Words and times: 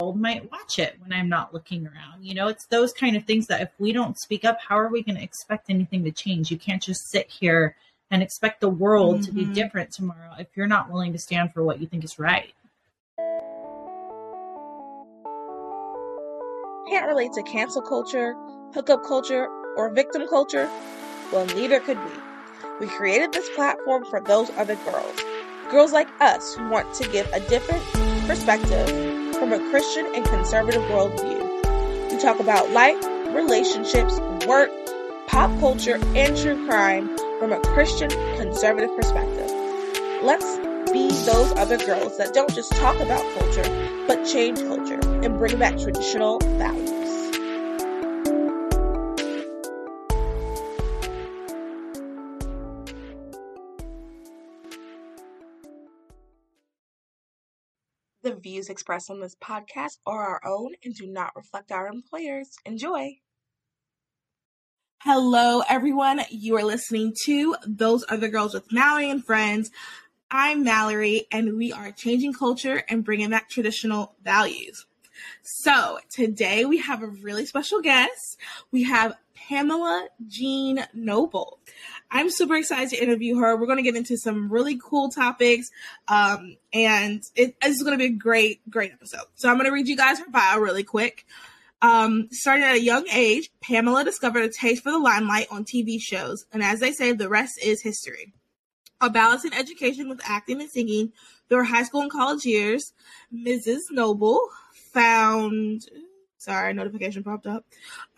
might 0.00 0.50
watch 0.50 0.78
it 0.80 0.96
when 1.00 1.12
I'm 1.12 1.28
not 1.28 1.54
looking 1.54 1.86
around. 1.86 2.24
You 2.24 2.34
know, 2.34 2.48
it's 2.48 2.66
those 2.66 2.92
kind 2.92 3.16
of 3.16 3.24
things 3.24 3.46
that 3.46 3.60
if 3.60 3.70
we 3.78 3.92
don't 3.92 4.18
speak 4.18 4.44
up, 4.44 4.58
how 4.60 4.76
are 4.76 4.88
we 4.88 5.04
going 5.04 5.16
to 5.16 5.22
expect 5.22 5.70
anything 5.70 6.02
to 6.04 6.10
change? 6.10 6.50
You 6.50 6.58
can't 6.58 6.82
just 6.82 7.08
sit 7.10 7.30
here 7.30 7.76
and 8.10 8.22
expect 8.22 8.60
the 8.60 8.68
world 8.68 9.16
mm-hmm. 9.16 9.24
to 9.24 9.32
be 9.32 9.42
mm-hmm. 9.42 9.52
different 9.52 9.92
tomorrow 9.92 10.32
if 10.38 10.48
you're 10.56 10.66
not 10.66 10.90
willing 10.90 11.12
to 11.12 11.18
stand 11.18 11.52
for 11.52 11.62
what 11.62 11.80
you 11.80 11.86
think 11.86 12.02
is 12.02 12.18
right. 12.18 12.52
Can't 16.90 17.06
relate 17.06 17.32
to 17.34 17.42
cancel 17.44 17.80
culture, 17.80 18.34
hookup 18.74 19.04
culture, 19.04 19.46
or 19.76 19.94
victim 19.94 20.26
culture? 20.28 20.68
Well, 21.32 21.46
neither 21.46 21.78
could 21.78 21.98
we. 21.98 22.10
We 22.80 22.88
created 22.88 23.32
this 23.32 23.48
platform 23.50 24.04
for 24.10 24.20
those 24.20 24.50
other 24.50 24.74
girls. 24.74 25.20
Girls 25.70 25.92
like 25.92 26.08
us 26.20 26.56
who 26.56 26.68
want 26.68 26.92
to 26.94 27.08
give 27.08 27.32
a 27.32 27.40
different 27.48 27.84
perspective 28.26 29.13
from 29.34 29.52
a 29.52 29.58
Christian 29.70 30.06
and 30.14 30.24
conservative 30.24 30.82
worldview. 30.82 32.10
We 32.10 32.18
talk 32.18 32.40
about 32.40 32.70
life, 32.70 33.02
relationships, 33.34 34.18
work, 34.46 34.70
pop 35.26 35.50
culture, 35.60 35.98
and 36.14 36.36
true 36.36 36.66
crime 36.66 37.08
from 37.38 37.52
a 37.52 37.60
Christian 37.60 38.10
conservative 38.36 38.94
perspective. 38.96 39.50
Let's 40.22 40.58
be 40.92 41.08
those 41.26 41.52
other 41.56 41.78
girls 41.78 42.16
that 42.18 42.32
don't 42.32 42.54
just 42.54 42.72
talk 42.72 42.96
about 43.00 43.22
culture, 43.34 44.04
but 44.06 44.24
change 44.24 44.60
culture 44.60 45.00
and 45.24 45.36
bring 45.38 45.58
back 45.58 45.78
traditional 45.78 46.38
values. 46.40 46.93
Views 58.44 58.68
expressed 58.68 59.10
on 59.10 59.20
this 59.20 59.34
podcast 59.36 59.96
are 60.06 60.22
our 60.22 60.40
own 60.46 60.74
and 60.84 60.94
do 60.94 61.06
not 61.06 61.34
reflect 61.34 61.72
our 61.72 61.88
employers. 61.88 62.50
Enjoy. 62.66 63.16
Hello, 65.02 65.62
everyone. 65.66 66.20
You 66.30 66.56
are 66.58 66.62
listening 66.62 67.14
to 67.24 67.56
Those 67.66 68.04
Other 68.08 68.28
Girls 68.28 68.52
with 68.52 68.70
Mallory 68.70 69.08
and 69.08 69.24
Friends. 69.24 69.70
I'm 70.30 70.62
Mallory, 70.62 71.26
and 71.32 71.56
we 71.56 71.72
are 71.72 71.90
changing 71.90 72.34
culture 72.34 72.84
and 72.88 73.02
bringing 73.02 73.30
back 73.30 73.48
traditional 73.48 74.14
values. 74.22 74.84
So, 75.42 76.00
today 76.10 76.66
we 76.66 76.78
have 76.78 77.02
a 77.02 77.06
really 77.06 77.46
special 77.46 77.80
guest. 77.80 78.38
We 78.70 78.82
have 78.82 79.14
Pamela 79.34 80.08
Jean 80.26 80.86
Noble. 80.92 81.60
I'm 82.10 82.30
super 82.30 82.54
excited 82.54 82.90
to 82.90 83.02
interview 83.02 83.38
her. 83.38 83.56
We're 83.56 83.66
going 83.66 83.78
to 83.78 83.82
get 83.82 83.96
into 83.96 84.16
some 84.16 84.50
really 84.50 84.78
cool 84.78 85.10
topics, 85.10 85.70
um, 86.08 86.56
and 86.72 87.22
it, 87.34 87.56
it's 87.62 87.82
going 87.82 87.98
to 87.98 87.98
be 87.98 88.14
a 88.14 88.16
great, 88.16 88.60
great 88.70 88.92
episode. 88.92 89.26
So 89.34 89.48
I'm 89.48 89.56
going 89.56 89.66
to 89.66 89.72
read 89.72 89.88
you 89.88 89.96
guys 89.96 90.18
her 90.20 90.30
bio 90.30 90.58
really 90.60 90.84
quick. 90.84 91.26
Um, 91.82 92.28
starting 92.30 92.64
at 92.64 92.76
a 92.76 92.80
young 92.80 93.06
age, 93.12 93.50
Pamela 93.60 94.04
discovered 94.04 94.44
a 94.44 94.48
taste 94.48 94.82
for 94.82 94.90
the 94.90 94.98
limelight 94.98 95.48
on 95.50 95.64
TV 95.64 95.98
shows, 96.00 96.46
and 96.52 96.62
as 96.62 96.80
they 96.80 96.92
say, 96.92 97.12
the 97.12 97.28
rest 97.28 97.54
is 97.62 97.82
history. 97.82 98.32
A 99.00 99.10
balance 99.10 99.44
in 99.44 99.52
education 99.52 100.08
with 100.08 100.20
acting 100.24 100.60
and 100.60 100.70
singing 100.70 101.12
through 101.48 101.58
her 101.58 101.64
high 101.64 101.82
school 101.82 102.02
and 102.02 102.10
college 102.10 102.44
years, 102.44 102.92
Mrs. 103.34 103.80
Noble 103.90 104.40
found 104.92 105.82
Sorry, 106.44 106.74
notification 106.74 107.24
popped 107.24 107.46
up. 107.46 107.64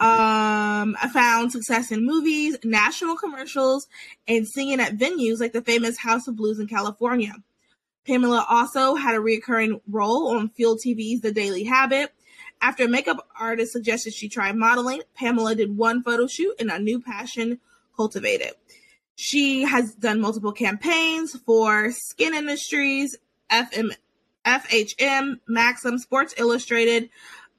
Um, 0.00 0.96
I 1.00 1.08
found 1.12 1.52
success 1.52 1.92
in 1.92 2.04
movies, 2.04 2.56
national 2.64 3.14
commercials, 3.14 3.86
and 4.26 4.48
singing 4.48 4.80
at 4.80 4.96
venues 4.96 5.38
like 5.38 5.52
the 5.52 5.62
famous 5.62 5.96
House 5.96 6.26
of 6.26 6.34
Blues 6.34 6.58
in 6.58 6.66
California. 6.66 7.32
Pamela 8.04 8.44
also 8.48 8.96
had 8.96 9.14
a 9.14 9.20
recurring 9.20 9.80
role 9.88 10.36
on 10.36 10.50
Fuel 10.50 10.76
TV's 10.76 11.20
The 11.20 11.30
Daily 11.30 11.62
Habit. 11.62 12.12
After 12.60 12.84
a 12.84 12.88
makeup 12.88 13.28
artist 13.38 13.72
suggested 13.72 14.12
she 14.12 14.28
try 14.28 14.50
modeling, 14.50 15.02
Pamela 15.14 15.54
did 15.54 15.76
one 15.76 16.02
photo 16.02 16.26
shoot 16.26 16.56
and 16.58 16.70
a 16.70 16.80
new 16.80 17.00
passion 17.00 17.60
cultivated. 17.96 18.54
She 19.14 19.62
has 19.62 19.94
done 19.94 20.20
multiple 20.20 20.52
campaigns 20.52 21.38
for 21.46 21.92
Skin 21.92 22.34
Industries, 22.34 23.16
FM, 23.52 23.92
FHM, 24.44 25.40
Maxim, 25.46 25.98
Sports 25.98 26.34
Illustrated, 26.38 27.08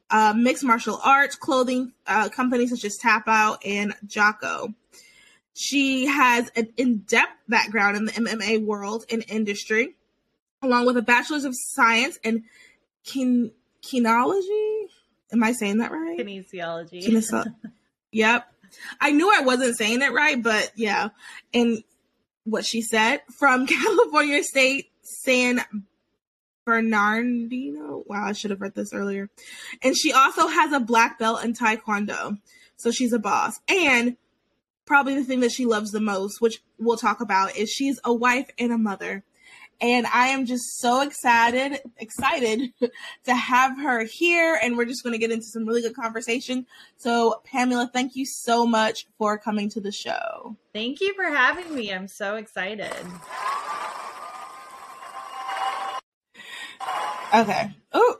uh, 0.10 0.34
mixed 0.36 0.64
martial 0.64 1.00
arts, 1.04 1.36
clothing 1.36 1.94
uh, 2.06 2.30
companies 2.30 2.70
such 2.70 2.86
as 2.86 2.98
Tap 2.98 3.28
Out 3.28 3.66
and 3.66 3.94
Jocko. 4.06 4.74
She 5.54 6.06
has 6.06 6.52
an 6.56 6.70
in 6.78 7.00
depth 7.00 7.34
background 7.48 7.98
in 7.98 8.06
the 8.06 8.12
MMA 8.12 8.64
world 8.64 9.06
and 9.10 9.24
industry, 9.28 9.96
along 10.62 10.86
with 10.86 10.98
a 10.98 11.02
bachelor's 11.02 11.46
of 11.46 11.54
science 11.56 12.18
in 12.24 12.44
kin- 13.04 13.52
kinology. 13.82 14.86
Am 15.32 15.44
I 15.44 15.52
saying 15.54 15.80
that 15.80 15.92
right? 15.92 16.20
Kinesiology. 16.20 17.04
Kinesi- 17.04 17.54
yep. 18.12 18.48
I 19.02 19.12
knew 19.12 19.32
I 19.34 19.42
wasn't 19.42 19.78
saying 19.78 20.02
it 20.02 20.12
right, 20.12 20.42
but 20.42 20.72
yeah. 20.76 21.10
And 21.54 21.84
what 22.44 22.66
she 22.66 22.82
said 22.82 23.22
from 23.40 23.66
California 23.68 24.44
State 24.44 24.90
San 25.02 25.62
Bernardino. 26.68 28.04
Wow, 28.08 28.26
I 28.26 28.34
should 28.34 28.52
have 28.52 28.60
read 28.60 28.76
this 28.76 28.94
earlier. 28.94 29.30
And 29.82 29.98
she 29.98 30.12
also 30.12 30.48
has 30.48 30.74
a 30.74 30.82
black 30.82 31.18
belt 31.18 31.46
in 31.46 31.54
Taekwondo. 31.54 32.40
So 32.76 32.92
she's 32.92 33.14
a 33.14 33.20
boss. 33.20 33.58
And 33.70 34.18
probably 34.86 35.16
the 35.16 35.24
thing 35.24 35.40
that 35.40 35.54
she 35.54 35.66
loves 35.66 35.92
the 35.92 36.02
most, 36.02 36.42
which 36.42 36.62
we'll 36.78 36.98
talk 36.98 37.22
about, 37.22 37.56
is 37.56 37.70
she's 37.70 38.02
a 38.04 38.14
wife 38.14 38.50
and 38.60 38.74
a 38.74 38.78
mother. 38.78 39.24
And 39.80 40.08
I 40.08 40.28
am 40.30 40.46
just 40.46 40.80
so 40.80 41.02
excited, 41.02 41.80
excited 41.98 42.74
to 43.24 43.34
have 43.34 43.80
her 43.80 44.04
here. 44.04 44.60
And 44.62 44.76
we're 44.76 44.86
just 44.86 45.04
going 45.04 45.14
to 45.14 45.20
get 45.20 45.32
into 45.32 45.46
some 45.46 45.66
really 45.66 45.82
good 45.82 45.96
conversation. 45.96 46.66
So, 46.98 47.42
Pamela, 47.46 47.90
thank 47.94 48.18
you 48.18 48.26
so 48.26 48.68
much 48.68 49.08
for 49.18 49.38
coming 49.38 49.70
to 49.70 49.80
the 49.80 49.94
show. 49.94 50.58
Thank 50.74 51.00
you 51.00 51.14
for 51.14 51.34
having 51.34 51.74
me. 51.74 51.94
I'm 51.94 52.10
so 52.10 52.36
excited. 52.36 52.92
Okay. 57.38 57.72
Oh, 57.94 58.18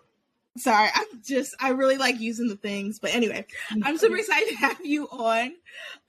sorry. 0.58 0.90
I'm 0.94 1.22
just, 1.24 1.56
I 1.60 1.70
really 1.70 1.98
like 1.98 2.20
using 2.20 2.48
the 2.48 2.56
things. 2.56 3.00
But 3.00 3.16
anyway, 3.16 3.46
I'm 3.84 3.98
super 3.98 4.18
excited 4.18 4.50
to 4.50 4.56
have 4.58 4.86
you 4.86 5.08
on. 5.08 5.54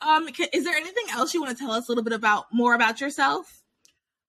Um, 0.00 0.28
is 0.52 0.64
there 0.64 0.76
anything 0.76 1.04
else 1.12 1.32
you 1.32 1.40
want 1.40 1.56
to 1.56 1.62
tell 1.62 1.72
us 1.72 1.88
a 1.88 1.90
little 1.90 2.04
bit 2.04 2.12
about 2.12 2.46
more 2.52 2.74
about 2.74 3.00
yourself? 3.00 3.62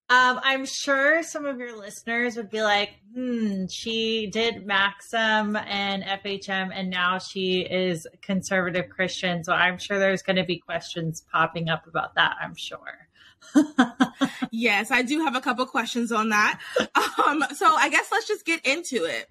Um, 0.08 0.40
I'm 0.42 0.66
sure 0.66 1.22
some 1.22 1.46
of 1.46 1.58
your 1.58 1.78
listeners 1.78 2.36
would 2.36 2.50
be 2.50 2.62
like, 2.62 2.90
hmm, 3.14 3.66
she 3.70 4.26
did 4.26 4.66
Maxim 4.66 5.54
and 5.54 6.02
FHM, 6.02 6.70
and 6.74 6.90
now 6.90 7.18
she 7.18 7.60
is 7.60 8.08
conservative 8.20 8.88
Christian. 8.88 9.44
So 9.44 9.52
I'm 9.52 9.78
sure 9.78 10.00
there's 10.00 10.22
going 10.22 10.34
to 10.34 10.44
be 10.44 10.58
questions 10.58 11.22
popping 11.30 11.68
up 11.68 11.86
about 11.86 12.16
that, 12.16 12.36
I'm 12.42 12.56
sure 12.56 13.09
yes, 14.50 14.90
I 14.90 15.02
do 15.02 15.24
have 15.24 15.34
a 15.34 15.40
couple 15.40 15.66
questions 15.66 16.12
on 16.12 16.30
that. 16.30 16.60
Um, 16.78 17.44
so 17.54 17.66
I 17.66 17.88
guess 17.88 18.08
let's 18.10 18.28
just 18.28 18.44
get 18.44 18.64
into 18.66 19.04
it. 19.04 19.28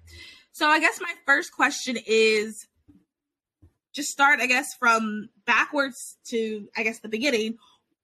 So 0.52 0.66
I 0.66 0.80
guess 0.80 1.00
my 1.00 1.12
first 1.26 1.52
question 1.52 1.96
is 2.06 2.66
just 3.92 4.08
start, 4.08 4.40
I 4.40 4.46
guess, 4.46 4.74
from 4.78 5.28
backwards 5.46 6.16
to 6.28 6.68
I 6.76 6.82
guess 6.82 7.00
the 7.00 7.08
beginning. 7.08 7.58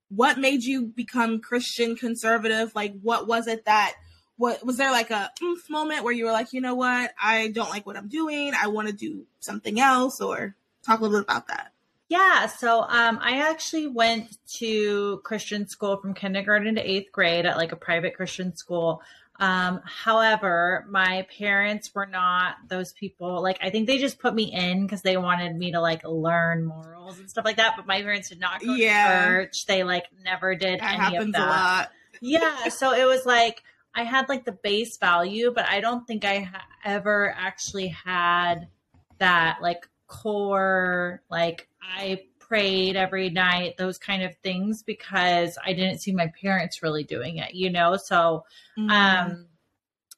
What 0.08 0.38
made 0.38 0.62
you 0.62 0.86
become 0.86 1.40
Christian 1.40 1.96
conservative? 1.96 2.72
Like, 2.74 2.94
what 3.02 3.26
was 3.26 3.48
it 3.48 3.64
that 3.64 3.94
what 4.36 4.64
was 4.64 4.76
there 4.76 4.92
like 4.92 5.10
a 5.10 5.30
oomph 5.42 5.68
moment 5.70 6.04
where 6.04 6.12
you 6.12 6.26
were 6.26 6.32
like, 6.32 6.52
you 6.52 6.60
know 6.60 6.74
what, 6.74 7.12
I 7.20 7.48
don't 7.48 7.70
like 7.70 7.86
what 7.86 7.96
I'm 7.96 8.08
doing. 8.08 8.52
I 8.54 8.68
want 8.68 8.88
to 8.88 8.94
do 8.94 9.26
something 9.40 9.80
else, 9.80 10.20
or 10.20 10.54
talk 10.84 11.00
a 11.00 11.02
little 11.02 11.20
bit 11.20 11.24
about 11.24 11.48
that. 11.48 11.72
Yeah, 12.08 12.46
so 12.46 12.82
um, 12.82 13.18
I 13.20 13.48
actually 13.50 13.88
went 13.88 14.38
to 14.58 15.20
Christian 15.24 15.66
school 15.66 15.96
from 15.96 16.14
kindergarten 16.14 16.76
to 16.76 16.80
eighth 16.80 17.10
grade 17.10 17.46
at 17.46 17.56
like 17.56 17.72
a 17.72 17.76
private 17.76 18.14
Christian 18.14 18.54
school. 18.56 19.02
Um, 19.38 19.80
however, 19.84 20.86
my 20.88 21.26
parents 21.36 21.94
were 21.94 22.06
not 22.06 22.56
those 22.68 22.92
people. 22.92 23.42
Like, 23.42 23.58
I 23.60 23.70
think 23.70 23.86
they 23.86 23.98
just 23.98 24.18
put 24.18 24.34
me 24.34 24.52
in 24.52 24.86
because 24.86 25.02
they 25.02 25.16
wanted 25.16 25.54
me 25.56 25.72
to 25.72 25.80
like 25.80 26.04
learn 26.04 26.64
morals 26.64 27.18
and 27.18 27.28
stuff 27.28 27.44
like 27.44 27.56
that. 27.56 27.74
But 27.76 27.86
my 27.86 28.00
parents 28.00 28.28
did 28.28 28.40
not 28.40 28.62
go 28.62 28.74
yeah. 28.74 29.08
to 29.08 29.24
church. 29.26 29.66
They 29.66 29.82
like 29.82 30.04
never 30.24 30.54
did 30.54 30.80
that 30.80 31.12
any 31.12 31.16
of 31.16 31.32
that. 31.32 31.88
yeah, 32.20 32.68
so 32.68 32.92
it 32.92 33.04
was 33.04 33.26
like 33.26 33.62
I 33.94 34.04
had 34.04 34.28
like 34.28 34.44
the 34.44 34.52
base 34.52 34.96
value, 34.96 35.52
but 35.54 35.66
I 35.68 35.80
don't 35.80 36.06
think 36.06 36.24
I 36.24 36.40
ha- 36.40 36.66
ever 36.84 37.34
actually 37.36 37.88
had 37.88 38.68
that 39.18 39.58
like 39.60 39.88
core 40.06 41.22
like 41.30 41.68
I 41.96 42.24
prayed 42.38 42.96
every 42.96 43.30
night, 43.30 43.76
those 43.76 43.98
kind 43.98 44.22
of 44.22 44.34
things, 44.42 44.82
because 44.82 45.58
I 45.64 45.72
didn't 45.72 45.98
see 45.98 46.12
my 46.12 46.32
parents 46.40 46.82
really 46.82 47.04
doing 47.04 47.38
it, 47.38 47.54
you 47.54 47.70
know? 47.70 47.96
So, 47.96 48.44
mm-hmm. 48.78 48.90
um, 48.90 49.46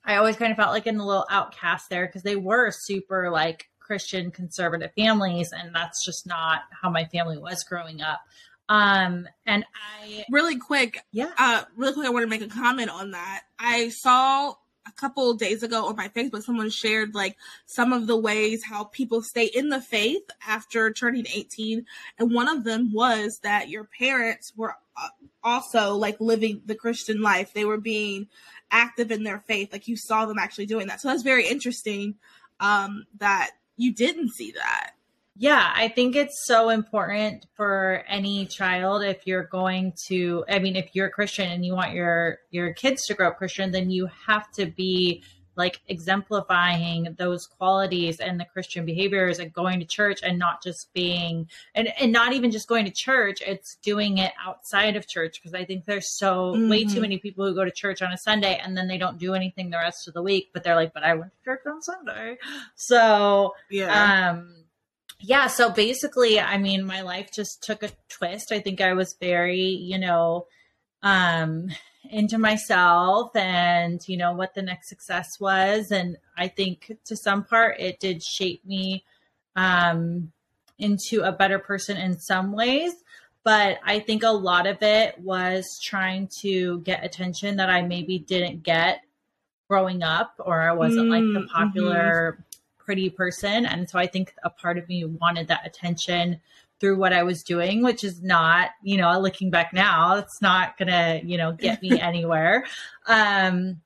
I 0.04 0.16
always 0.16 0.36
kind 0.36 0.50
of 0.50 0.56
felt 0.56 0.72
like 0.72 0.86
in 0.86 0.98
a 0.98 1.06
little 1.06 1.26
outcast 1.30 1.90
there 1.90 2.06
because 2.06 2.22
they 2.22 2.36
were 2.36 2.70
super 2.70 3.30
like 3.30 3.68
Christian 3.78 4.30
conservative 4.30 4.92
families, 4.96 5.52
and 5.52 5.74
that's 5.74 6.04
just 6.04 6.26
not 6.26 6.60
how 6.70 6.90
my 6.90 7.04
family 7.06 7.38
was 7.38 7.64
growing 7.64 8.00
up. 8.02 8.20
Um, 8.68 9.26
and 9.46 9.64
I 10.00 10.24
really 10.30 10.58
quick, 10.58 11.02
yeah, 11.10 11.30
uh, 11.38 11.64
really 11.76 11.94
quick, 11.94 12.06
I 12.06 12.10
want 12.10 12.24
to 12.24 12.28
make 12.28 12.42
a 12.42 12.48
comment 12.48 12.90
on 12.90 13.12
that. 13.12 13.42
I 13.58 13.88
saw 13.88 14.54
a 14.88 14.92
couple 14.92 15.34
days 15.34 15.62
ago 15.62 15.86
on 15.86 15.96
my 15.96 16.08
Facebook, 16.08 16.42
someone 16.42 16.70
shared 16.70 17.14
like 17.14 17.36
some 17.66 17.92
of 17.92 18.06
the 18.06 18.16
ways 18.16 18.64
how 18.64 18.84
people 18.84 19.22
stay 19.22 19.46
in 19.46 19.68
the 19.68 19.80
faith 19.80 20.22
after 20.46 20.92
turning 20.92 21.26
18. 21.32 21.84
And 22.18 22.34
one 22.34 22.48
of 22.48 22.64
them 22.64 22.92
was 22.92 23.40
that 23.42 23.68
your 23.68 23.84
parents 23.84 24.52
were 24.56 24.74
uh, 24.96 25.08
also 25.44 25.94
like 25.94 26.20
living 26.20 26.62
the 26.66 26.74
Christian 26.74 27.20
life. 27.20 27.52
They 27.52 27.64
were 27.64 27.78
being 27.78 28.28
active 28.70 29.10
in 29.10 29.24
their 29.24 29.40
faith. 29.40 29.72
Like 29.72 29.88
you 29.88 29.96
saw 29.96 30.26
them 30.26 30.38
actually 30.38 30.66
doing 30.66 30.88
that. 30.88 31.00
So 31.00 31.08
that's 31.08 31.22
very 31.22 31.46
interesting 31.46 32.16
um, 32.60 33.04
that 33.18 33.50
you 33.76 33.92
didn't 33.92 34.30
see 34.30 34.52
that. 34.52 34.92
Yeah, 35.40 35.72
I 35.72 35.86
think 35.86 36.16
it's 36.16 36.46
so 36.46 36.68
important 36.68 37.46
for 37.54 38.02
any 38.08 38.44
child 38.46 39.04
if 39.04 39.24
you're 39.24 39.44
going 39.44 39.92
to 40.08 40.44
I 40.48 40.58
mean 40.58 40.74
if 40.74 40.90
you're 40.94 41.06
a 41.06 41.12
Christian 41.12 41.48
and 41.48 41.64
you 41.64 41.74
want 41.74 41.92
your 41.92 42.38
your 42.50 42.72
kids 42.72 43.06
to 43.06 43.14
grow 43.14 43.28
up 43.28 43.38
Christian, 43.38 43.70
then 43.70 43.88
you 43.88 44.08
have 44.26 44.50
to 44.52 44.66
be 44.66 45.22
like 45.54 45.80
exemplifying 45.86 47.14
those 47.18 47.46
qualities 47.46 48.18
and 48.18 48.40
the 48.40 48.44
Christian 48.46 48.84
behaviors 48.84 49.38
and 49.38 49.52
going 49.52 49.78
to 49.78 49.86
church 49.86 50.20
and 50.24 50.40
not 50.40 50.60
just 50.60 50.92
being 50.92 51.48
and, 51.72 51.88
and 52.00 52.10
not 52.10 52.32
even 52.32 52.50
just 52.50 52.66
going 52.66 52.84
to 52.86 52.92
church, 52.92 53.40
it's 53.44 53.76
doing 53.76 54.18
it 54.18 54.32
outside 54.44 54.96
of 54.96 55.06
church 55.06 55.40
because 55.40 55.54
I 55.54 55.64
think 55.64 55.84
there's 55.84 56.16
so 56.16 56.52
mm-hmm. 56.52 56.68
way 56.68 56.82
too 56.82 56.90
mm-hmm. 56.90 57.02
many 57.02 57.18
people 57.18 57.46
who 57.46 57.54
go 57.54 57.64
to 57.64 57.70
church 57.70 58.02
on 58.02 58.12
a 58.12 58.18
Sunday 58.18 58.60
and 58.60 58.76
then 58.76 58.88
they 58.88 58.98
don't 58.98 59.18
do 59.18 59.34
anything 59.34 59.70
the 59.70 59.78
rest 59.78 60.08
of 60.08 60.14
the 60.14 60.22
week, 60.22 60.50
but 60.52 60.64
they're 60.64 60.76
like, 60.76 60.94
but 60.94 61.04
I 61.04 61.14
went 61.14 61.30
to 61.30 61.44
church 61.44 61.62
on 61.64 61.80
Sunday. 61.80 62.38
So 62.74 63.54
yeah. 63.70 64.30
um 64.30 64.57
yeah, 65.20 65.48
so 65.48 65.70
basically, 65.70 66.38
I 66.38 66.58
mean, 66.58 66.84
my 66.84 67.02
life 67.02 67.30
just 67.32 67.62
took 67.62 67.82
a 67.82 67.90
twist. 68.08 68.52
I 68.52 68.60
think 68.60 68.80
I 68.80 68.94
was 68.94 69.16
very, 69.20 69.62
you 69.62 69.98
know, 69.98 70.46
um 71.02 71.68
into 72.10 72.38
myself 72.38 73.34
and 73.36 74.00
you 74.06 74.16
know 74.16 74.32
what 74.32 74.54
the 74.54 74.62
next 74.62 74.88
success 74.88 75.38
was 75.38 75.90
and 75.90 76.16
i 76.36 76.48
think 76.48 76.92
to 77.04 77.16
some 77.16 77.44
part 77.44 77.78
it 77.78 78.00
did 78.00 78.22
shape 78.22 78.64
me 78.64 79.04
um 79.56 80.32
into 80.78 81.22
a 81.22 81.32
better 81.32 81.58
person 81.58 81.96
in 81.96 82.18
some 82.18 82.52
ways 82.52 82.92
but 83.44 83.78
i 83.84 83.98
think 83.98 84.22
a 84.22 84.30
lot 84.30 84.66
of 84.66 84.82
it 84.82 85.18
was 85.18 85.78
trying 85.82 86.28
to 86.40 86.80
get 86.80 87.04
attention 87.04 87.56
that 87.56 87.68
i 87.68 87.82
maybe 87.82 88.18
didn't 88.18 88.62
get 88.62 89.00
growing 89.68 90.02
up 90.02 90.34
or 90.38 90.62
i 90.62 90.72
wasn't 90.72 91.06
mm, 91.06 91.10
like 91.10 91.22
the 91.34 91.46
mm, 91.46 91.52
popular 91.52 92.32
mm-hmm. 92.32 92.42
Pretty 92.88 93.10
person 93.10 93.66
and 93.66 93.90
so 93.90 93.98
i 93.98 94.06
think 94.06 94.32
a 94.44 94.48
part 94.48 94.78
of 94.78 94.88
me 94.88 95.04
wanted 95.04 95.46
that 95.48 95.60
attention 95.66 96.40
through 96.80 96.96
what 96.96 97.12
I 97.12 97.22
was 97.22 97.42
doing, 97.42 97.82
which 97.82 98.04
is 98.04 98.22
not, 98.22 98.70
you 98.82 98.96
know, 98.98 99.18
looking 99.18 99.50
back 99.50 99.72
now, 99.72 100.16
it's 100.16 100.40
not 100.40 100.78
gonna, 100.78 101.20
you 101.24 101.36
know, 101.36 101.52
get 101.52 101.82
me 101.82 102.00
anywhere. 102.00 102.64
Um, 103.06 103.80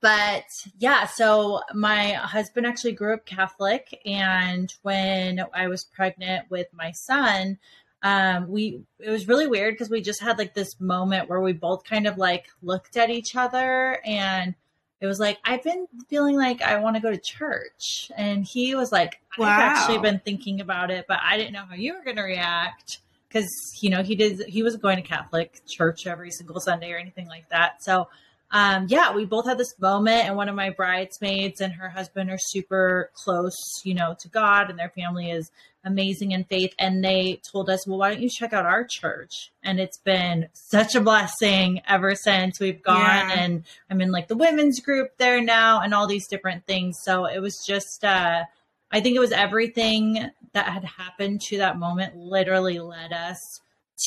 but 0.00 0.44
yeah, 0.78 1.06
so 1.06 1.60
my 1.74 2.12
husband 2.12 2.66
actually 2.66 2.92
grew 2.92 3.14
up 3.14 3.24
Catholic, 3.24 4.00
and 4.04 4.72
when 4.82 5.44
I 5.54 5.68
was 5.68 5.84
pregnant 5.84 6.50
with 6.50 6.66
my 6.72 6.90
son, 6.90 7.58
um, 8.02 8.48
we 8.48 8.82
it 8.98 9.10
was 9.10 9.28
really 9.28 9.46
weird 9.46 9.74
because 9.74 9.90
we 9.90 10.00
just 10.00 10.20
had 10.20 10.38
like 10.38 10.54
this 10.54 10.80
moment 10.80 11.28
where 11.28 11.40
we 11.40 11.52
both 11.52 11.84
kind 11.84 12.08
of 12.08 12.18
like 12.18 12.46
looked 12.62 12.96
at 12.96 13.10
each 13.10 13.36
other 13.36 14.00
and 14.04 14.56
it 15.02 15.06
was 15.06 15.18
like 15.18 15.38
I've 15.44 15.64
been 15.64 15.88
feeling 16.08 16.36
like 16.36 16.62
I 16.62 16.78
want 16.78 16.94
to 16.94 17.02
go 17.02 17.10
to 17.10 17.18
church, 17.18 18.12
and 18.16 18.44
he 18.44 18.76
was 18.76 18.92
like, 18.92 19.20
wow. 19.36 19.48
I've 19.48 19.60
actually 19.60 19.98
been 19.98 20.20
thinking 20.24 20.60
about 20.60 20.92
it, 20.92 21.06
but 21.08 21.18
I 21.20 21.36
didn't 21.36 21.52
know 21.52 21.64
how 21.68 21.74
you 21.74 21.94
were 21.94 22.04
going 22.04 22.16
to 22.16 22.22
react 22.22 22.98
because 23.28 23.50
you 23.80 23.90
know 23.90 24.04
he 24.04 24.14
did 24.14 24.44
he 24.46 24.62
was 24.62 24.76
going 24.76 24.96
to 24.96 25.02
Catholic 25.02 25.60
church 25.66 26.06
every 26.06 26.30
single 26.30 26.60
Sunday 26.60 26.92
or 26.92 26.98
anything 26.98 27.26
like 27.26 27.48
that. 27.48 27.82
So 27.82 28.08
um, 28.52 28.86
yeah, 28.88 29.14
we 29.14 29.24
both 29.24 29.46
had 29.46 29.58
this 29.58 29.74
moment, 29.80 30.26
and 30.26 30.36
one 30.36 30.48
of 30.48 30.54
my 30.54 30.70
bridesmaids 30.70 31.60
and 31.60 31.72
her 31.72 31.88
husband 31.88 32.30
are 32.30 32.38
super 32.38 33.10
close, 33.14 33.56
you 33.82 33.94
know, 33.94 34.14
to 34.20 34.28
God, 34.28 34.68
and 34.68 34.78
their 34.78 34.90
family 34.90 35.30
is 35.30 35.50
amazing 35.84 36.30
in 36.32 36.44
faith. 36.44 36.74
And 36.78 37.02
they 37.02 37.40
told 37.50 37.68
us, 37.70 37.86
well, 37.86 37.98
why 37.98 38.12
don't 38.12 38.22
you 38.22 38.28
check 38.28 38.52
out 38.52 38.66
our 38.66 38.86
church? 38.88 39.50
And 39.64 39.80
it's 39.80 39.96
been 39.96 40.48
such 40.52 40.94
a 40.94 41.00
blessing 41.00 41.80
ever 41.88 42.14
since 42.14 42.60
we've 42.60 42.82
gone. 42.82 43.00
Yeah. 43.00 43.38
And 43.38 43.64
I'm 43.90 44.00
in 44.00 44.12
like 44.12 44.28
the 44.28 44.36
women's 44.36 44.80
group 44.80 45.16
there 45.16 45.40
now, 45.40 45.80
and 45.80 45.94
all 45.94 46.06
these 46.06 46.28
different 46.28 46.66
things. 46.66 46.98
So 47.02 47.24
it 47.24 47.40
was 47.40 47.64
just, 47.66 48.04
uh, 48.04 48.44
I 48.90 49.00
think 49.00 49.16
it 49.16 49.20
was 49.20 49.32
everything 49.32 50.30
that 50.52 50.66
had 50.66 50.84
happened 50.84 51.40
to 51.48 51.56
that 51.58 51.78
moment 51.78 52.16
literally 52.16 52.78
led 52.78 53.14
us 53.14 53.38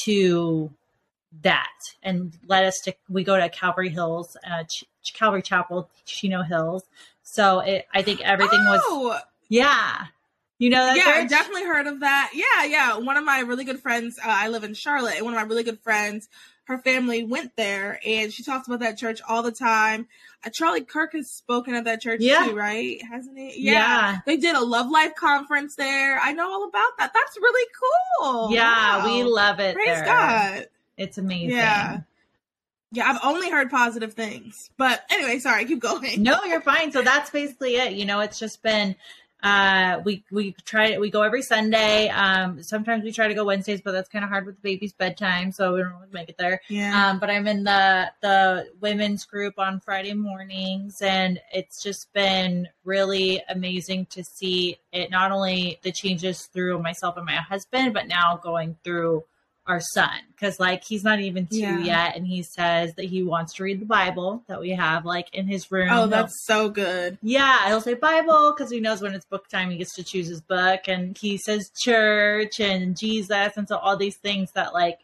to 0.03 0.71
that 1.42 1.78
and 2.04 2.38
led 2.48 2.66
us 2.66 2.80
to 2.84 2.94
we 3.10 3.24
go 3.24 3.38
to 3.38 3.50
calvary 3.50 3.90
hills 3.90 4.38
uh, 4.50 4.64
Ch- 4.64 4.86
calvary 5.14 5.42
chapel 5.42 5.90
chino 6.06 6.42
hills 6.42 6.84
so 7.24 7.60
it, 7.60 7.88
i 7.94 8.02
think 8.02 8.22
everything 8.22 8.64
oh! 8.68 9.08
was 9.08 9.22
yeah 9.50 10.06
you 10.58 10.70
know 10.70 10.86
that 10.86 10.98
yeah 10.98 11.22
church? 11.22 11.30
definitely 11.30 11.66
heard 11.66 11.88
of 11.88 12.00
that 12.00 12.32
yeah 12.34 12.66
yeah 12.66 12.98
one 12.98 13.18
of 13.18 13.24
my 13.24 13.40
really 13.40 13.64
good 13.64 13.80
friends 13.80 14.18
uh, 14.20 14.28
i 14.28 14.48
live 14.48 14.64
in 14.64 14.74
charlotte 14.74 15.16
and 15.16 15.26
one 15.26 15.34
of 15.34 15.40
my 15.40 15.46
really 15.46 15.64
good 15.64 15.80
friends 15.80 16.30
her 16.66 16.80
family 16.80 17.24
went 17.24 17.56
there 17.56 18.00
and 18.06 18.34
she 18.34 18.44
talks 18.44 18.68
about 18.68 18.80
that 18.80 18.98
church 18.98 19.22
all 19.28 19.44
the 19.44 19.52
time. 19.52 20.08
Uh, 20.44 20.50
Charlie 20.52 20.84
Kirk 20.84 21.14
has 21.14 21.30
spoken 21.30 21.76
at 21.76 21.84
that 21.86 22.02
church 22.02 22.22
yeah. 22.22 22.46
too, 22.46 22.56
right? 22.56 23.00
Hasn't 23.04 23.38
he? 23.38 23.54
Yeah. 23.58 23.72
yeah. 23.72 24.20
They 24.26 24.38
did 24.38 24.56
a 24.56 24.64
Love 24.64 24.90
Life 24.90 25.14
conference 25.16 25.76
there. 25.76 26.20
I 26.20 26.34
know 26.34 26.52
all 26.52 26.68
about 26.68 26.98
that. 26.98 27.14
That's 27.14 27.38
really 27.38 27.70
cool. 28.20 28.52
Yeah, 28.52 28.98
wow. 28.98 29.06
we 29.06 29.24
love 29.24 29.60
it. 29.60 29.76
Praise 29.76 29.88
there. 29.90 30.06
God. 30.06 30.68
It's 30.97 31.18
amazing. 31.18 31.57
Yeah. 31.57 32.01
Yeah, 32.92 33.09
I've 33.09 33.19
only 33.24 33.50
heard 33.50 33.69
positive 33.69 34.13
things. 34.13 34.69
But 34.77 35.03
anyway, 35.09 35.39
sorry, 35.39 35.65
keep 35.65 35.80
going. 35.80 36.24
No, 36.24 36.44
you're 36.45 36.62
fine. 36.62 36.92
So 36.92 37.01
that's 37.01 37.30
basically 37.30 37.75
it. 37.75 37.94
You 37.94 38.06
know, 38.06 38.21
it's 38.21 38.39
just 38.39 38.63
been 38.63 38.95
uh 39.44 40.01
we 40.06 40.24
we 40.31 40.56
try 40.63 40.97
we 40.97 41.09
go 41.09 41.21
every 41.21 41.42
Sunday. 41.42 42.07
Um 42.07 42.63
sometimes 42.63 43.03
we 43.03 43.12
try 43.12 43.27
to 43.27 43.33
go 43.33 43.44
Wednesdays, 43.44 43.81
but 43.81 43.92
that's 43.92 44.07
kind 44.07 44.24
of 44.24 44.30
hard 44.30 44.45
with 44.45 44.56
the 44.56 44.62
baby's 44.62 44.94
bedtime, 44.94 45.51
so 45.51 45.74
we 45.74 45.81
don't 45.81 46.13
make 46.13 46.30
it 46.30 46.38
there. 46.38 46.62
Yeah. 46.69 47.09
Um 47.09 47.19
but 47.19 47.30
I'm 47.30 47.45
in 47.47 47.65
the 47.65 48.12
the 48.21 48.68
women's 48.80 49.25
group 49.25 49.59
on 49.59 49.81
Friday 49.81 50.13
mornings 50.13 51.01
and 51.01 51.42
it's 51.53 51.83
just 51.83 52.13
been 52.13 52.69
really 52.86 53.44
amazing 53.50 54.06
to 54.12 54.24
see 54.24 54.80
it 54.94 55.12
not 55.12 55.33
only 55.33 55.80
the 55.83 55.92
changes 55.92 56.45
through 56.45 56.81
myself 56.81 57.18
and 57.18 57.25
my 57.25 57.36
husband, 57.36 57.94
but 57.94 58.07
now 58.07 58.39
going 58.42 58.77
through 58.86 59.25
our 59.68 59.80
son 59.80 60.20
because 60.32 60.60
like 60.60 60.84
he's 60.84 61.04
not 61.04 61.20
even 61.20 61.48
two 61.48 61.58
yeah. 61.58 61.80
yet 61.80 62.16
and 62.16 62.28
he 62.28 62.44
says 62.44 62.94
that 62.96 63.06
he 63.06 63.24
wants 63.24 63.54
to 63.54 63.64
read 63.64 63.80
the 63.80 63.86
bible 63.86 64.44
that 64.48 64.60
we 64.60 64.70
have 64.70 65.06
like 65.06 65.34
in 65.34 65.48
his 65.48 65.72
room. 65.72 65.90
Oh 65.92 66.08
that's 66.08 66.34
so 66.46 66.70
good. 66.70 67.18
Yeah 67.22 67.68
he'll 67.68 67.82
say 67.82 67.96
bible 67.96 68.54
because 68.56 68.72
he 68.72 68.80
knows 68.80 69.02
when 69.02 69.14
it's 69.14 69.26
book 69.26 69.48
time 69.48 69.72
he 69.72 69.78
gets 69.78 69.96
to 69.96 70.04
choose 70.04 70.28
his 70.28 70.42
book 70.42 70.82
and 70.88 71.18
he 71.18 71.38
says 71.38 71.72
church 71.81 72.60
and 72.60 72.95
jesus 72.95 73.57
and 73.57 73.68
so 73.68 73.78
all 73.78 73.98
these 73.98 74.18
things 74.18 74.52
that 74.52 74.74
like 74.74 75.00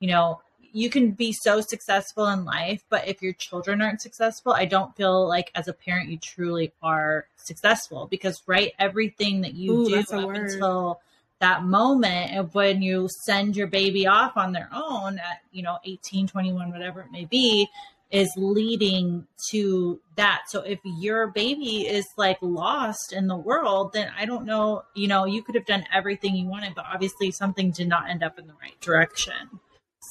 you 0.00 0.08
know 0.08 0.40
you 0.72 0.90
can 0.90 1.10
be 1.10 1.32
so 1.32 1.60
successful 1.60 2.26
in 2.28 2.44
life 2.44 2.82
but 2.88 3.06
if 3.08 3.22
your 3.22 3.32
children 3.34 3.80
aren't 3.80 4.00
successful 4.00 4.52
i 4.52 4.64
don't 4.64 4.96
feel 4.96 5.26
like 5.26 5.50
as 5.54 5.68
a 5.68 5.72
parent 5.72 6.08
you 6.10 6.18
truly 6.18 6.72
are 6.82 7.26
successful 7.36 8.06
because 8.10 8.42
right 8.46 8.72
everything 8.78 9.40
that 9.42 9.54
you 9.54 9.72
Ooh, 9.72 9.88
do 9.88 9.98
up 9.98 10.34
until 10.34 11.00
that 11.40 11.64
moment 11.64 12.36
of 12.36 12.54
when 12.54 12.82
you 12.82 13.08
send 13.24 13.56
your 13.56 13.66
baby 13.66 14.06
off 14.06 14.36
on 14.36 14.52
their 14.52 14.68
own 14.72 15.18
at 15.18 15.40
you 15.52 15.62
know 15.62 15.78
18 15.84 16.26
21 16.26 16.70
whatever 16.70 17.00
it 17.00 17.10
may 17.10 17.24
be 17.24 17.68
is 18.10 18.32
leading 18.36 19.26
to 19.50 20.00
that. 20.14 20.42
So 20.48 20.60
if 20.60 20.78
your 20.84 21.26
baby 21.26 21.86
is 21.88 22.06
like 22.16 22.38
lost 22.40 23.12
in 23.12 23.26
the 23.26 23.36
world 23.36 23.92
then 23.92 24.10
i 24.16 24.24
don't 24.24 24.46
know 24.46 24.82
you 24.94 25.08
know 25.08 25.24
you 25.24 25.42
could 25.42 25.54
have 25.54 25.66
done 25.66 25.84
everything 25.92 26.36
you 26.36 26.46
wanted 26.46 26.74
but 26.74 26.86
obviously 26.92 27.30
something 27.30 27.70
did 27.70 27.88
not 27.88 28.08
end 28.08 28.22
up 28.22 28.38
in 28.38 28.46
the 28.46 28.54
right 28.60 28.80
direction. 28.80 29.60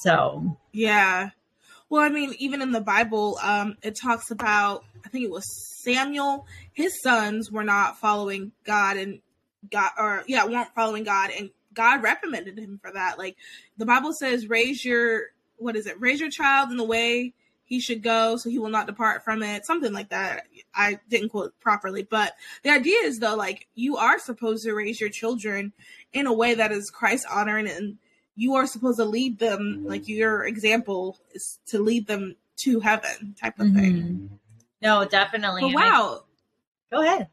So 0.01 0.57
yeah. 0.71 1.29
Well 1.89 2.01
i 2.01 2.09
mean 2.09 2.33
even 2.39 2.61
in 2.61 2.71
the 2.71 2.81
bible 2.81 3.37
um 3.41 3.77
it 3.81 3.95
talks 4.01 4.31
about 4.31 4.83
i 5.05 5.09
think 5.09 5.23
it 5.23 5.31
was 5.31 5.45
samuel 5.83 6.45
his 6.73 6.99
sons 7.01 7.51
were 7.51 7.63
not 7.63 7.99
following 7.99 8.51
god 8.65 8.97
and 8.97 9.21
God 9.69 9.91
or 9.97 10.23
yeah, 10.27 10.45
weren't 10.45 10.73
following 10.75 11.03
God 11.03 11.31
and 11.37 11.49
God 11.73 12.01
reprimanded 12.01 12.57
him 12.57 12.79
for 12.81 12.91
that. 12.91 13.17
Like 13.17 13.37
the 13.77 13.85
Bible 13.85 14.13
says, 14.13 14.47
raise 14.47 14.83
your 14.83 15.23
what 15.57 15.75
is 15.75 15.87
it? 15.87 15.99
Raise 15.99 16.19
your 16.19 16.29
child 16.29 16.71
in 16.71 16.77
the 16.77 16.83
way 16.83 17.33
he 17.65 17.79
should 17.79 18.03
go 18.03 18.37
so 18.37 18.49
he 18.49 18.59
will 18.59 18.69
not 18.69 18.87
depart 18.87 19.23
from 19.23 19.41
it. 19.43 19.65
Something 19.65 19.93
like 19.93 20.09
that. 20.09 20.47
I 20.73 20.99
didn't 21.09 21.29
quote 21.29 21.59
properly, 21.59 22.03
but 22.03 22.33
the 22.63 22.69
idea 22.69 22.97
is 23.03 23.19
though, 23.19 23.35
like 23.35 23.67
you 23.75 23.97
are 23.97 24.19
supposed 24.19 24.63
to 24.63 24.73
raise 24.73 24.99
your 25.01 25.09
children 25.09 25.73
in 26.13 26.27
a 26.27 26.33
way 26.33 26.53
that 26.53 26.71
is 26.71 26.89
Christ 26.89 27.25
honoring 27.31 27.67
and 27.67 27.97
you 28.35 28.55
are 28.55 28.67
supposed 28.67 28.99
to 28.99 29.05
lead 29.05 29.39
them 29.39 29.85
like 29.85 30.07
your 30.07 30.45
example 30.45 31.17
is 31.33 31.59
to 31.67 31.79
lead 31.79 32.05
them 32.07 32.35
to 32.57 32.79
heaven 32.79 33.35
type 33.39 33.59
of 33.59 33.67
mm-hmm. 33.67 33.79
thing. 33.79 34.39
No, 34.81 35.05
definitely. 35.05 35.61
But 35.61 35.73
wow. 35.73 36.23
I, 36.91 36.95
go 36.95 37.01
ahead. 37.01 37.27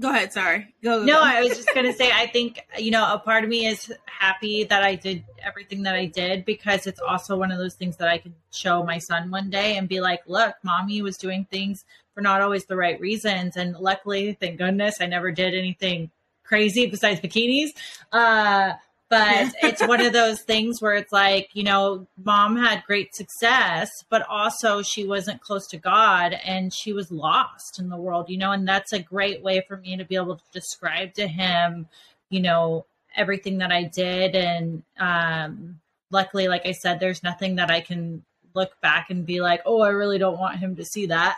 Go 0.00 0.10
ahead. 0.10 0.32
Sorry. 0.32 0.74
Go. 0.82 1.00
go 1.00 1.06
no, 1.06 1.14
go. 1.14 1.20
I 1.22 1.40
was 1.40 1.56
just 1.56 1.74
gonna 1.74 1.92
say. 1.92 2.10
I 2.12 2.26
think 2.26 2.60
you 2.78 2.90
know 2.90 3.14
a 3.14 3.18
part 3.18 3.44
of 3.44 3.50
me 3.50 3.66
is 3.66 3.90
happy 4.04 4.64
that 4.64 4.82
I 4.82 4.94
did 4.94 5.24
everything 5.42 5.84
that 5.84 5.94
I 5.94 6.04
did 6.04 6.44
because 6.44 6.86
it's 6.86 7.00
also 7.00 7.36
one 7.36 7.50
of 7.50 7.58
those 7.58 7.74
things 7.74 7.96
that 7.96 8.08
I 8.08 8.18
can 8.18 8.34
show 8.52 8.82
my 8.82 8.98
son 8.98 9.30
one 9.30 9.48
day 9.48 9.76
and 9.76 9.88
be 9.88 10.00
like, 10.00 10.20
"Look, 10.26 10.54
mommy 10.62 11.00
was 11.00 11.16
doing 11.16 11.46
things 11.50 11.86
for 12.16 12.22
not 12.22 12.40
always 12.40 12.64
the 12.64 12.76
right 12.76 12.98
reasons. 12.98 13.56
And 13.56 13.76
luckily, 13.76 14.36
thank 14.40 14.58
goodness, 14.58 15.00
I 15.00 15.06
never 15.06 15.30
did 15.30 15.54
anything 15.54 16.10
crazy 16.44 16.86
besides 16.86 17.20
bikinis. 17.20 17.70
Uh, 18.10 18.72
but 19.08 19.54
it's 19.62 19.86
one 19.86 20.00
of 20.00 20.12
those 20.12 20.40
things 20.42 20.80
where 20.80 20.94
it's 20.94 21.12
like, 21.12 21.50
you 21.52 21.62
know, 21.62 22.06
mom 22.22 22.56
had 22.56 22.84
great 22.86 23.14
success, 23.14 23.90
but 24.10 24.26
also 24.28 24.82
she 24.82 25.06
wasn't 25.06 25.40
close 25.40 25.66
to 25.68 25.76
God 25.76 26.32
and 26.44 26.72
she 26.72 26.92
was 26.92 27.10
lost 27.10 27.78
in 27.78 27.88
the 27.88 27.96
world, 27.96 28.28
you 28.28 28.38
know, 28.38 28.52
and 28.52 28.66
that's 28.66 28.92
a 28.92 28.98
great 28.98 29.42
way 29.42 29.62
for 29.66 29.76
me 29.76 29.96
to 29.96 30.04
be 30.04 30.16
able 30.16 30.36
to 30.36 30.44
describe 30.52 31.14
to 31.14 31.26
him, 31.26 31.88
you 32.30 32.40
know, 32.40 32.86
everything 33.16 33.58
that 33.58 33.72
I 33.72 33.84
did. 33.84 34.34
And 34.34 34.82
um, 34.98 35.80
luckily, 36.10 36.48
like 36.48 36.66
I 36.66 36.72
said, 36.72 37.00
there's 37.00 37.22
nothing 37.22 37.56
that 37.56 37.70
I 37.70 37.80
can 37.80 38.24
look 38.56 38.80
back 38.80 39.10
and 39.10 39.24
be 39.24 39.40
like, 39.40 39.60
oh, 39.64 39.82
I 39.82 39.90
really 39.90 40.18
don't 40.18 40.38
want 40.38 40.58
him 40.58 40.74
to 40.76 40.84
see 40.84 41.06
that. 41.06 41.36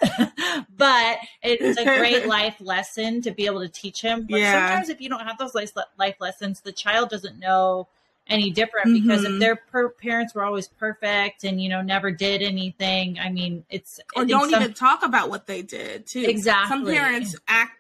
but 0.76 1.18
it's 1.42 1.78
a 1.78 1.84
great 1.84 2.26
life 2.38 2.56
lesson 2.60 3.20
to 3.22 3.30
be 3.32 3.44
able 3.44 3.60
to 3.60 3.68
teach 3.68 4.00
him. 4.00 4.26
But 4.30 4.40
yeah. 4.40 4.68
sometimes 4.68 4.88
if 4.88 5.02
you 5.02 5.10
don't 5.10 5.26
have 5.26 5.37
those 5.37 5.54
life, 5.54 5.72
life 5.98 6.16
lessons, 6.20 6.60
the 6.60 6.72
child 6.72 7.10
doesn't 7.10 7.38
know 7.38 7.88
any 8.28 8.50
different 8.50 8.88
mm-hmm. 8.88 9.06
because 9.06 9.25
if 9.25 9.30
mm-hmm. 9.30 9.38
their 9.40 9.56
per- 9.56 9.88
parents 9.88 10.34
were 10.34 10.44
always 10.44 10.68
perfect 10.68 11.44
and 11.44 11.62
you 11.62 11.68
know 11.68 11.80
never 11.80 12.10
did 12.10 12.42
anything 12.42 13.18
i 13.18 13.30
mean 13.30 13.64
it's 13.70 14.00
or 14.14 14.25
don't 14.25 14.50
some, 14.50 14.62
even 14.62 14.75
talk 14.75 15.02
about 15.02 15.30
what 15.30 15.46
they 15.46 15.62
did 15.62 16.06
too 16.06 16.25
exactly 16.28 16.76
some 16.76 16.84
parents 16.84 17.37
act 17.48 17.72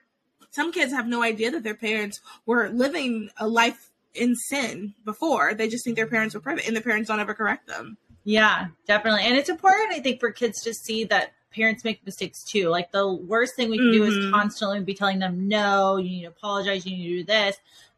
some 0.50 0.72
kids 0.72 0.92
have 0.92 1.06
no 1.06 1.22
idea 1.22 1.50
that 1.50 1.62
their 1.62 1.74
parents 1.74 2.20
were 2.46 2.70
living 2.70 3.28
a 3.36 3.46
life 3.46 3.90
in 4.14 4.34
sin 4.34 4.94
before 5.04 5.52
they 5.52 5.68
just 5.68 5.84
think 5.84 5.96
their 5.96 6.06
parents 6.06 6.34
were 6.34 6.40
perfect 6.40 6.66
and 6.66 6.74
the 6.74 6.80
parents 6.80 7.08
don't 7.08 7.20
ever 7.20 7.34
correct 7.34 7.66
them 7.66 7.98
yeah, 8.28 8.66
definitely. 8.86 9.22
And 9.22 9.38
it's 9.38 9.48
important, 9.48 9.94
I 9.94 10.00
think, 10.00 10.20
for 10.20 10.30
kids 10.30 10.60
to 10.64 10.74
see 10.74 11.04
that 11.04 11.32
parents 11.50 11.82
make 11.82 12.04
mistakes 12.04 12.44
too. 12.44 12.68
Like 12.68 12.92
the 12.92 13.10
worst 13.10 13.56
thing 13.56 13.70
we 13.70 13.78
can 13.78 13.86
mm-hmm. 13.86 14.04
do 14.04 14.04
is 14.04 14.14
mm-hmm. 14.14 14.34
constantly 14.34 14.80
be 14.80 14.92
telling 14.92 15.18
them, 15.18 15.48
no, 15.48 15.96
you 15.96 16.10
need 16.10 16.20
to 16.20 16.28
apologize, 16.28 16.84
you 16.84 16.94
need 16.94 17.08
to 17.08 17.16
do 17.20 17.24
this. 17.24 17.56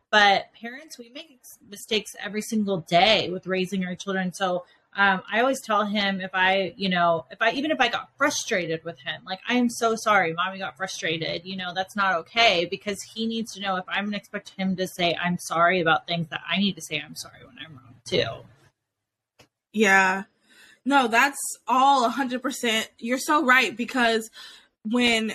But 0.09 0.53
parents, 0.53 0.99
we 0.99 1.09
make 1.09 1.41
mistakes 1.69 2.15
every 2.21 2.43
single 2.43 2.77
day 2.79 3.29
with 3.29 3.49
raising 3.49 3.85
our 3.85 3.97
children. 3.97 4.33
So 4.33 4.67
um, 4.95 5.21
I 5.29 5.41
always 5.41 5.61
tell 5.61 5.85
him 5.85 6.21
if 6.21 6.31
I, 6.33 6.75
you 6.77 6.91
know, 6.91 7.27
if 7.33 7.43
I, 7.43 7.51
even 7.51 7.73
if 7.73 7.81
I 7.81 7.89
got 7.89 8.11
frustrated 8.17 8.85
with 8.85 9.01
him, 9.01 9.23
like, 9.27 9.41
I 9.49 9.55
am 9.55 9.69
so 9.69 9.97
sorry, 9.97 10.33
mommy 10.33 10.59
got 10.59 10.77
frustrated, 10.77 11.45
you 11.45 11.57
know, 11.57 11.73
that's 11.75 11.97
not 11.97 12.15
okay 12.19 12.67
because 12.67 13.03
he 13.03 13.27
needs 13.27 13.53
to 13.55 13.61
know 13.61 13.75
if 13.79 13.85
I'm 13.89 14.05
going 14.05 14.13
to 14.13 14.19
expect 14.19 14.51
him 14.51 14.77
to 14.77 14.87
say, 14.87 15.17
I'm 15.21 15.39
sorry 15.39 15.81
about 15.81 16.07
things 16.07 16.29
that 16.31 16.43
I 16.49 16.59
need 16.59 16.77
to 16.77 16.83
say, 16.83 17.03
I'm 17.05 17.17
sorry 17.17 17.45
when 17.45 17.57
I'm 17.59 17.73
wrong 17.73 17.95
too. 18.05 18.45
Yeah. 19.73 20.25
No, 20.85 21.09
that's 21.09 21.39
all 21.69 22.11
100%. 22.11 22.87
You're 22.99 23.19
so 23.19 23.45
right 23.45 23.77
because 23.77 24.31
when 24.83 25.33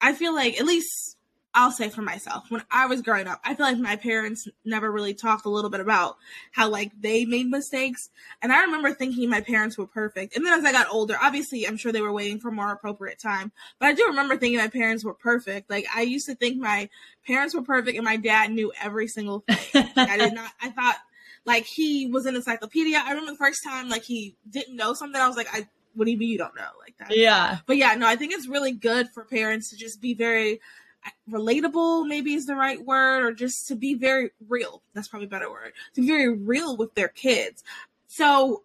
I 0.00 0.14
feel 0.14 0.34
like, 0.34 0.58
at 0.58 0.66
least 0.66 1.16
I'll 1.52 1.72
say 1.72 1.88
for 1.88 2.02
myself, 2.02 2.44
when 2.48 2.62
I 2.70 2.86
was 2.86 3.02
growing 3.02 3.26
up, 3.26 3.40
I 3.44 3.54
feel 3.54 3.66
like 3.66 3.78
my 3.78 3.96
parents 3.96 4.46
never 4.64 4.90
really 4.90 5.14
talked 5.14 5.46
a 5.46 5.50
little 5.50 5.70
bit 5.70 5.80
about 5.80 6.16
how 6.52 6.68
like 6.68 6.92
they 7.00 7.24
made 7.24 7.48
mistakes. 7.48 8.08
And 8.40 8.52
I 8.52 8.62
remember 8.62 8.92
thinking 8.92 9.28
my 9.28 9.40
parents 9.40 9.76
were 9.76 9.86
perfect. 9.86 10.36
And 10.36 10.46
then 10.46 10.56
as 10.56 10.64
I 10.64 10.70
got 10.70 10.92
older, 10.92 11.16
obviously 11.20 11.66
I'm 11.66 11.76
sure 11.76 11.90
they 11.90 12.00
were 12.00 12.12
waiting 12.12 12.38
for 12.38 12.52
more 12.52 12.70
appropriate 12.70 13.18
time. 13.20 13.50
But 13.80 13.88
I 13.88 13.94
do 13.94 14.06
remember 14.06 14.36
thinking 14.36 14.60
my 14.60 14.68
parents 14.68 15.04
were 15.04 15.14
perfect. 15.14 15.70
Like 15.70 15.86
I 15.94 16.02
used 16.02 16.26
to 16.26 16.36
think 16.36 16.58
my 16.58 16.88
parents 17.26 17.54
were 17.54 17.62
perfect 17.62 17.96
and 17.96 18.04
my 18.04 18.16
dad 18.16 18.52
knew 18.52 18.72
every 18.80 19.08
single 19.08 19.40
thing. 19.48 19.88
I 19.96 20.18
did 20.18 20.34
not 20.34 20.52
I 20.60 20.70
thought 20.70 20.98
like 21.50 21.66
he 21.66 22.06
was 22.06 22.26
an 22.26 22.36
encyclopedia. 22.36 23.02
I 23.04 23.10
remember 23.10 23.32
the 23.32 23.38
first 23.38 23.62
time 23.64 23.88
like 23.88 24.04
he 24.04 24.36
didn't 24.48 24.76
know 24.76 24.94
something. 24.94 25.20
I 25.20 25.28
was 25.28 25.36
like, 25.36 25.48
I 25.52 25.68
what 25.94 26.04
do 26.04 26.10
you 26.12 26.16
mean 26.16 26.28
you 26.28 26.38
don't 26.38 26.54
know 26.54 26.68
like 26.78 26.96
that? 26.98 27.16
Yeah. 27.16 27.58
But 27.66 27.76
yeah, 27.76 27.94
no, 27.94 28.06
I 28.06 28.16
think 28.16 28.32
it's 28.32 28.46
really 28.46 28.72
good 28.72 29.08
for 29.10 29.24
parents 29.24 29.70
to 29.70 29.76
just 29.76 30.00
be 30.00 30.14
very 30.14 30.60
relatable 31.30 32.06
maybe 32.06 32.34
is 32.34 32.44
the 32.44 32.54
right 32.54 32.84
word 32.84 33.24
or 33.24 33.32
just 33.32 33.66
to 33.66 33.74
be 33.74 33.94
very 33.94 34.30
real 34.48 34.82
that's 34.92 35.08
probably 35.08 35.26
a 35.26 35.30
better 35.30 35.50
word 35.50 35.72
to 35.94 36.02
be 36.02 36.06
very 36.06 36.28
real 36.28 36.76
with 36.76 36.94
their 36.94 37.08
kids 37.08 37.64
so 38.06 38.62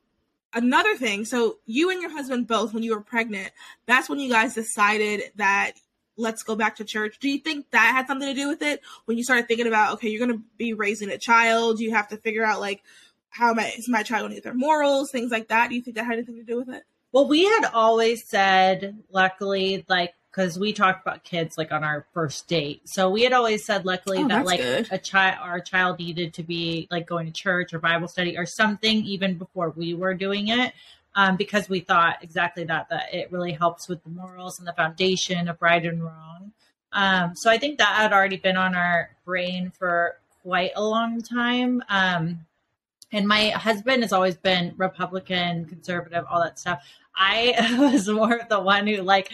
another 0.53 0.97
thing 0.97 1.23
so 1.23 1.57
you 1.65 1.89
and 1.89 2.01
your 2.01 2.11
husband 2.11 2.45
both 2.45 2.73
when 2.73 2.83
you 2.83 2.93
were 2.93 3.01
pregnant 3.01 3.53
that's 3.85 4.09
when 4.09 4.19
you 4.19 4.29
guys 4.29 4.53
decided 4.53 5.31
that 5.37 5.73
let's 6.17 6.43
go 6.43 6.55
back 6.55 6.77
to 6.77 6.85
church. 6.85 7.19
Do 7.19 7.29
you 7.29 7.39
think 7.39 7.69
that 7.71 7.93
had 7.93 8.07
something 8.07 8.27
to 8.27 8.33
do 8.33 8.47
with 8.47 8.61
it 8.61 8.81
when 9.05 9.17
you 9.17 9.23
started 9.23 9.47
thinking 9.47 9.67
about 9.67 9.93
okay, 9.93 10.09
you're 10.09 10.25
going 10.25 10.37
to 10.37 10.43
be 10.57 10.73
raising 10.73 11.09
a 11.09 11.17
child, 11.17 11.79
you 11.79 11.91
have 11.91 12.07
to 12.09 12.17
figure 12.17 12.45
out 12.45 12.59
like 12.59 12.83
how 13.29 13.53
my 13.53 13.71
is 13.77 13.89
my 13.89 14.03
child 14.03 14.21
going 14.21 14.31
to 14.31 14.35
get 14.35 14.43
their 14.43 14.53
morals, 14.53 15.11
things 15.11 15.31
like 15.31 15.49
that. 15.49 15.69
Do 15.69 15.75
you 15.75 15.81
think 15.81 15.95
that 15.97 16.05
had 16.05 16.13
anything 16.13 16.35
to 16.35 16.43
do 16.43 16.57
with 16.57 16.69
it? 16.69 16.83
Well, 17.11 17.27
we 17.27 17.45
had 17.45 17.69
always 17.73 18.27
said, 18.27 18.97
luckily, 19.09 19.85
like 19.87 20.13
because 20.31 20.59
we 20.59 20.73
talked 20.73 21.01
about 21.01 21.23
kids 21.23 21.57
like 21.57 21.71
on 21.71 21.83
our 21.83 22.05
first 22.13 22.47
date. 22.47 22.81
So 22.89 23.09
we 23.09 23.23
had 23.23 23.31
always 23.31 23.65
said, 23.65 23.85
luckily, 23.85 24.17
oh, 24.17 24.27
that 24.27 24.45
like 24.45 24.59
good. 24.59 24.87
a 24.91 24.97
child, 24.97 25.37
our 25.41 25.61
child 25.61 25.99
needed 25.99 26.33
to 26.33 26.43
be 26.43 26.89
like 26.91 27.07
going 27.07 27.25
to 27.25 27.31
church 27.31 27.73
or 27.73 27.79
Bible 27.79 28.09
study 28.09 28.37
or 28.37 28.45
something 28.45 28.97
even 29.05 29.37
before 29.37 29.69
we 29.69 29.93
were 29.93 30.13
doing 30.13 30.49
it 30.49 30.73
um, 31.15 31.37
because 31.37 31.69
we 31.69 31.79
thought 31.79 32.17
exactly 32.21 32.63
that 32.65 32.89
that 32.89 33.13
it 33.13 33.31
really 33.31 33.53
helps 33.53 33.87
with 33.87 34.03
the 34.03 34.09
morals 34.09 34.59
and 34.59 34.67
the 34.67 34.73
foundation 34.73 35.47
of 35.47 35.61
right 35.61 35.85
and 35.85 36.03
wrong. 36.03 36.51
Um, 36.91 37.35
so 37.35 37.49
I 37.49 37.57
think 37.57 37.77
that 37.77 37.95
had 37.95 38.13
already 38.13 38.37
been 38.37 38.57
on 38.57 38.75
our 38.75 39.09
brain 39.25 39.71
for 39.77 40.17
quite 40.43 40.71
a 40.75 40.83
long 40.83 41.21
time. 41.21 41.83
Um, 41.89 42.45
and 43.11 43.27
my 43.27 43.49
husband 43.49 44.03
has 44.03 44.13
always 44.13 44.35
been 44.35 44.73
Republican, 44.77 45.65
conservative, 45.65 46.25
all 46.29 46.41
that 46.41 46.59
stuff. 46.59 46.83
I 47.15 47.77
was 47.93 48.07
more 48.09 48.41
the 48.49 48.59
one 48.59 48.87
who 48.87 49.01
like 49.01 49.31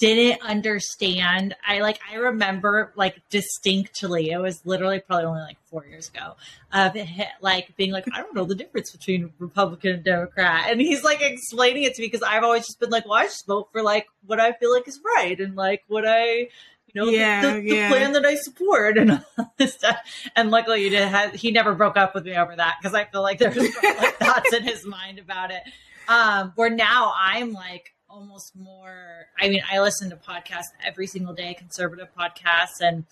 didn't 0.00 0.40
understand. 0.42 1.54
I 1.64 1.80
like 1.80 2.00
I 2.10 2.16
remember 2.16 2.92
like 2.96 3.20
distinctly. 3.28 4.30
It 4.30 4.38
was 4.38 4.64
literally 4.64 4.98
probably 4.98 5.26
only 5.26 5.42
like 5.42 5.58
four 5.66 5.84
years 5.86 6.08
ago 6.08 6.36
of 6.72 6.96
like 7.42 7.76
being 7.76 7.92
like 7.92 8.06
I 8.12 8.22
don't 8.22 8.34
know 8.34 8.46
the 8.46 8.54
difference 8.54 8.90
between 8.90 9.30
Republican 9.38 9.92
and 9.92 10.04
Democrat, 10.04 10.70
and 10.70 10.80
he's 10.80 11.04
like 11.04 11.20
explaining 11.20 11.84
it 11.84 11.94
to 11.94 12.02
me 12.02 12.08
because 12.08 12.22
I've 12.22 12.42
always 12.42 12.66
just 12.66 12.80
been 12.80 12.90
like, 12.90 13.04
well, 13.04 13.18
I 13.18 13.24
just 13.24 13.46
vote 13.46 13.68
for 13.72 13.82
like 13.82 14.06
what 14.26 14.40
I 14.40 14.52
feel 14.52 14.72
like 14.72 14.88
is 14.88 14.98
right 15.16 15.38
and 15.38 15.54
like 15.54 15.84
what 15.86 16.04
I. 16.06 16.48
You 16.92 17.04
know, 17.04 17.08
yeah, 17.08 17.42
the, 17.42 17.60
the, 17.60 17.62
yeah. 17.62 17.88
the 17.88 17.94
plan 17.94 18.12
that 18.14 18.26
I 18.26 18.34
support 18.34 18.98
and 18.98 19.12
all 19.12 19.54
this 19.58 19.74
stuff. 19.74 19.98
And 20.34 20.50
luckily, 20.50 20.82
he, 20.82 20.88
did, 20.88 21.36
he 21.36 21.52
never 21.52 21.72
broke 21.72 21.96
up 21.96 22.16
with 22.16 22.24
me 22.24 22.34
over 22.34 22.56
that 22.56 22.78
because 22.82 22.96
I 22.96 23.04
feel 23.04 23.22
like 23.22 23.38
there's 23.38 23.56
like 23.56 23.74
thoughts 24.18 24.52
in 24.52 24.64
his 24.64 24.84
mind 24.84 25.20
about 25.20 25.52
it. 25.52 25.62
Um, 26.08 26.52
where 26.56 26.68
now 26.68 27.12
I'm 27.16 27.52
like, 27.52 27.94
almost 28.10 28.56
more 28.56 29.26
i 29.38 29.48
mean 29.48 29.62
i 29.70 29.78
listen 29.78 30.10
to 30.10 30.16
podcasts 30.16 30.72
every 30.84 31.06
single 31.06 31.32
day 31.32 31.54
conservative 31.54 32.08
podcasts 32.18 32.80
and 32.80 33.04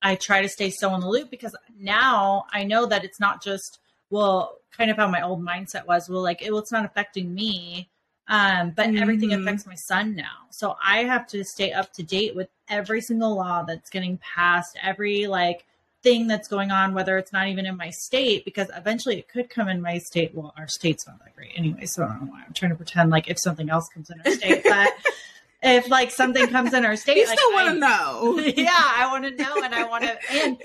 i 0.00 0.14
try 0.14 0.40
to 0.40 0.48
stay 0.48 0.70
so 0.70 0.94
in 0.94 1.00
the 1.00 1.08
loop 1.08 1.28
because 1.28 1.56
now 1.78 2.44
i 2.52 2.62
know 2.62 2.86
that 2.86 3.04
it's 3.04 3.18
not 3.18 3.42
just 3.42 3.80
well 4.10 4.58
kind 4.70 4.90
of 4.92 4.96
how 4.96 5.08
my 5.08 5.22
old 5.22 5.44
mindset 5.44 5.84
was 5.86 6.08
well 6.08 6.22
like 6.22 6.40
it, 6.40 6.52
well, 6.52 6.60
it's 6.60 6.70
not 6.70 6.84
affecting 6.84 7.34
me 7.34 7.88
um, 8.28 8.72
but 8.76 8.88
mm-hmm. 8.88 9.02
everything 9.02 9.32
affects 9.32 9.66
my 9.66 9.74
son 9.74 10.14
now 10.14 10.46
so 10.50 10.76
i 10.84 10.98
have 10.98 11.26
to 11.26 11.42
stay 11.42 11.72
up 11.72 11.92
to 11.92 12.04
date 12.04 12.36
with 12.36 12.48
every 12.68 13.00
single 13.00 13.34
law 13.34 13.64
that's 13.64 13.90
getting 13.90 14.18
passed 14.18 14.78
every 14.82 15.26
like 15.26 15.64
thing 16.02 16.26
that's 16.26 16.48
going 16.48 16.70
on, 16.70 16.94
whether 16.94 17.16
it's 17.18 17.32
not 17.32 17.48
even 17.48 17.66
in 17.66 17.76
my 17.76 17.90
state, 17.90 18.44
because 18.44 18.70
eventually 18.76 19.18
it 19.18 19.28
could 19.28 19.50
come 19.50 19.68
in 19.68 19.80
my 19.80 19.98
state. 19.98 20.34
Well, 20.34 20.54
our 20.56 20.68
state's 20.68 21.06
not 21.06 21.18
that 21.24 21.34
great 21.34 21.52
anyway, 21.56 21.86
so 21.86 22.04
I 22.04 22.08
don't 22.08 22.26
know 22.26 22.32
why 22.32 22.42
I'm 22.46 22.52
trying 22.52 22.70
to 22.70 22.76
pretend 22.76 23.10
like 23.10 23.28
if 23.28 23.38
something 23.38 23.68
else 23.68 23.88
comes 23.88 24.10
in 24.10 24.20
our 24.24 24.32
state, 24.32 24.62
but 24.64 24.92
if 25.62 25.88
like 25.88 26.10
something 26.10 26.46
comes 26.48 26.72
in 26.72 26.84
our 26.84 26.94
state, 26.96 27.16
you 27.16 27.26
like, 27.26 27.38
still 27.38 27.52
want 27.52 27.68
to 27.68 27.74
know. 27.74 28.52
Yeah, 28.56 28.70
I 28.74 29.08
want 29.10 29.24
to 29.24 29.42
know, 29.42 29.62
and 29.62 29.74
I 29.74 29.84
want 29.84 30.04
to, 30.04 30.18
and 30.30 30.56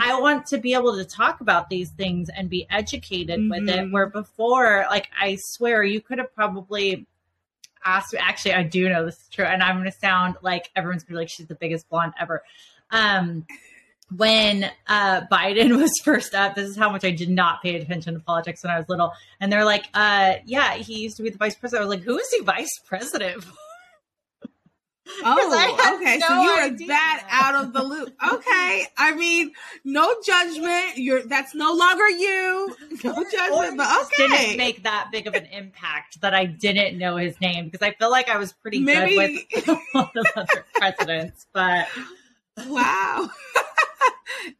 I 0.00 0.18
want 0.20 0.46
to 0.46 0.58
be 0.58 0.74
able 0.74 0.96
to 0.96 1.04
talk 1.04 1.40
about 1.40 1.68
these 1.68 1.90
things 1.90 2.30
and 2.34 2.48
be 2.48 2.66
educated 2.70 3.38
mm-hmm. 3.38 3.50
with 3.50 3.68
it. 3.68 3.80
Mm-hmm. 3.80 3.92
Where 3.92 4.06
before, 4.06 4.86
like 4.90 5.08
I 5.18 5.36
swear, 5.38 5.82
you 5.82 6.00
could 6.00 6.18
have 6.18 6.34
probably 6.34 7.06
asked. 7.84 8.14
Actually, 8.18 8.54
I 8.54 8.62
do 8.62 8.88
know 8.88 9.04
this 9.04 9.20
is 9.20 9.28
true, 9.28 9.44
and 9.44 9.62
I'm 9.62 9.76
going 9.76 9.90
to 9.90 9.98
sound 9.98 10.36
like 10.42 10.70
everyone's 10.74 11.02
going 11.02 11.14
to 11.14 11.18
be 11.18 11.22
like 11.22 11.28
she's 11.28 11.46
the 11.46 11.54
biggest 11.54 11.88
blonde 11.90 12.14
ever. 12.18 12.42
Um, 12.90 13.46
when 14.16 14.70
uh, 14.86 15.22
Biden 15.30 15.76
was 15.80 15.92
first 16.04 16.34
up, 16.34 16.54
this 16.54 16.68
is 16.68 16.76
how 16.76 16.90
much 16.90 17.04
I 17.04 17.10
did 17.10 17.30
not 17.30 17.62
pay 17.62 17.76
attention 17.76 18.14
to 18.14 18.20
politics 18.20 18.62
when 18.62 18.72
I 18.72 18.76
was 18.76 18.88
little. 18.88 19.12
And 19.40 19.52
they're 19.52 19.64
like, 19.64 19.86
uh, 19.94 20.34
yeah, 20.44 20.74
he 20.74 21.00
used 21.00 21.16
to 21.18 21.22
be 21.22 21.30
the 21.30 21.38
vice 21.38 21.54
president. 21.54 21.84
I 21.84 21.88
was 21.88 21.96
like, 21.96 22.04
who 22.04 22.18
is 22.18 22.30
he 22.30 22.42
vice 22.42 22.80
president 22.86 23.44
Oh, 25.24 25.96
okay. 25.96 26.18
No 26.18 26.26
so 26.28 26.42
you 26.42 26.50
are 26.50 26.70
that 26.86 27.26
out 27.28 27.64
of 27.64 27.72
the 27.72 27.82
loop. 27.82 28.14
Okay. 28.32 28.86
I 28.96 29.14
mean, 29.14 29.52
no 29.84 30.14
judgment. 30.24 30.96
You're 30.96 31.22
that's 31.22 31.54
no 31.54 31.72
longer 31.72 32.08
you. 32.08 32.76
No 33.04 33.24
judgment, 33.30 33.78
but 33.78 34.06
okay. 34.06 34.28
Didn't 34.28 34.56
make 34.58 34.82
that 34.82 35.08
big 35.10 35.26
of 35.26 35.34
an 35.34 35.46
impact 35.46 36.20
that 36.20 36.34
I 36.34 36.44
didn't 36.44 36.98
know 36.98 37.16
his 37.16 37.40
name 37.40 37.64
because 37.64 37.86
I 37.86 37.92
feel 37.94 38.10
like 38.10 38.28
I 38.28 38.36
was 38.36 38.52
pretty 38.52 38.80
Maybe. 38.80 39.46
good 39.54 39.66
with 39.66 39.68
a 39.68 39.98
lot 39.98 40.16
of 40.16 40.26
other 40.36 40.66
presidents. 40.74 41.46
But 41.52 41.88
wow. 42.66 43.30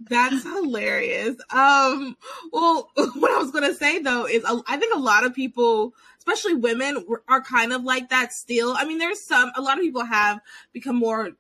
That's 0.01 0.43
hilarious. 0.43 1.37
Um, 1.51 2.17
well, 2.53 2.91
what 2.95 3.31
I 3.31 3.39
was 3.39 3.51
gonna 3.51 3.75
say 3.75 4.01
though 4.01 4.27
is 4.27 4.45
I 4.45 4.77
think 4.77 4.95
a 4.95 4.99
lot 4.99 5.25
of 5.25 5.35
people, 5.35 5.95
especially 6.19 6.55
women, 6.55 7.05
are 7.29 7.43
kind 7.43 7.73
of 7.73 7.85
like 7.85 8.11
that 8.11 8.33
still. 8.33 8.75
I 8.77 8.85
mean, 8.85 8.99
there's 8.99 9.25
some, 9.25 9.53
a 9.57 9.63
lot 9.63 9.79
of 9.79 9.83
people 9.83 10.05
have 10.05 10.41
become 10.73 10.97
more 10.97 11.31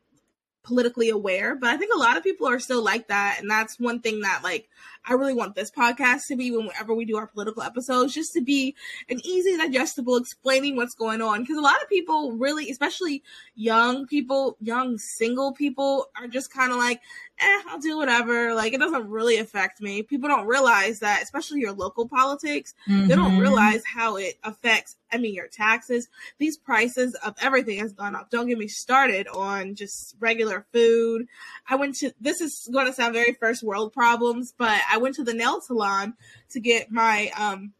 politically 0.62 1.08
aware, 1.08 1.56
but 1.56 1.70
I 1.70 1.76
think 1.76 1.92
a 1.94 1.98
lot 1.98 2.16
of 2.16 2.22
people 2.22 2.46
are 2.46 2.60
still 2.60 2.82
like 2.82 3.08
that. 3.08 3.38
And 3.40 3.50
that's 3.50 3.80
one 3.80 4.00
thing 4.00 4.20
that 4.20 4.40
like 4.44 4.68
I 5.04 5.14
really 5.14 5.32
want 5.32 5.54
this 5.54 5.70
podcast 5.70 6.26
to 6.28 6.36
be 6.36 6.50
whenever 6.50 6.94
we 6.94 7.04
do 7.06 7.16
our 7.16 7.26
political 7.26 7.62
episodes, 7.62 8.14
just 8.14 8.34
to 8.34 8.42
be 8.42 8.76
an 9.08 9.20
easy, 9.24 9.56
digestible 9.56 10.16
explaining 10.16 10.76
what's 10.76 10.94
going 10.94 11.22
on. 11.22 11.40
Because 11.40 11.56
a 11.56 11.62
lot 11.62 11.82
of 11.82 11.88
people 11.88 12.32
really, 12.32 12.70
especially 12.70 13.22
young 13.54 14.06
people, 14.06 14.56
young 14.60 14.98
single 14.98 15.52
people, 15.52 16.06
are 16.20 16.28
just 16.28 16.52
kind 16.52 16.70
of 16.70 16.78
like, 16.78 17.00
eh, 17.40 17.62
I'll 17.68 17.78
do 17.78 17.96
whatever. 17.96 18.54
Like, 18.54 18.72
it 18.72 18.80
doesn't 18.80 19.08
really 19.08 19.38
affect 19.38 19.80
me. 19.80 20.02
People 20.02 20.28
don't 20.28 20.46
realize 20.46 21.00
that, 21.00 21.22
especially 21.22 21.60
your 21.60 21.72
local 21.72 22.08
politics, 22.08 22.74
mm-hmm. 22.88 23.08
they 23.08 23.14
don't 23.14 23.32
mm-hmm. 23.32 23.40
realize 23.40 23.82
how 23.84 24.16
it 24.16 24.38
affects, 24.44 24.96
I 25.12 25.18
mean, 25.18 25.34
your 25.34 25.48
taxes. 25.48 26.08
These 26.38 26.56
prices 26.56 27.14
of 27.24 27.34
everything 27.40 27.78
has 27.78 27.92
gone 27.92 28.14
up. 28.14 28.30
Don't 28.30 28.48
get 28.48 28.58
me 28.58 28.68
started 28.68 29.26
on 29.28 29.74
just 29.74 30.16
regular 30.20 30.66
food. 30.72 31.26
I 31.68 31.76
went 31.76 31.96
to, 31.96 32.12
this 32.20 32.40
is 32.40 32.68
going 32.72 32.86
to 32.86 32.92
sound 32.92 33.14
very 33.14 33.32
first 33.32 33.62
world 33.62 33.92
problems, 33.92 34.52
but 34.56 34.80
I 34.90 34.98
went 34.98 35.14
to 35.16 35.24
the 35.24 35.34
nail 35.34 35.60
salon 35.60 36.14
to 36.50 36.60
get 36.60 36.90
my, 36.90 37.30
um, 37.36 37.72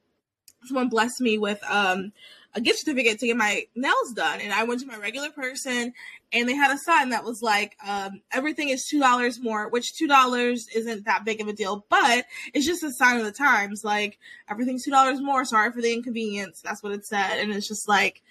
someone 0.64 0.88
blessed 0.88 1.20
me 1.20 1.38
with, 1.38 1.60
um, 1.68 2.12
a 2.54 2.60
gift 2.60 2.80
certificate 2.80 3.18
to 3.20 3.26
get 3.26 3.36
my 3.36 3.64
nails 3.74 4.12
done. 4.14 4.40
And 4.40 4.52
I 4.52 4.64
went 4.64 4.80
to 4.80 4.86
my 4.86 4.96
regular 4.96 5.30
person 5.30 5.92
and 6.32 6.48
they 6.48 6.54
had 6.54 6.74
a 6.74 6.78
sign 6.78 7.10
that 7.10 7.24
was 7.24 7.42
like, 7.42 7.76
um, 7.86 8.22
everything 8.32 8.68
is 8.68 8.88
$2 8.92 9.40
more, 9.40 9.68
which 9.68 9.92
$2 10.00 10.60
isn't 10.74 11.04
that 11.04 11.24
big 11.24 11.40
of 11.40 11.48
a 11.48 11.52
deal, 11.52 11.86
but 11.88 12.24
it's 12.52 12.66
just 12.66 12.82
a 12.82 12.92
sign 12.92 13.18
of 13.18 13.24
the 13.24 13.32
times. 13.32 13.82
Like, 13.84 14.18
everything's 14.48 14.86
$2 14.86 15.22
more. 15.22 15.44
Sorry 15.44 15.70
for 15.72 15.80
the 15.80 15.92
inconvenience. 15.92 16.60
That's 16.62 16.82
what 16.82 16.92
it 16.92 17.06
said. 17.06 17.38
And 17.38 17.52
it's 17.52 17.68
just 17.68 17.88
like, 17.88 18.22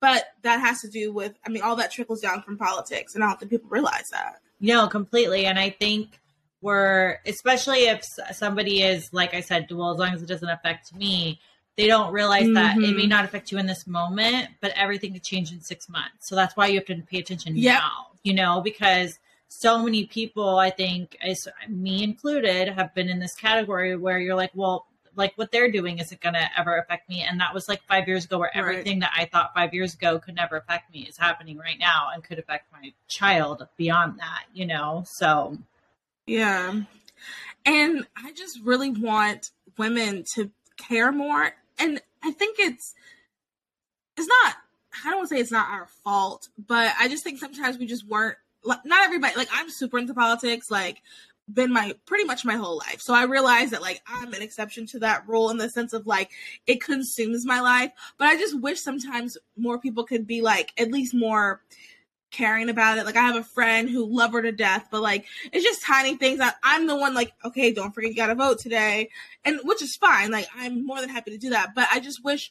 but 0.00 0.24
that 0.42 0.60
has 0.60 0.80
to 0.80 0.88
do 0.88 1.12
with, 1.12 1.34
I 1.46 1.48
mean, 1.48 1.62
all 1.62 1.76
that 1.76 1.92
trickles 1.92 2.20
down 2.20 2.42
from 2.42 2.58
politics. 2.58 3.14
And 3.14 3.22
I 3.22 3.28
don't 3.28 3.38
think 3.38 3.50
people 3.50 3.70
realize 3.70 4.08
that. 4.10 4.40
No, 4.60 4.88
completely. 4.88 5.46
And 5.46 5.58
I 5.58 5.70
think 5.70 6.20
we're, 6.60 7.18
especially 7.26 7.86
if 7.86 8.04
somebody 8.32 8.82
is, 8.82 9.12
like 9.12 9.34
I 9.34 9.40
said, 9.40 9.66
well, 9.70 9.92
as 9.92 9.98
long 9.98 10.14
as 10.14 10.22
it 10.22 10.26
doesn't 10.26 10.48
affect 10.48 10.94
me, 10.94 11.40
they 11.76 11.86
don't 11.86 12.12
realize 12.12 12.44
mm-hmm. 12.44 12.54
that 12.54 12.76
it 12.76 12.80
may 12.80 12.88
mm-hmm. 12.88 13.08
not 13.08 13.24
affect 13.24 13.50
you 13.50 13.58
in 13.58 13.66
this 13.66 13.86
moment, 13.86 14.48
but 14.60 14.72
everything 14.76 15.12
could 15.12 15.22
change 15.22 15.52
in 15.52 15.60
six 15.60 15.88
months. 15.88 16.28
So 16.28 16.36
that's 16.36 16.56
why 16.56 16.66
you 16.66 16.74
have 16.74 16.86
to 16.86 16.96
pay 17.02 17.18
attention 17.18 17.56
yep. 17.56 17.80
now, 17.80 18.08
you 18.22 18.34
know, 18.34 18.60
because 18.60 19.18
so 19.48 19.82
many 19.82 20.06
people, 20.06 20.58
I 20.58 20.70
think, 20.70 21.16
as 21.22 21.48
me 21.68 22.02
included, 22.02 22.68
have 22.68 22.94
been 22.94 23.08
in 23.08 23.20
this 23.20 23.34
category 23.34 23.96
where 23.96 24.18
you're 24.18 24.34
like, 24.34 24.52
well, 24.54 24.86
like 25.14 25.32
what 25.36 25.52
they're 25.52 25.70
doing 25.70 25.98
isn't 25.98 26.20
going 26.22 26.34
to 26.34 26.48
ever 26.58 26.78
affect 26.78 27.08
me. 27.08 27.22
And 27.22 27.38
that 27.40 27.52
was 27.52 27.68
like 27.68 27.82
five 27.84 28.08
years 28.08 28.24
ago, 28.24 28.38
where 28.38 28.56
everything 28.56 29.00
right. 29.00 29.10
that 29.14 29.20
I 29.20 29.26
thought 29.26 29.52
five 29.54 29.74
years 29.74 29.94
ago 29.94 30.18
could 30.18 30.34
never 30.34 30.56
affect 30.56 30.92
me 30.92 31.00
is 31.00 31.18
happening 31.18 31.58
right 31.58 31.78
now 31.78 32.08
and 32.14 32.24
could 32.24 32.38
affect 32.38 32.72
my 32.72 32.92
child 33.08 33.66
beyond 33.76 34.20
that, 34.20 34.44
you 34.54 34.66
know? 34.66 35.04
So, 35.06 35.58
yeah. 36.26 36.80
And 37.66 38.06
I 38.16 38.32
just 38.32 38.58
really 38.64 38.90
want 38.90 39.50
women 39.76 40.24
to 40.34 40.50
care 40.78 41.12
more 41.12 41.52
and 41.82 42.00
I 42.22 42.30
think 42.30 42.58
it's 42.58 42.94
it's 44.16 44.28
not 44.28 44.54
I 45.04 45.10
don't 45.10 45.18
want 45.18 45.28
to 45.30 45.34
say 45.34 45.40
it's 45.40 45.50
not 45.50 45.70
our 45.70 45.86
fault, 46.04 46.48
but 46.66 46.92
I 47.00 47.08
just 47.08 47.24
think 47.24 47.38
sometimes 47.38 47.78
we 47.78 47.86
just 47.86 48.06
weren't 48.06 48.36
not 48.64 49.04
everybody 49.04 49.34
like 49.36 49.48
I'm 49.52 49.70
super 49.70 49.98
into 49.98 50.14
politics, 50.14 50.70
like 50.70 51.02
been 51.52 51.72
my 51.72 51.94
pretty 52.06 52.24
much 52.24 52.44
my 52.44 52.56
whole 52.56 52.78
life. 52.78 53.00
So 53.00 53.14
I 53.14 53.24
realize 53.24 53.70
that 53.70 53.82
like 53.82 54.00
I'm 54.06 54.32
an 54.32 54.42
exception 54.42 54.86
to 54.88 55.00
that 55.00 55.26
rule 55.26 55.50
in 55.50 55.56
the 55.56 55.68
sense 55.68 55.92
of 55.92 56.06
like 56.06 56.30
it 56.66 56.82
consumes 56.82 57.44
my 57.44 57.60
life. 57.60 57.90
But 58.18 58.28
I 58.28 58.36
just 58.36 58.60
wish 58.60 58.80
sometimes 58.80 59.36
more 59.56 59.78
people 59.78 60.04
could 60.04 60.26
be 60.26 60.40
like 60.40 60.72
at 60.78 60.90
least 60.90 61.14
more 61.14 61.62
caring 62.32 62.68
about 62.68 62.98
it. 62.98 63.04
Like 63.04 63.16
I 63.16 63.22
have 63.22 63.36
a 63.36 63.44
friend 63.44 63.88
who 63.88 64.04
love 64.04 64.32
her 64.32 64.42
to 64.42 64.52
death, 64.52 64.88
but 64.90 65.02
like 65.02 65.26
it's 65.52 65.64
just 65.64 65.82
tiny 65.82 66.16
things 66.16 66.38
that 66.38 66.56
I'm 66.62 66.86
the 66.86 66.96
one 66.96 67.14
like, 67.14 67.32
okay, 67.44 67.72
don't 67.72 67.94
forget 67.94 68.10
you 68.10 68.16
gotta 68.16 68.34
vote 68.34 68.58
today. 68.58 69.10
And 69.44 69.60
which 69.64 69.82
is 69.82 69.96
fine. 69.96 70.30
Like 70.30 70.48
I'm 70.56 70.84
more 70.84 71.00
than 71.00 71.10
happy 71.10 71.30
to 71.30 71.38
do 71.38 71.50
that. 71.50 71.74
But 71.74 71.88
I 71.92 72.00
just 72.00 72.24
wish 72.24 72.50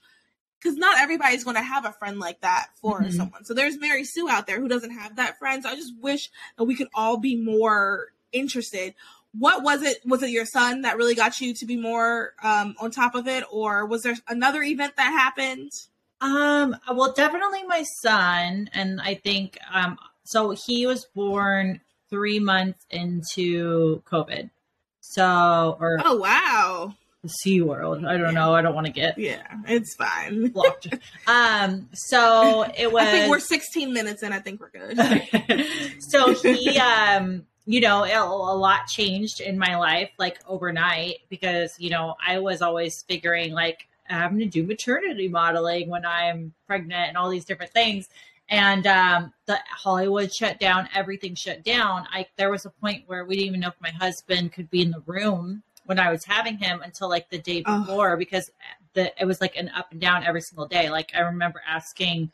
because 0.61 0.77
not 0.77 0.99
everybody's 0.99 1.43
going 1.43 1.55
to 1.55 1.63
have 1.63 1.85
a 1.85 1.91
friend 1.91 2.19
like 2.19 2.41
that 2.41 2.67
for 2.75 3.01
mm-hmm. 3.01 3.11
someone. 3.11 3.45
So 3.45 3.53
there's 3.53 3.79
Mary 3.79 4.03
Sue 4.03 4.29
out 4.29 4.45
there 4.45 4.59
who 4.59 4.67
doesn't 4.67 4.91
have 4.91 5.15
that 5.15 5.39
friend. 5.39 5.63
So 5.63 5.69
I 5.69 5.75
just 5.75 5.93
wish 5.99 6.29
that 6.57 6.65
we 6.65 6.75
could 6.75 6.89
all 6.93 7.17
be 7.17 7.35
more 7.35 8.09
interested. 8.31 8.93
What 9.33 9.63
was 9.63 9.81
it? 9.81 9.97
Was 10.05 10.21
it 10.23 10.29
your 10.29 10.45
son 10.45 10.81
that 10.81 10.97
really 10.97 11.15
got 11.15 11.39
you 11.41 11.53
to 11.55 11.65
be 11.65 11.77
more 11.77 12.33
um, 12.43 12.75
on 12.79 12.91
top 12.91 13.15
of 13.15 13.27
it, 13.27 13.43
or 13.49 13.85
was 13.85 14.03
there 14.03 14.15
another 14.27 14.61
event 14.61 14.97
that 14.97 15.11
happened? 15.11 15.71
Um, 16.21 16.75
well, 16.93 17.13
definitely 17.13 17.63
my 17.63 17.83
son, 18.03 18.69
and 18.73 19.01
I 19.01 19.15
think 19.15 19.57
um, 19.73 19.97
so. 20.23 20.55
He 20.67 20.85
was 20.85 21.05
born 21.15 21.81
three 22.11 22.39
months 22.39 22.85
into 22.91 24.03
COVID, 24.03 24.51
so 25.01 25.77
or 25.79 25.97
oh 26.05 26.17
wow, 26.17 26.93
the 27.23 27.29
Sea 27.29 27.61
World. 27.61 28.05
I 28.05 28.17
don't 28.17 28.27
yeah. 28.27 28.39
know. 28.39 28.53
I 28.53 28.61
don't 28.61 28.75
want 28.75 28.85
to 28.85 28.93
get 28.93 29.17
yeah, 29.17 29.41
it's 29.67 29.95
fine. 29.95 30.49
blocked. 30.49 30.93
um, 31.27 31.89
so 31.93 32.69
it 32.77 32.91
was. 32.91 33.07
I 33.07 33.11
think 33.11 33.31
we're 33.31 33.39
16 33.39 33.91
minutes 33.91 34.21
in. 34.21 34.31
I 34.31 34.39
think 34.39 34.61
we're 34.61 34.69
good. 34.69 35.65
so 35.99 36.35
he 36.35 36.77
um 36.77 37.45
you 37.65 37.79
know, 37.79 38.03
a 38.03 38.55
lot 38.55 38.87
changed 38.87 39.39
in 39.39 39.57
my 39.57 39.77
life 39.77 40.09
like 40.17 40.39
overnight 40.47 41.17
because, 41.29 41.73
you 41.77 41.89
know, 41.89 42.15
I 42.25 42.39
was 42.39 42.61
always 42.61 43.03
figuring 43.07 43.53
like 43.53 43.87
having 44.11 44.39
to 44.39 44.45
do 44.45 44.63
maternity 44.63 45.27
modeling 45.27 45.89
when 45.89 46.05
I'm 46.05 46.53
pregnant 46.67 47.09
and 47.09 47.17
all 47.17 47.29
these 47.29 47.45
different 47.45 47.71
things. 47.71 48.09
And 48.49 48.85
um, 48.85 49.33
the 49.45 49.59
Hollywood 49.69 50.33
shut 50.33 50.59
down, 50.59 50.89
everything 50.93 51.35
shut 51.35 51.63
down. 51.63 52.05
I 52.11 52.27
there 52.35 52.51
was 52.51 52.65
a 52.65 52.69
point 52.69 53.03
where 53.07 53.23
we 53.23 53.35
didn't 53.35 53.47
even 53.47 53.59
know 53.61 53.69
if 53.69 53.81
my 53.81 53.91
husband 53.91 54.51
could 54.51 54.69
be 54.69 54.81
in 54.81 54.91
the 54.91 55.01
room 55.05 55.63
when 55.85 55.99
I 55.99 56.11
was 56.11 56.25
having 56.25 56.57
him 56.57 56.81
until 56.81 57.09
like 57.09 57.29
the 57.29 57.37
day 57.37 57.61
before 57.61 58.13
oh. 58.13 58.17
because 58.17 58.51
the 58.93 59.11
it 59.21 59.25
was 59.25 59.39
like 59.39 59.55
an 59.55 59.69
up 59.69 59.91
and 59.91 60.01
down 60.01 60.25
every 60.25 60.41
single 60.41 60.67
day. 60.67 60.89
Like 60.89 61.11
I 61.15 61.21
remember 61.21 61.61
asking 61.65 62.31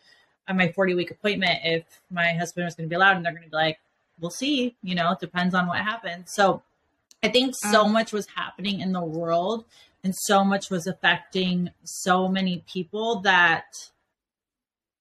on 0.48 0.58
my 0.58 0.72
40 0.72 0.96
week 0.96 1.12
appointment 1.12 1.60
if 1.63 1.84
my 2.10 2.34
husband 2.34 2.66
was 2.66 2.76
going 2.76 2.88
to 2.88 2.90
be 2.90 2.96
allowed, 2.96 3.18
and 3.18 3.26
they're 3.26 3.34
going 3.34 3.44
to 3.44 3.50
be 3.50 3.56
like, 3.56 3.80
"We'll 4.20 4.32
see." 4.32 4.76
You 4.82 4.96
know, 4.96 5.12
it 5.12 5.20
depends 5.20 5.54
on 5.54 5.68
what 5.68 5.80
happens. 5.80 6.34
So 6.34 6.63
I 7.24 7.30
think 7.30 7.56
so 7.56 7.86
um, 7.86 7.94
much 7.94 8.13
was 8.13 8.28
happening 8.36 8.80
in 8.80 8.92
the 8.92 9.04
world 9.04 9.66
and 10.08 10.15
so 10.15 10.41
much 10.41 10.70
was 10.70 10.88
affecting 10.88 11.70
so 11.84 12.30
many 12.30 12.63
people 12.65 13.20
that 13.20 13.65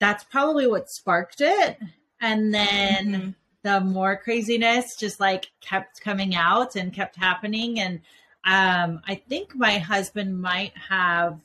that's 0.01 0.25
probably 0.25 0.67
what 0.67 0.91
sparked 0.91 1.41
it. 1.41 1.79
And 2.21 2.53
then 2.53 3.07
mm-hmm. 3.07 3.31
the 3.63 3.81
more 3.81 4.17
craziness 4.17 4.97
just 4.97 5.21
like 5.21 5.47
kept 5.61 6.01
coming 6.01 6.35
out 6.35 6.75
and 6.75 6.93
kept 6.93 7.15
happening. 7.15 7.79
And 7.79 8.01
um 8.47 9.01
i 9.07 9.15
think 9.29 9.55
my 9.55 9.79
husband 9.79 10.41
might 10.41 10.73
have 10.89 11.41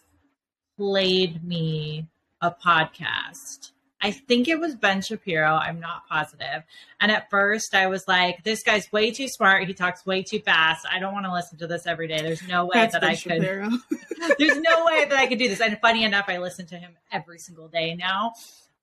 played 0.77 1.43
me 1.43 2.07
a 2.41 2.51
podcast 2.51 3.71
I 4.01 4.11
think 4.11 4.47
it 4.47 4.59
was 4.59 4.75
Ben 4.75 5.01
Shapiro. 5.01 5.53
I'm 5.53 5.79
not 5.79 6.07
positive. 6.09 6.63
And 6.99 7.11
at 7.11 7.29
first, 7.29 7.75
I 7.75 7.87
was 7.87 8.07
like, 8.07 8.43
"This 8.43 8.63
guy's 8.63 8.91
way 8.91 9.11
too 9.11 9.27
smart. 9.27 9.67
He 9.67 9.73
talks 9.73 10.05
way 10.05 10.23
too 10.23 10.39
fast. 10.39 10.85
I 10.91 10.99
don't 10.99 11.13
want 11.13 11.25
to 11.25 11.33
listen 11.33 11.57
to 11.59 11.67
this 11.67 11.85
every 11.85 12.07
day. 12.07 12.21
There's 12.21 12.47
no 12.47 12.65
way 12.65 12.71
That's 12.73 12.93
that 12.93 13.01
ben 13.01 13.11
I 13.11 13.13
Shapiro. 13.15 13.69
could. 13.69 14.37
there's 14.39 14.59
no 14.59 14.85
way 14.85 15.05
that 15.05 15.17
I 15.17 15.27
could 15.27 15.39
do 15.39 15.47
this." 15.47 15.61
And 15.61 15.77
funny 15.79 16.03
enough, 16.03 16.25
I 16.27 16.37
listen 16.39 16.65
to 16.67 16.77
him 16.77 16.91
every 17.11 17.37
single 17.39 17.67
day 17.67 17.95
now. 17.95 18.33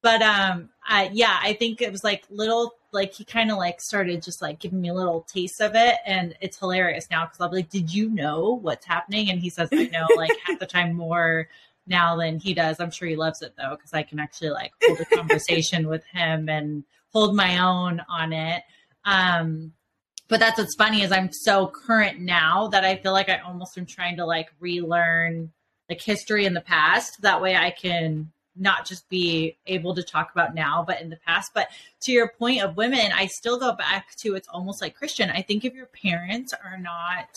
But 0.00 0.22
um, 0.22 0.68
uh, 0.88 1.08
yeah, 1.12 1.40
I 1.42 1.54
think 1.54 1.82
it 1.82 1.90
was 1.90 2.04
like 2.04 2.22
little, 2.30 2.76
like 2.92 3.12
he 3.12 3.24
kind 3.24 3.50
of 3.50 3.58
like 3.58 3.80
started 3.80 4.22
just 4.22 4.40
like 4.40 4.60
giving 4.60 4.80
me 4.80 4.90
a 4.90 4.94
little 4.94 5.22
taste 5.22 5.60
of 5.60 5.72
it, 5.74 5.96
and 6.06 6.36
it's 6.40 6.56
hilarious 6.58 7.08
now 7.10 7.24
because 7.24 7.40
I'll 7.40 7.48
be 7.48 7.56
like, 7.56 7.70
"Did 7.70 7.92
you 7.92 8.08
know 8.08 8.60
what's 8.62 8.86
happening?" 8.86 9.28
And 9.30 9.40
he 9.40 9.50
says, 9.50 9.68
"I 9.72 9.86
know." 9.88 10.06
like 10.16 10.30
half 10.46 10.60
the 10.60 10.66
time 10.66 10.94
more 10.94 11.48
now 11.88 12.16
than 12.16 12.38
he 12.38 12.54
does. 12.54 12.80
I'm 12.80 12.90
sure 12.90 13.08
he 13.08 13.16
loves 13.16 13.42
it 13.42 13.54
though, 13.56 13.76
because 13.76 13.92
I 13.92 14.02
can 14.02 14.18
actually 14.18 14.50
like 14.50 14.72
hold 14.82 15.00
a 15.00 15.04
conversation 15.04 15.88
with 15.88 16.04
him 16.06 16.48
and 16.48 16.84
hold 17.12 17.34
my 17.34 17.58
own 17.58 18.02
on 18.08 18.32
it. 18.32 18.62
Um, 19.04 19.72
but 20.28 20.40
that's 20.40 20.58
what's 20.58 20.74
funny 20.74 21.02
is 21.02 21.10
I'm 21.10 21.32
so 21.32 21.66
current 21.66 22.20
now 22.20 22.68
that 22.68 22.84
I 22.84 22.96
feel 22.96 23.12
like 23.12 23.30
I 23.30 23.38
almost 23.38 23.78
am 23.78 23.86
trying 23.86 24.16
to 24.18 24.26
like 24.26 24.50
relearn 24.60 25.50
like 25.88 26.02
history 26.02 26.44
in 26.44 26.52
the 26.52 26.60
past. 26.60 27.22
That 27.22 27.40
way 27.40 27.56
I 27.56 27.70
can 27.70 28.30
not 28.54 28.84
just 28.86 29.08
be 29.08 29.56
able 29.66 29.94
to 29.94 30.02
talk 30.02 30.30
about 30.32 30.54
now, 30.54 30.84
but 30.86 31.00
in 31.00 31.08
the 31.08 31.18
past. 31.26 31.52
But 31.54 31.68
to 32.02 32.12
your 32.12 32.28
point 32.28 32.62
of 32.62 32.76
women, 32.76 33.12
I 33.14 33.26
still 33.26 33.58
go 33.58 33.72
back 33.72 34.14
to 34.16 34.34
it's 34.34 34.48
almost 34.48 34.82
like 34.82 34.96
Christian. 34.96 35.30
I 35.30 35.42
think 35.42 35.64
if 35.64 35.74
your 35.74 35.86
parents 35.86 36.52
are 36.52 36.78
not 36.78 37.28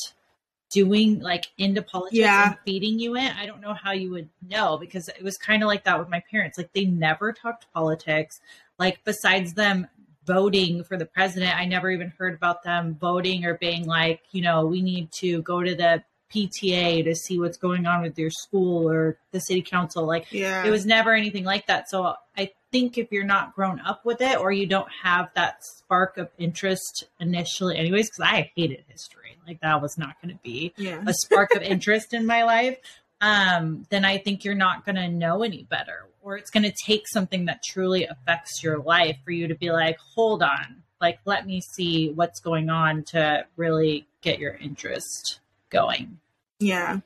doing 0.72 1.20
like 1.20 1.48
into 1.58 1.82
politics 1.82 2.18
yeah. 2.18 2.50
and 2.50 2.58
feeding 2.66 3.00
you 3.00 3.16
it, 3.16 3.36
I 3.36 3.46
don't 3.46 3.62
know 3.62 3.74
how 3.74 3.92
you 3.92 4.12
would 4.12 4.30
know 4.50 4.78
because 4.78 5.08
it 5.10 5.24
was 5.24 5.38
kind 5.38 5.64
of 5.64 5.68
like 5.68 5.84
that 5.84 6.00
with 6.00 6.10
my 6.10 6.24
parents. 6.32 6.58
Like 6.58 6.74
they 6.74 6.86
never 6.86 7.34
talked 7.34 7.72
politics. 7.74 8.40
Like 8.80 9.04
besides 9.04 9.54
them 9.54 9.88
voting 10.26 10.84
for 10.84 10.98
the 10.98 11.06
president. 11.06 11.56
I 11.58 11.66
never 11.66 11.90
even 11.90 12.14
heard 12.18 12.34
about 12.36 12.64
them 12.64 12.96
voting 13.00 13.46
or 13.46 13.56
being 13.56 13.86
like, 13.86 14.22
you 14.32 14.42
know, 14.42 14.66
we 14.66 14.82
need 14.82 15.12
to 15.14 15.42
go 15.42 15.62
to 15.64 15.76
the 15.76 16.04
PTA 16.34 17.04
to 17.04 17.16
see 17.16 17.40
what's 17.40 17.58
going 17.58 17.86
on 17.86 18.02
with 18.02 18.18
your 18.18 18.30
school 18.30 18.90
or 18.90 19.18
the 19.32 19.40
city 19.40 19.62
council. 19.62 20.06
Like, 20.06 20.32
Yeah. 20.32 20.66
it 20.66 20.70
was 20.70 20.86
never 20.86 21.14
anything 21.14 21.44
like 21.44 21.68
that. 21.68 21.90
So 21.90 22.16
I 22.38 22.52
think 22.72 22.98
if 22.98 23.12
you're 23.12 23.24
not 23.24 23.56
grown 23.56 23.80
up 23.82 24.06
with 24.06 24.22
it 24.22 24.40
or 24.40 24.52
you 24.52 24.66
don't 24.66 24.90
have 25.04 25.30
that 25.36 25.64
spark 25.64 26.18
of 26.18 26.30
interest 26.38 27.06
initially, 27.20 27.78
anyways, 27.78 28.10
because 28.10 28.22
I 28.22 28.52
hated 28.56 28.84
history, 28.88 29.38
like 29.48 29.62
that 29.62 29.82
was 29.82 29.98
not 29.98 30.22
going 30.22 30.34
to 30.34 30.42
be 30.42 30.74
yeah. 30.78 31.04
a 31.06 31.14
spark 31.14 31.54
of 31.56 31.62
interest 31.62 32.14
in 32.14 32.26
my 32.26 32.44
life, 32.44 32.78
um, 33.20 33.86
then 33.90 34.06
I 34.06 34.18
think 34.18 34.44
you're 34.44 34.56
not 34.56 34.86
going 34.86 34.96
to 34.96 35.08
know 35.08 35.44
any 35.44 35.64
better. 35.64 36.08
Or 36.24 36.38
it's 36.38 36.52
going 36.52 36.64
to 36.64 36.74
take 36.86 37.08
something 37.08 37.46
that 37.46 37.64
truly 37.64 38.06
affects 38.06 38.62
your 38.62 38.78
life 38.78 39.18
for 39.26 39.32
you 39.32 39.48
to 39.48 39.56
be 39.56 39.72
like, 39.72 39.98
hold 40.14 40.44
on, 40.44 40.84
like, 41.00 41.20
let 41.26 41.48
me 41.48 41.62
see 41.62 42.12
what's 42.12 42.40
going 42.40 42.70
on 42.70 43.04
to 43.06 43.46
really 43.58 44.08
get 44.22 44.38
your 44.38 44.54
interest 44.54 45.40
going. 45.72 46.20
Yeah. 46.60 47.00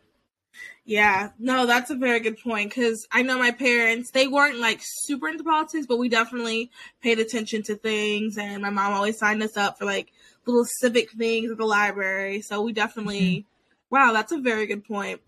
Yeah. 0.85 1.29
No, 1.39 1.65
that's 1.65 1.89
a 1.89 1.95
very 1.95 2.19
good 2.19 2.39
point 2.39 2.69
because 2.69 3.07
I 3.11 3.23
know 3.23 3.39
my 3.39 3.51
parents, 3.51 4.11
they 4.11 4.27
weren't 4.27 4.59
like 4.59 4.79
super 4.83 5.27
into 5.27 5.43
politics, 5.43 5.87
but 5.87 5.97
we 5.97 6.09
definitely 6.09 6.69
paid 7.01 7.17
attention 7.17 7.63
to 7.63 7.75
things. 7.75 8.37
And 8.37 8.61
my 8.61 8.69
mom 8.69 8.93
always 8.93 9.17
signed 9.17 9.41
us 9.41 9.57
up 9.57 9.79
for 9.79 9.85
like 9.85 10.11
little 10.45 10.65
civic 10.79 11.11
things 11.11 11.49
at 11.49 11.57
the 11.57 11.65
library. 11.65 12.41
So 12.41 12.61
we 12.61 12.71
definitely, 12.71 13.47
wow, 13.89 14.13
that's 14.13 14.31
a 14.31 14.37
very 14.37 14.67
good 14.67 14.85
point. 14.85 15.21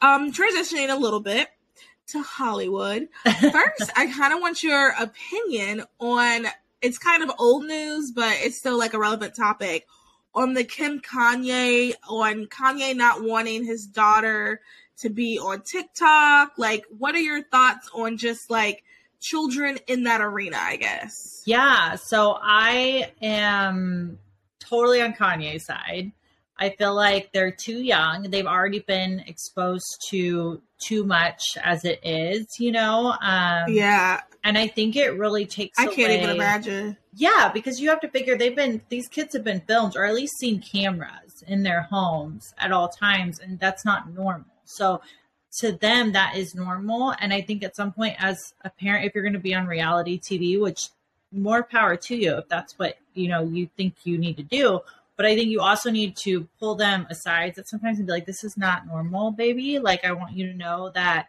Um, 0.00 0.32
transitioning 0.32 0.90
a 0.90 0.98
little 0.98 1.20
bit 1.20 1.48
to 2.08 2.22
Hollywood. 2.22 3.08
First, 3.24 3.90
I 3.96 4.10
kind 4.10 4.32
of 4.32 4.40
want 4.40 4.62
your 4.62 4.94
opinion 4.98 5.84
on 6.00 6.46
it's 6.80 6.98
kind 6.98 7.22
of 7.22 7.30
old 7.38 7.64
news, 7.64 8.12
but 8.14 8.36
it's 8.40 8.58
still 8.58 8.78
like 8.78 8.94
a 8.94 8.98
relevant 8.98 9.34
topic 9.34 9.86
on 10.34 10.54
the 10.54 10.64
Kim 10.64 11.00
Kanye 11.00 11.94
on 12.08 12.46
Kanye 12.46 12.94
not 12.94 13.22
wanting 13.22 13.64
his 13.64 13.86
daughter 13.86 14.60
to 14.98 15.10
be 15.10 15.38
on 15.38 15.62
TikTok. 15.62 16.52
Like, 16.58 16.84
what 16.96 17.14
are 17.14 17.20
your 17.20 17.42
thoughts 17.42 17.88
on 17.94 18.16
just 18.16 18.50
like 18.50 18.84
children 19.20 19.78
in 19.86 20.04
that 20.04 20.20
arena? 20.20 20.58
I 20.58 20.76
guess. 20.76 21.12
Yeah. 21.46 21.96
So 21.96 22.38
I 22.40 23.12
am 23.22 24.18
totally 24.60 25.02
on 25.02 25.12
Kanye's 25.12 25.66
side. 25.66 26.12
I 26.56 26.70
feel 26.70 26.94
like 26.94 27.32
they're 27.32 27.50
too 27.50 27.82
young. 27.82 28.30
They've 28.30 28.46
already 28.46 28.78
been 28.78 29.20
exposed 29.26 29.84
to 30.10 30.62
too 30.78 31.04
much 31.04 31.42
as 31.62 31.84
it 31.84 31.98
is, 32.04 32.46
you 32.60 32.70
know? 32.70 33.16
Um, 33.20 33.64
Yeah, 33.68 34.20
And 34.44 34.56
I 34.56 34.68
think 34.68 34.94
it 34.94 35.18
really 35.18 35.46
takes 35.46 35.78
I 35.78 35.86
can't 35.86 36.12
even 36.12 36.30
imagine. 36.30 36.96
Yeah, 37.12 37.50
because 37.52 37.80
you 37.80 37.88
have 37.90 38.00
to 38.00 38.08
figure 38.08 38.36
they've 38.38 38.54
been 38.54 38.82
these 38.88 39.08
kids 39.08 39.34
have 39.34 39.42
been 39.44 39.62
filmed 39.66 39.96
or 39.96 40.04
at 40.04 40.14
least 40.14 40.38
seen 40.38 40.62
cameras 40.62 41.42
in 41.46 41.64
their 41.64 41.82
homes 41.82 42.54
at 42.58 42.70
all 42.70 42.88
times, 42.88 43.40
and 43.40 43.58
that's 43.58 43.84
not 43.84 44.12
normal. 44.12 44.46
So 44.64 45.00
to 45.58 45.72
them, 45.72 46.12
that 46.12 46.36
is 46.36 46.54
normal. 46.54 47.14
And 47.20 47.32
I 47.32 47.40
think 47.40 47.62
at 47.62 47.76
some 47.76 47.92
point, 47.92 48.16
as 48.18 48.54
a 48.64 48.70
parent, 48.70 49.06
if 49.06 49.14
you're 49.14 49.22
going 49.22 49.34
to 49.34 49.38
be 49.38 49.54
on 49.54 49.66
reality 49.66 50.18
TV, 50.18 50.60
which 50.60 50.88
more 51.32 51.62
power 51.62 51.96
to 51.96 52.14
you 52.14 52.38
if 52.38 52.48
that's 52.48 52.78
what 52.78 52.96
you 53.14 53.28
know 53.28 53.42
you 53.42 53.68
think 53.76 53.94
you 54.04 54.18
need 54.18 54.36
to 54.36 54.42
do. 54.42 54.80
But 55.16 55.26
I 55.26 55.34
think 55.34 55.48
you 55.48 55.60
also 55.60 55.90
need 55.90 56.16
to 56.18 56.48
pull 56.58 56.74
them 56.74 57.06
aside 57.10 57.54
that 57.54 57.68
sometimes 57.68 57.98
and 57.98 58.06
be 58.06 58.12
like, 58.12 58.26
"This 58.26 58.44
is 58.44 58.56
not 58.56 58.86
normal, 58.86 59.30
baby. 59.30 59.78
Like, 59.78 60.04
I 60.04 60.12
want 60.12 60.36
you 60.36 60.46
to 60.46 60.54
know 60.54 60.90
that." 60.94 61.28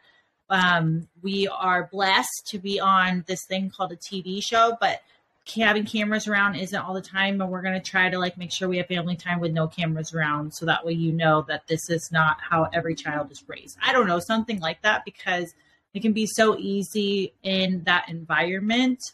um, 0.50 1.08
we 1.22 1.48
are 1.48 1.90
blessed 1.92 2.48
to 2.48 2.60
be 2.60 2.80
on 2.80 3.24
this 3.28 3.46
thing 3.46 3.72
called 3.76 3.92
a 3.92 3.96
TV 3.96 4.44
show, 4.44 4.78
but 4.80 5.02
having 5.48 5.86
cameras 5.86 6.28
around 6.28 6.56
isn't 6.56 6.80
all 6.80 6.94
the 6.94 7.02
time. 7.02 7.40
And 7.40 7.50
we're 7.52 7.62
going 7.62 7.80
to 7.80 7.90
try 7.92 8.10
to 8.10 8.18
like 8.18 8.38
make 8.38 8.52
sure 8.52 8.68
we 8.68 8.78
have 8.78 8.88
family 8.88 9.16
time 9.16 9.40
with 9.40 9.52
no 9.52 9.68
cameras 9.68 10.14
around. 10.14 10.54
So 10.54 10.66
that 10.66 10.86
way, 10.86 10.94
you 10.94 11.12
know 11.12 11.44
that 11.48 11.68
this 11.68 11.90
is 11.90 12.12
not 12.12 12.38
how 12.42 12.68
every 12.74 12.96
child 12.96 13.32
is 13.32 13.44
raised. 13.48 13.78
I 13.82 13.94
don't 13.94 14.08
know, 14.08 14.20
something 14.20 14.60
like 14.60 14.82
that, 14.82 15.06
because 15.06 15.54
it 15.94 16.02
can 16.02 16.14
be 16.14 16.26
so 16.26 16.58
easy 16.58 17.34
in 17.44 17.84
that 17.86 18.10
environment 18.10 19.14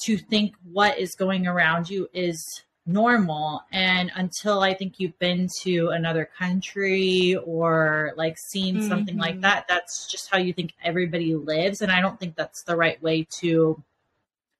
to 0.00 0.16
think 0.18 0.54
what 0.72 0.98
is 0.98 1.14
going 1.14 1.46
around 1.46 1.88
you 1.88 2.08
is 2.12 2.62
normal 2.86 3.62
and 3.72 4.12
until 4.16 4.60
i 4.60 4.74
think 4.74 5.00
you've 5.00 5.18
been 5.18 5.48
to 5.62 5.88
another 5.88 6.28
country 6.38 7.34
or 7.46 8.12
like 8.16 8.36
seen 8.36 8.78
something 8.78 9.16
like 9.16 9.36
Mhm. 9.36 9.40
that 9.40 9.66
that's 9.68 10.06
just 10.06 10.30
how 10.30 10.36
you 10.36 10.52
think 10.52 10.74
everybody 10.84 11.34
lives 11.34 11.80
and 11.80 11.90
i 11.90 12.02
don't 12.02 12.20
think 12.20 12.36
that's 12.36 12.62
the 12.64 12.76
right 12.76 13.00
way 13.02 13.26
to 13.40 13.82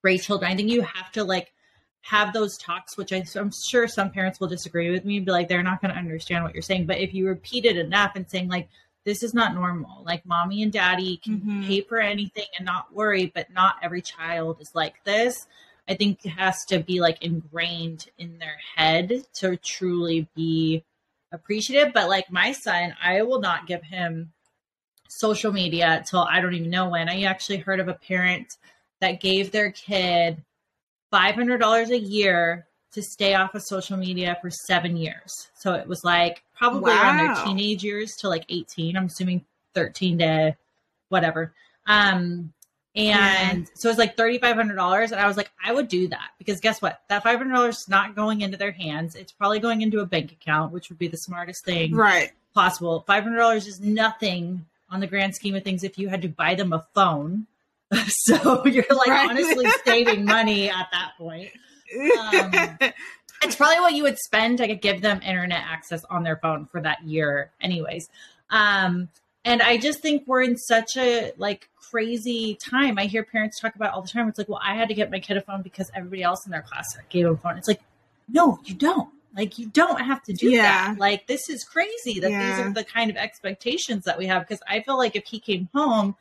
raise 0.05 0.25
children 0.25 0.51
i 0.53 0.55
think 0.55 0.71
you 0.71 0.83
have 0.83 1.11
to 1.11 1.25
like 1.25 1.53
have 2.03 2.33
those 2.33 2.57
talks 2.59 2.97
which 2.97 3.13
I, 3.13 3.25
i'm 3.35 3.51
sure 3.51 3.89
some 3.89 4.11
parents 4.11 4.39
will 4.39 4.49
disagree 4.49 4.91
with 4.91 5.05
me 5.05 5.17
and 5.17 5.27
be 5.27 5.33
like 5.33 5.49
they're 5.49 5.63
not 5.63 5.81
going 5.81 5.93
to 5.93 5.99
understand 5.99 6.45
what 6.45 6.55
you're 6.55 6.63
saying 6.63 6.87
but 6.87 6.99
if 6.99 7.13
you 7.15 7.27
repeat 7.27 7.65
it 7.65 7.77
enough 7.77 8.13
and 8.15 8.31
saying 8.31 8.49
like 8.49 8.69
this 9.05 9.23
is 9.23 9.35
not 9.35 9.55
normal 9.55 10.05
like 10.05 10.25
mommy 10.25 10.63
and 10.63 10.73
daddy 10.73 11.17
can 11.17 11.41
Mhm. 11.41 11.67
pay 11.67 11.81
for 11.81 11.99
anything 11.99 12.47
and 12.57 12.65
not 12.65 12.93
worry 12.95 13.33
but 13.35 13.51
not 13.53 13.77
every 13.83 14.03
child 14.03 14.61
is 14.61 14.75
like 14.75 15.03
this 15.05 15.47
I 15.87 15.95
think 15.95 16.25
it 16.25 16.31
has 16.31 16.65
to 16.67 16.79
be 16.79 17.01
like 17.01 17.23
ingrained 17.23 18.07
in 18.17 18.39
their 18.39 18.57
head 18.75 19.27
to 19.35 19.59
truly 19.59 20.27
be 20.35 20.83
appreciative. 21.31 21.93
But 21.93 22.09
like 22.09 22.33
my 22.33 22.53
son, 22.53 22.95
I 23.03 23.21
will 23.21 23.41
not 23.41 23.67
give 23.67 23.83
him 23.83 24.33
social 25.09 25.53
media 25.53 26.03
till 26.09 26.21
I 26.21 26.41
don't 26.41 26.55
even 26.55 26.71
know 26.71 26.89
when. 26.89 27.11
I 27.11 27.25
actually 27.25 27.59
heard 27.59 27.81
of 27.81 27.89
a 27.89 27.93
parent 27.95 28.57
that 29.05 29.21
gave 29.21 29.53
their 29.53 29.71
kid 29.71 30.43
$500 31.13 31.91
a 31.91 31.99
year 31.99 32.67
to 32.93 33.03
stay 33.03 33.35
off 33.35 33.55
of 33.55 33.63
social 33.63 33.99
media 33.99 34.39
for 34.41 34.49
seven 34.51 34.97
years. 34.97 35.31
So 35.59 35.75
it 35.75 35.87
was 35.87 36.03
like 36.05 36.43
probably 36.57 36.93
around 36.93 37.19
their 37.19 37.35
teenage 37.45 37.85
years 37.85 38.13
to 38.21 38.29
like 38.31 38.47
18. 38.49 38.97
I'm 38.97 39.07
assuming 39.07 39.45
13 39.75 40.19
to 40.21 40.57
whatever. 41.11 41.53
Um, 41.87 42.55
and 42.97 43.69
so 43.75 43.91
it's 43.91 43.99
like 43.99 44.17
$3,500. 44.17 45.11
And 45.13 45.21
I 45.21 45.27
was 45.27 45.37
like, 45.37 45.51
I 45.63 45.73
would 45.73 45.89
do 45.89 46.09
that 46.09 46.31
because 46.39 46.61
guess 46.61 46.81
what? 46.81 47.03
That 47.09 47.23
$500 47.25 47.69
is 47.69 47.87
not 47.89 48.15
going 48.17 48.41
into 48.41 48.57
their 48.57 48.73
hands. 48.73 49.17
It's 49.17 49.33
probably 49.33 49.59
going 49.59 49.83
into 49.83 50.01
a 50.01 50.07
bank 50.07 50.33
account, 50.33 50.73
which 50.73 50.89
would 50.89 50.99
be 50.99 51.09
the 51.09 51.19
smartest 51.19 51.65
thing 51.67 51.95
Right. 51.95 52.33
possible. 52.55 53.05
$500 53.07 53.67
is 53.67 53.81
nothing 53.81 54.65
on 54.89 55.01
the 55.01 55.07
grand 55.07 55.35
scheme 55.35 55.57
of 55.57 55.63
things 55.63 55.85
if 55.85 55.99
you 55.99 56.09
had 56.09 56.23
to 56.23 56.29
buy 56.29 56.55
them 56.55 56.73
a 56.73 56.87
phone. 56.95 57.47
so 58.09 58.67
you're 58.67 58.85
like 58.91 59.09
Right. 59.09 59.31
honestly 59.31 59.67
saving 59.85 60.25
money 60.37 60.71
at 60.71 60.89
that 60.93 61.13
point. 61.19 61.51
Um, 62.19 62.53
It's 63.43 63.57
probably 63.57 63.79
what 63.81 63.93
you 63.93 64.03
would 64.05 64.19
spend 64.19 64.59
to 64.59 64.75
give 64.75 65.01
them 65.03 65.21
internet 65.23 65.63
access 65.65 66.03
on 66.07 66.23
their 66.25 66.37
phone 66.39 66.67
for 66.67 66.81
that 66.81 67.05
year, 67.05 67.51
anyways. 67.61 68.09
Um, 68.51 69.09
and 69.45 69.61
I 69.61 69.77
just 69.77 70.01
think 70.01 70.27
we're 70.27 70.43
in 70.43 70.57
such 70.57 70.97
a 70.97 71.33
like 71.37 71.69
crazy 71.77 72.57
time. 72.57 72.99
I 72.99 73.05
hear 73.05 73.23
parents 73.23 73.61
talk 73.61 73.75
about 73.77 73.89
it 73.89 73.95
all 73.95 74.03
the 74.03 74.09
time. 74.09 74.29
It's 74.29 74.39
like, 74.39 74.49
well, 74.49 74.61
I 74.65 74.75
had 74.75 74.89
to 74.89 74.95
get 74.95 75.11
my 75.11 75.21
kid 75.21 75.37
a 75.37 75.43
phone 75.43 75.61
because 75.63 75.91
everybody 75.95 76.23
else 76.23 76.47
in 76.47 76.53
their 76.53 76.63
class 76.63 76.87
gave 77.11 77.25
them 77.25 77.35
a 77.35 77.37
phone. 77.37 77.59
It's 77.59 77.69
like, 77.69 77.83
no, 78.29 78.59
you 78.65 78.75
don't. 78.75 79.11
Like 79.37 79.59
you 79.59 79.69
don't 79.69 80.01
have 80.01 80.23
to 80.25 80.33
do 80.33 80.51
Yeah. 80.51 80.63
that. 80.63 80.99
Like 80.99 81.27
this 81.27 81.49
is 81.51 81.65
crazy 81.65 82.21
that 82.21 82.31
these 82.39 82.59
are 82.59 82.73
the 82.73 82.85
kind 82.85 83.11
of 83.11 83.17
expectations 83.17 84.05
that 84.05 84.17
we 84.17 84.27
have. 84.27 84.43
Because 84.49 84.63
I 84.67 84.81
feel 84.81 84.97
like 84.97 85.17
if 85.17 85.27
he 85.27 85.39
came 85.39 85.69
home, 85.75 86.17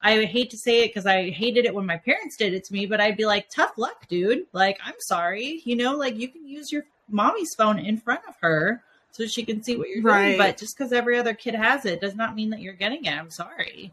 I 0.00 0.16
would 0.18 0.28
hate 0.28 0.50
to 0.50 0.56
say 0.58 0.84
it 0.84 0.88
because 0.88 1.06
I 1.06 1.30
hated 1.30 1.64
it 1.64 1.74
when 1.74 1.86
my 1.86 1.96
parents 1.96 2.36
did 2.36 2.54
it 2.54 2.64
to 2.64 2.72
me, 2.72 2.86
but 2.86 3.00
I'd 3.00 3.16
be 3.16 3.26
like, 3.26 3.48
tough 3.50 3.72
luck, 3.76 4.06
dude. 4.08 4.46
Like, 4.52 4.78
I'm 4.84 4.94
sorry. 5.00 5.60
You 5.64 5.74
know, 5.76 5.96
like 5.96 6.16
you 6.16 6.28
can 6.28 6.46
use 6.46 6.70
your 6.70 6.84
mommy's 7.08 7.54
phone 7.56 7.78
in 7.78 7.98
front 7.98 8.20
of 8.28 8.34
her 8.40 8.82
so 9.10 9.26
she 9.26 9.44
can 9.44 9.62
see 9.62 9.76
what 9.76 9.88
you're 9.88 10.02
Right. 10.02 10.26
doing. 10.26 10.38
But 10.38 10.56
just 10.58 10.76
because 10.78 10.92
every 10.92 11.18
other 11.18 11.34
kid 11.34 11.54
has 11.56 11.84
it 11.84 12.00
does 12.00 12.14
not 12.14 12.36
mean 12.36 12.50
that 12.50 12.60
you're 12.60 12.74
getting 12.74 13.04
it. 13.06 13.12
I'm 13.12 13.30
sorry. 13.30 13.92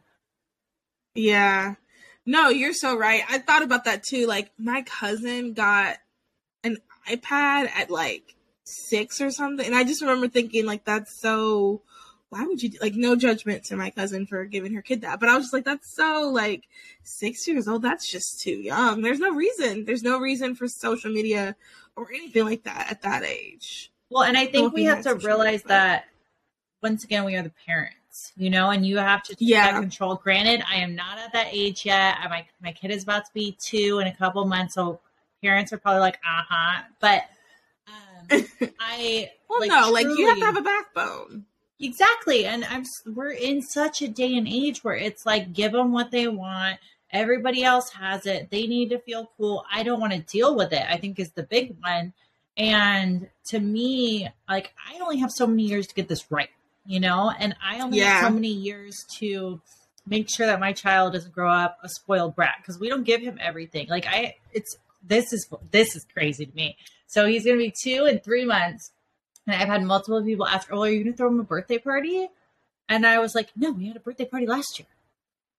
Yeah. 1.15 1.75
No, 2.25 2.49
you're 2.49 2.73
so 2.73 2.97
right. 2.97 3.23
I 3.29 3.39
thought 3.39 3.63
about 3.63 3.85
that 3.85 4.03
too. 4.03 4.27
Like 4.27 4.51
my 4.57 4.81
cousin 4.83 5.53
got 5.53 5.97
an 6.63 6.77
iPad 7.09 7.69
at 7.75 7.89
like 7.89 8.35
six 8.63 9.21
or 9.21 9.31
something. 9.31 9.65
And 9.65 9.75
I 9.75 9.83
just 9.83 10.01
remember 10.01 10.27
thinking 10.27 10.65
like 10.65 10.85
that's 10.85 11.19
so 11.21 11.81
why 12.35 12.45
would 12.45 12.61
you 12.61 12.67
do 12.69 12.77
like 12.81 12.95
no 12.95 13.15
judgment 13.15 13.63
to 13.63 13.77
my 13.77 13.89
cousin 13.89 14.25
for 14.25 14.43
giving 14.43 14.73
her 14.73 14.81
kid 14.81 15.01
that. 15.01 15.21
But 15.21 15.29
I 15.29 15.35
was 15.35 15.45
just 15.45 15.53
like, 15.53 15.63
that's 15.63 15.89
so 15.89 16.29
like 16.33 16.67
six 17.03 17.47
years 17.47 17.65
old, 17.65 17.81
that's 17.81 18.11
just 18.11 18.41
too 18.41 18.51
young. 18.57 19.01
There's 19.01 19.19
no 19.21 19.33
reason. 19.33 19.85
There's 19.85 20.03
no 20.03 20.19
reason 20.19 20.53
for 20.53 20.67
social 20.67 21.09
media 21.11 21.55
or 21.95 22.09
anything 22.11 22.43
like 22.43 22.63
that 22.63 22.87
at 22.91 23.01
that 23.03 23.23
age. 23.23 23.89
Well, 24.09 24.23
and 24.23 24.37
I 24.37 24.47
think 24.47 24.73
we 24.73 24.83
have 24.83 25.01
to 25.03 25.15
realize 25.15 25.63
media, 25.63 25.67
that 25.69 26.05
once 26.83 27.05
again, 27.05 27.23
we 27.23 27.35
are 27.37 27.41
the 27.41 27.53
parents, 27.65 28.33
you 28.35 28.49
know, 28.49 28.69
and 28.69 28.85
you 28.85 28.97
have 28.97 29.23
to 29.23 29.29
take 29.35 29.37
Yeah. 29.47 29.71
that 29.71 29.79
control. 29.79 30.15
Granted, 30.15 30.61
I 30.69 30.75
am 30.75 30.93
not 30.93 31.17
at 31.17 31.31
that 31.31 31.47
age 31.51 31.85
yet. 31.85 32.17
I- 32.21 32.27
My 32.27 32.45
my 32.61 32.71
kid 32.73 32.91
is 32.91 33.03
about 33.03 33.25
to 33.27 33.33
be 33.33 33.53
two 33.61 33.99
in 33.99 34.07
a 34.07 34.13
couple 34.13 34.43
months, 34.45 34.73
so 34.73 34.99
parents 35.41 35.71
are 35.71 35.77
probably 35.77 36.01
like, 36.01 36.15
uh 36.17 36.41
huh. 36.49 36.81
But 36.99 37.29
um, 37.87 38.45
I 38.79 39.31
Well 39.47 39.59
like, 39.61 39.69
no, 39.69 39.89
like 39.89 40.05
you 40.05 40.27
have 40.27 40.37
to 40.39 40.45
have 40.45 40.57
a 40.57 40.61
backbone. 40.61 41.45
Exactly. 41.79 42.45
And 42.45 42.63
I'm 42.65 42.83
we're 43.05 43.31
in 43.31 43.61
such 43.61 44.01
a 44.01 44.07
day 44.07 44.35
and 44.35 44.47
age 44.47 44.83
where 44.83 44.95
it's 44.95 45.25
like 45.25 45.53
give 45.53 45.73
them 45.73 45.91
what 45.91 46.11
they 46.11 46.27
want 46.27 46.79
Everybody 47.15 47.63
else 47.63 47.91
has 47.91 48.25
it. 48.25 48.49
They 48.49 48.67
need 48.67 48.89
to 48.89 48.99
feel 48.99 49.31
cool. 49.37 49.63
I 49.71 49.83
don't 49.83 50.01
want 50.01 50.11
to 50.11 50.19
deal 50.19 50.53
with 50.53 50.73
it, 50.73 50.83
I 50.87 50.97
think 50.97 51.17
is 51.17 51.31
the 51.31 51.43
big 51.43 51.77
one. 51.81 52.11
And 52.57 53.29
to 53.47 53.59
me, 53.59 54.27
like, 54.49 54.73
I 54.77 54.99
only 54.99 55.19
have 55.19 55.31
so 55.31 55.47
many 55.47 55.63
years 55.63 55.87
to 55.87 55.95
get 55.95 56.09
this 56.09 56.29
right, 56.29 56.49
you 56.85 56.99
know? 56.99 57.31
And 57.39 57.55
I 57.63 57.79
only 57.79 57.99
yeah. 57.99 58.19
have 58.19 58.27
so 58.29 58.33
many 58.33 58.49
years 58.49 59.05
to 59.19 59.61
make 60.05 60.29
sure 60.29 60.45
that 60.45 60.59
my 60.59 60.73
child 60.73 61.13
doesn't 61.13 61.33
grow 61.33 61.49
up 61.49 61.77
a 61.83 61.87
spoiled 61.89 62.35
brat 62.35 62.55
because 62.61 62.79
we 62.79 62.89
don't 62.89 63.03
give 63.03 63.21
him 63.21 63.37
everything. 63.39 63.87
Like, 63.87 64.07
I, 64.07 64.35
it's, 64.51 64.77
this 65.01 65.31
is, 65.31 65.47
this 65.71 65.95
is 65.95 66.05
crazy 66.13 66.45
to 66.45 66.55
me. 66.55 66.75
So 67.07 67.27
he's 67.27 67.45
going 67.45 67.57
to 67.57 67.63
be 67.63 67.73
two 67.81 68.07
in 68.07 68.19
three 68.19 68.43
months. 68.43 68.91
And 69.47 69.55
I've 69.55 69.67
had 69.67 69.83
multiple 69.83 70.23
people 70.23 70.47
ask, 70.47 70.69
Oh, 70.71 70.83
are 70.83 70.89
you 70.89 71.03
going 71.03 71.13
to 71.13 71.17
throw 71.17 71.27
him 71.27 71.39
a 71.39 71.43
birthday 71.43 71.77
party? 71.77 72.29
And 72.89 73.05
I 73.05 73.19
was 73.19 73.35
like, 73.35 73.49
No, 73.55 73.71
we 73.71 73.87
had 73.87 73.97
a 73.97 74.01
birthday 74.01 74.25
party 74.25 74.45
last 74.45 74.79
year. 74.79 74.87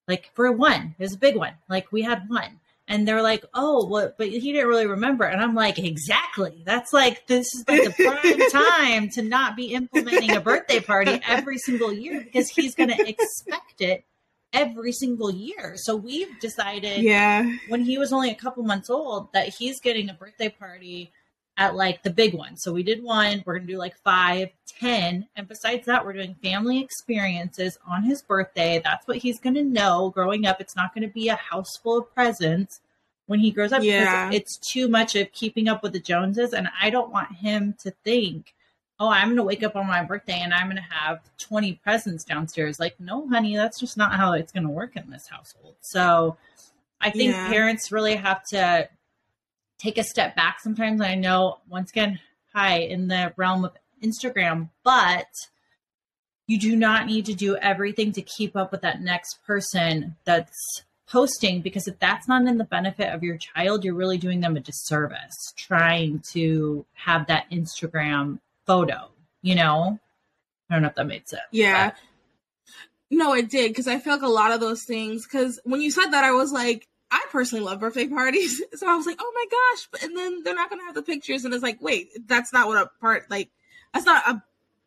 Like 0.09 0.31
for 0.35 0.51
one, 0.53 0.95
it 0.99 1.03
was 1.03 1.15
a 1.15 1.19
big 1.19 1.37
one. 1.37 1.55
Like 1.69 1.93
we 1.93 2.03
had 2.03 2.29
one 2.29 2.61
and 2.89 3.07
they're 3.07 3.23
like, 3.23 3.45
"Oh, 3.53 3.87
well, 3.87 4.13
but 4.17 4.29
he 4.29 4.53
didn't 4.53 4.69
really 4.69 4.87
remember." 4.87 5.25
And 5.25 5.41
I'm 5.41 5.55
like, 5.55 5.79
"Exactly. 5.79 6.63
That's 6.65 6.93
like 6.93 7.27
this 7.27 7.47
is 7.55 7.65
like 7.67 7.85
the 7.85 8.05
prime 8.05 8.51
time 8.51 9.09
to 9.11 9.23
not 9.23 9.57
be 9.57 9.75
implementing 9.75 10.37
a 10.37 10.41
birthday 10.41 10.81
party 10.81 11.21
every 11.27 11.59
single 11.59 11.93
year 11.93 12.21
because 12.21 12.49
he's 12.49 12.75
going 12.75 12.91
to 12.91 13.09
expect 13.09 13.81
it 13.81 14.05
every 14.53 14.93
single 14.93 15.31
year." 15.31 15.75
So 15.77 15.97
we've 15.97 16.39
decided, 16.41 17.03
yeah, 17.03 17.51
when 17.69 17.85
he 17.85 17.99
was 17.99 18.13
only 18.13 18.31
a 18.31 18.37
couple 18.37 18.63
months 18.63 18.91
old, 18.91 19.33
that 19.33 19.49
he's 19.49 19.81
getting 19.81 20.09
a 20.09 20.15
birthday 20.15 20.49
party 20.49 21.13
at 21.57 21.75
like 21.75 22.03
the 22.03 22.11
big 22.11 22.35
one. 22.35 22.57
So 22.57 22.73
we 22.73 22.83
did 22.83 23.03
one, 23.03 23.43
we're 23.47 23.55
going 23.55 23.67
to 23.67 23.73
do 23.73 23.79
like 23.79 23.97
five, 24.05 24.51
ten, 24.67 25.27
And 25.37 25.49
besides 25.49 25.87
that, 25.87 26.05
we're 26.05 26.13
doing 26.13 26.37
family 26.43 26.81
experiences 26.81 27.79
on 27.89 28.03
his 28.03 28.23
birthday. 28.23 28.81
That's 28.85 29.07
what 29.09 29.17
he's 29.19 29.41
going 29.41 29.55
to 29.55 29.63
know 29.63 30.11
growing 30.11 30.47
up. 30.47 30.61
It's 30.61 30.77
not 30.77 30.95
going 30.95 31.07
to 31.07 31.13
be 31.13 31.29
a 31.29 31.37
house 31.37 31.77
full 31.77 31.99
of 31.99 32.15
presents 32.15 32.81
when 33.27 33.41
he 33.41 33.51
grows 33.51 33.73
up. 33.73 33.83
Yeah. 33.83 34.31
It's 34.33 34.59
too 34.59 34.89
much 34.89 35.17
of 35.17 35.33
keeping 35.33 35.69
up 35.69 35.83
with 35.83 35.93
the 35.93 36.01
Joneses. 36.01 36.53
And 36.53 36.69
I 36.81 36.91
don't 36.91 37.11
want 37.11 37.35
him 37.35 37.75
to 37.81 37.91
think, 38.05 38.55
oh, 39.01 39.09
I'm 39.09 39.29
going 39.29 39.37
to 39.37 39.43
wake 39.43 39.63
up 39.63 39.77
on 39.77 39.87
my 39.87 40.03
birthday 40.05 40.41
and 40.41 40.53
I'm 40.53 40.67
going 40.67 40.77
to 40.77 40.95
have 40.95 41.21
20 41.39 41.75
presents 41.83 42.25
downstairs. 42.25 42.79
Like, 42.79 42.99
no, 43.01 43.29
honey, 43.29 43.57
that's 43.57 43.81
just 43.81 43.97
not 43.97 44.15
how 44.15 44.33
it's 44.33 44.53
going 44.53 44.65
to 44.65 44.71
work 44.71 44.97
in 44.97 45.11
this 45.11 45.27
household. 45.27 45.77
So 45.81 46.37
I 47.01 47.11
think 47.11 47.33
yeah. 47.33 47.49
parents 47.49 47.93
really 47.93 48.17
have 48.17 48.45
to 48.49 48.89
take 49.79 49.99
a 49.99 50.05
step 50.05 50.37
back 50.37 50.61
sometimes. 50.61 51.01
I 51.01 51.15
know, 51.15 51.59
once 51.69 51.91
again, 51.91 52.19
hi, 52.55 52.79
in 52.79 53.09
the 53.09 53.33
realm 53.37 53.65
of 53.65 53.73
Instagram, 54.03 54.71
but 54.85 55.29
you 56.47 56.59
do 56.59 56.77
not 56.77 57.07
need 57.07 57.27
to 57.27 57.35
do 57.35 57.57
everything 57.57 58.13
to 58.13 58.23
keep 58.23 58.57
up 58.57 58.73
with 58.73 58.83
that 58.83 59.01
next 59.01 59.43
person 59.45 60.17
that's 60.25 60.83
posting 61.09 61.61
because 61.61 61.87
if 61.87 61.99
that's 61.99 62.29
not 62.29 62.47
in 62.47 62.59
the 62.59 62.65
benefit 62.65 63.13
of 63.13 63.23
your 63.23 63.37
child, 63.37 63.85
you're 63.85 63.95
really 63.95 64.19
doing 64.19 64.41
them 64.41 64.57
a 64.57 64.61
disservice 64.61 65.53
trying 65.57 66.23
to 66.33 66.85
have 66.95 67.27
that 67.27 67.51
Instagram 67.51 68.39
photo, 68.67 69.09
you 69.43 69.55
know? 69.55 69.99
I 70.69 70.75
don't 70.75 70.83
know 70.83 70.89
if 70.89 70.95
that 70.97 71.07
made 71.07 71.29
sense. 71.29 71.43
Yeah. 71.53 71.91
But. 71.91 71.97
No, 73.09 73.35
it 73.35 73.49
did 73.49 73.71
because 73.71 73.87
I 73.87 73.99
feel 73.99 74.15
like 74.15 74.23
a 74.23 74.29
lot 74.29 74.51
of 74.51 74.61
those 74.61 74.83
things. 74.85 75.25
Because 75.27 75.61
when 75.65 75.81
you 75.81 75.93
said 75.93 76.11
that, 76.11 76.25
I 76.25 76.33
was 76.33 76.51
like, 76.51 76.89
I 77.11 77.25
personally 77.31 77.65
love 77.65 77.81
birthday 77.81 78.09
parties. 78.09 78.63
So 78.75 78.89
I 78.89 78.97
was 78.97 79.07
like, 79.07 79.19
oh 79.21 79.33
my 79.35 79.45
gosh. 79.51 79.89
But, 79.91 80.03
And 80.03 80.17
then 80.17 80.43
they're 80.43 80.55
not 80.55 80.69
going 80.69 80.81
to 80.81 80.87
have 80.87 80.95
the 80.95 81.03
pictures. 81.03 81.45
And 81.45 81.55
it's 81.55 81.63
like, 81.63 81.81
wait, 81.81 82.11
that's 82.27 82.53
not 82.53 82.69
what 82.69 82.83
a 82.83 82.91
part, 83.01 83.31
like, 83.31 83.51
that's 83.95 84.05
not 84.05 84.23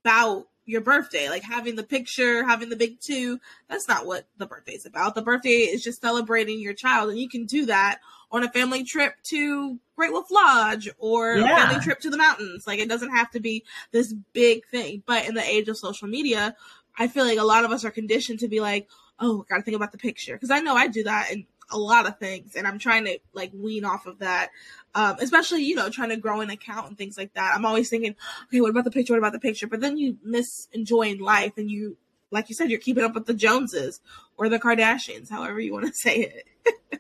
about 0.03 0.47
your 0.69 0.81
birthday. 0.81 1.29
Like 1.29 1.41
having 1.41 1.75
the 1.75 1.83
picture, 1.83 2.45
having 2.45 2.69
the 2.69 2.75
big 2.75 2.99
two, 2.99 3.39
that's 3.67 3.87
not 3.87 4.05
what 4.05 4.27
the 4.37 4.45
birthday 4.45 4.73
is 4.73 4.85
about. 4.85 5.15
The 5.15 5.23
birthday 5.23 5.49
is 5.49 5.83
just 5.83 6.01
celebrating 6.01 6.59
your 6.59 6.73
child. 6.73 7.09
And 7.09 7.17
you 7.17 7.27
can 7.27 7.45
do 7.45 7.65
that 7.65 7.99
on 8.31 8.43
a 8.43 8.51
family 8.51 8.83
trip 8.83 9.15
to 9.23 9.79
Great 9.95 10.11
Wolf 10.11 10.29
Lodge 10.29 10.87
or 10.99 11.35
yeah. 11.35 11.45
a 11.45 11.57
family 11.57 11.83
trip 11.83 11.99
to 12.01 12.11
the 12.11 12.17
mountains. 12.17 12.67
Like 12.67 12.79
it 12.79 12.87
doesn't 12.87 13.15
have 13.15 13.31
to 13.31 13.39
be 13.39 13.63
this 13.91 14.13
big 14.33 14.65
thing. 14.67 15.01
But 15.05 15.27
in 15.27 15.33
the 15.33 15.43
age 15.43 15.67
of 15.67 15.77
social 15.77 16.07
media, 16.07 16.55
I 16.97 17.07
feel 17.07 17.25
like 17.25 17.39
a 17.39 17.43
lot 17.43 17.65
of 17.65 17.71
us 17.71 17.83
are 17.83 17.91
conditioned 17.91 18.39
to 18.41 18.47
be 18.47 18.59
like, 18.59 18.87
oh, 19.19 19.45
gotta 19.49 19.63
think 19.63 19.75
about 19.75 19.91
the 19.91 19.97
picture. 19.97 20.37
Cause 20.37 20.51
I 20.51 20.59
know 20.59 20.75
I 20.75 20.87
do 20.87 21.03
that 21.03 21.29
and 21.31 21.45
a 21.71 21.77
lot 21.77 22.07
of 22.07 22.17
things 22.17 22.55
and 22.55 22.67
I'm 22.67 22.79
trying 22.79 23.05
to 23.05 23.19
like 23.33 23.51
wean 23.53 23.85
off 23.85 24.05
of 24.05 24.19
that. 24.19 24.49
Um, 24.95 25.17
especially, 25.21 25.63
you 25.63 25.75
know, 25.75 25.89
trying 25.89 26.09
to 26.09 26.17
grow 26.17 26.41
an 26.41 26.49
account 26.49 26.87
and 26.87 26.97
things 26.97 27.17
like 27.17 27.33
that. 27.35 27.53
I'm 27.55 27.65
always 27.65 27.89
thinking, 27.89 28.15
okay, 28.47 28.59
what 28.59 28.71
about 28.71 28.85
the 28.85 28.91
picture? 28.91 29.13
What 29.13 29.19
about 29.19 29.33
the 29.33 29.39
picture? 29.39 29.67
But 29.67 29.81
then 29.81 29.97
you 29.97 30.17
miss 30.23 30.67
enjoying 30.73 31.19
life 31.19 31.53
and 31.57 31.69
you, 31.69 31.97
like 32.31 32.49
you 32.49 32.55
said, 32.55 32.71
you're 32.71 32.79
keeping 32.79 33.03
up 33.03 33.13
with 33.13 33.25
the 33.25 33.33
Joneses 33.33 33.99
or 34.37 34.49
the 34.49 34.59
Kardashians, 34.59 35.29
however 35.29 35.59
you 35.59 35.73
want 35.73 35.85
to 35.85 35.93
say 35.93 36.15
it. 36.15 36.47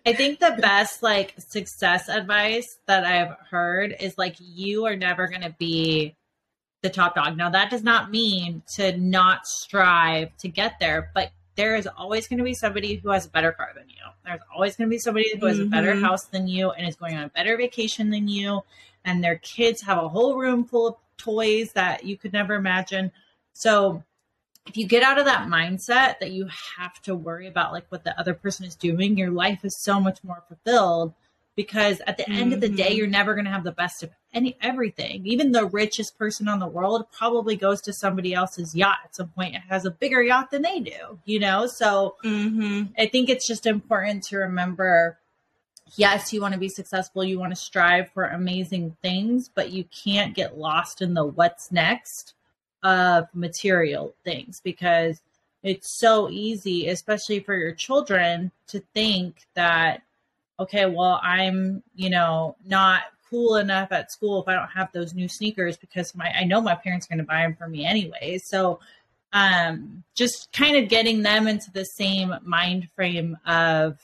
I 0.05 0.13
think 0.13 0.39
the 0.39 0.55
best 0.59 1.01
like 1.01 1.33
success 1.37 2.09
advice 2.09 2.77
that 2.85 3.05
I've 3.05 3.35
heard 3.49 3.95
is 3.99 4.17
like 4.17 4.35
you 4.39 4.85
are 4.85 4.95
never 4.95 5.27
going 5.27 5.41
to 5.41 5.55
be 5.57 6.15
the 6.81 6.89
top 6.89 7.15
dog. 7.15 7.37
Now 7.37 7.49
that 7.49 7.69
does 7.69 7.83
not 7.83 8.11
mean 8.11 8.63
to 8.75 8.95
not 8.97 9.45
strive 9.45 10.35
to 10.37 10.47
get 10.47 10.79
there, 10.79 11.11
but 11.13 11.31
there 11.59 11.75
is 11.75 11.89
always 11.97 12.25
going 12.25 12.37
to 12.37 12.43
be 12.45 12.53
somebody 12.53 12.95
who 12.95 13.09
has 13.09 13.25
a 13.25 13.29
better 13.29 13.51
car 13.51 13.71
than 13.75 13.89
you. 13.89 14.01
There's 14.23 14.39
always 14.55 14.77
going 14.77 14.89
to 14.89 14.89
be 14.89 14.97
somebody 14.97 15.29
who 15.37 15.45
has 15.45 15.57
mm-hmm. 15.57 15.67
a 15.67 15.69
better 15.69 15.91
mm-hmm. 15.91 16.05
house 16.05 16.23
than 16.23 16.47
you 16.47 16.71
and 16.71 16.87
is 16.87 16.95
going 16.95 17.17
on 17.17 17.25
a 17.25 17.29
better 17.29 17.57
vacation 17.57 18.09
than 18.09 18.29
you. 18.29 18.61
And 19.03 19.21
their 19.21 19.39
kids 19.39 19.81
have 19.81 19.97
a 19.97 20.07
whole 20.07 20.37
room 20.37 20.63
full 20.63 20.87
of 20.87 20.95
toys 21.17 21.73
that 21.73 22.05
you 22.05 22.15
could 22.15 22.31
never 22.31 22.53
imagine. 22.53 23.11
So 23.51 24.01
if 24.67 24.77
you 24.77 24.87
get 24.87 25.03
out 25.03 25.19
of 25.19 25.25
that 25.25 25.49
mindset 25.49 26.19
that 26.19 26.31
you 26.31 26.47
have 26.77 27.01
to 27.01 27.13
worry 27.13 27.47
about 27.47 27.73
like 27.73 27.87
what 27.89 28.05
the 28.05 28.17
other 28.17 28.33
person 28.33 28.65
is 28.65 28.75
doing, 28.75 29.17
your 29.17 29.31
life 29.31 29.65
is 29.65 29.75
so 29.75 29.99
much 29.99 30.23
more 30.23 30.41
fulfilled 30.47 31.13
because 31.59 32.01
at 32.07 32.15
the 32.15 32.23
mm-hmm. 32.23 32.41
end 32.41 32.53
of 32.53 32.61
the 32.61 32.69
day 32.69 32.91
mm-hmm. 32.91 32.99
you're 32.99 33.07
never 33.07 33.33
going 33.33 33.43
to 33.43 33.51
have 33.51 33.65
the 33.65 33.71
best 33.73 34.01
of 34.01 34.09
any 34.33 34.55
everything 34.61 35.27
even 35.27 35.51
the 35.51 35.65
richest 35.65 36.17
person 36.17 36.47
on 36.47 36.57
the 36.57 36.65
world 36.65 37.05
probably 37.11 37.57
goes 37.57 37.81
to 37.81 37.91
somebody 37.91 38.33
else's 38.33 38.73
yacht 38.73 38.99
at 39.03 39.13
some 39.13 39.27
point 39.27 39.53
and 39.53 39.63
has 39.67 39.83
a 39.83 39.91
bigger 39.91 40.23
yacht 40.23 40.49
than 40.51 40.61
they 40.61 40.79
do 40.79 41.19
you 41.25 41.37
know 41.37 41.67
so 41.67 42.15
mm-hmm. 42.23 42.83
i 42.97 43.05
think 43.05 43.27
it's 43.27 43.45
just 43.45 43.65
important 43.65 44.23
to 44.23 44.37
remember 44.37 45.19
yes 45.97 46.31
you 46.31 46.39
want 46.39 46.53
to 46.53 46.59
be 46.61 46.69
successful 46.69 47.25
you 47.25 47.37
want 47.37 47.51
to 47.51 47.57
strive 47.57 48.09
for 48.13 48.23
amazing 48.23 48.95
things 49.01 49.49
but 49.53 49.69
you 49.69 49.83
can't 49.83 50.35
get 50.35 50.57
lost 50.57 51.01
in 51.01 51.13
the 51.13 51.25
what's 51.25 51.73
next 51.73 52.35
of 52.83 53.27
material 53.33 54.15
things 54.23 54.61
because 54.63 55.19
it's 55.61 55.99
so 55.99 56.29
easy 56.29 56.87
especially 56.87 57.41
for 57.41 57.53
your 57.53 57.73
children 57.73 58.49
to 58.65 58.81
think 58.93 59.41
that 59.55 60.03
okay, 60.59 60.85
well, 60.85 61.19
I'm, 61.23 61.83
you 61.95 62.09
know, 62.09 62.55
not 62.65 63.03
cool 63.29 63.55
enough 63.55 63.91
at 63.91 64.11
school 64.11 64.41
if 64.41 64.47
I 64.47 64.55
don't 64.55 64.69
have 64.69 64.91
those 64.91 65.13
new 65.13 65.27
sneakers 65.27 65.77
because 65.77 66.15
my 66.15 66.31
I 66.35 66.43
know 66.45 66.61
my 66.61 66.75
parents 66.75 67.05
are 67.05 67.09
going 67.09 67.19
to 67.19 67.25
buy 67.25 67.41
them 67.41 67.55
for 67.55 67.67
me 67.67 67.85
anyway. 67.85 68.39
So 68.43 68.79
um 69.31 70.03
just 70.15 70.51
kind 70.51 70.75
of 70.75 70.89
getting 70.89 71.21
them 71.21 71.47
into 71.47 71.69
the 71.71 71.83
same 71.83 72.33
mind 72.41 72.89
frame 72.95 73.37
of 73.45 73.99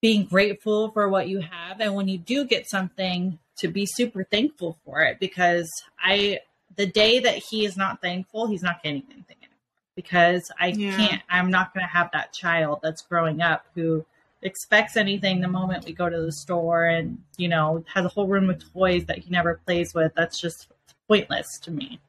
being 0.00 0.24
grateful 0.24 0.92
for 0.92 1.08
what 1.08 1.28
you 1.28 1.40
have 1.40 1.80
and 1.80 1.96
when 1.96 2.06
you 2.06 2.18
do 2.18 2.44
get 2.44 2.68
something 2.68 3.38
to 3.56 3.66
be 3.68 3.86
super 3.86 4.22
thankful 4.22 4.78
for 4.84 5.00
it 5.00 5.18
because 5.18 5.68
I 5.98 6.38
the 6.76 6.86
day 6.86 7.20
that 7.20 7.36
he 7.36 7.64
is 7.64 7.76
not 7.76 8.00
thankful, 8.00 8.46
he's 8.46 8.62
not 8.62 8.82
getting 8.82 9.02
anything 9.10 9.36
anymore 9.42 9.58
because 9.96 10.50
I 10.58 10.68
yeah. 10.68 10.96
can't 10.96 11.22
I'm 11.28 11.50
not 11.50 11.74
going 11.74 11.84
to 11.84 11.92
have 11.92 12.10
that 12.12 12.32
child 12.32 12.80
that's 12.82 13.02
growing 13.02 13.40
up 13.40 13.66
who 13.74 14.04
expects 14.44 14.96
anything 14.96 15.40
the 15.40 15.48
moment 15.48 15.84
we 15.84 15.92
go 15.92 16.08
to 16.08 16.20
the 16.20 16.32
store 16.32 16.84
and 16.84 17.18
you 17.36 17.48
know 17.48 17.84
has 17.92 18.04
a 18.04 18.08
whole 18.08 18.28
room 18.28 18.50
of 18.50 18.72
toys 18.72 19.06
that 19.06 19.18
he 19.18 19.30
never 19.30 19.60
plays 19.66 19.94
with. 19.94 20.12
That's 20.14 20.40
just 20.40 20.68
pointless 21.08 21.58
to 21.60 21.70
me. 21.70 22.00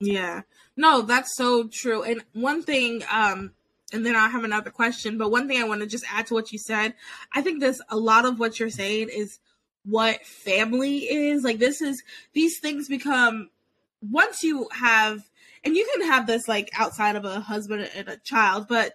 Yeah. 0.00 0.42
No 0.76 1.02
that's 1.02 1.34
so 1.36 1.68
true. 1.72 2.02
And 2.02 2.22
one 2.32 2.62
thing 2.62 3.02
um 3.10 3.52
and 3.92 4.04
then 4.04 4.16
i 4.16 4.28
have 4.28 4.42
another 4.42 4.68
question 4.68 5.16
but 5.16 5.30
one 5.30 5.46
thing 5.46 5.62
i 5.62 5.64
want 5.64 5.80
to 5.80 5.86
just 5.86 6.04
add 6.12 6.26
to 6.26 6.34
what 6.34 6.50
you 6.50 6.58
said 6.58 6.92
i 7.32 7.40
think 7.40 7.60
this 7.60 7.80
a 7.88 7.96
lot 7.96 8.24
of 8.24 8.40
what 8.40 8.58
you're 8.58 8.68
saying 8.68 9.08
is 9.08 9.38
what 9.86 10.26
family 10.26 10.98
is. 10.98 11.42
Like 11.42 11.58
this 11.58 11.80
is 11.80 12.02
these 12.34 12.58
things 12.58 12.88
become 12.88 13.50
once 14.02 14.42
you 14.42 14.68
have 14.72 15.22
and 15.64 15.74
you 15.74 15.88
can 15.94 16.08
have 16.08 16.26
this 16.26 16.46
like 16.48 16.70
outside 16.74 17.16
of 17.16 17.24
a 17.24 17.40
husband 17.40 17.88
and 17.96 18.08
a 18.08 18.18
child 18.18 18.68
but 18.68 18.92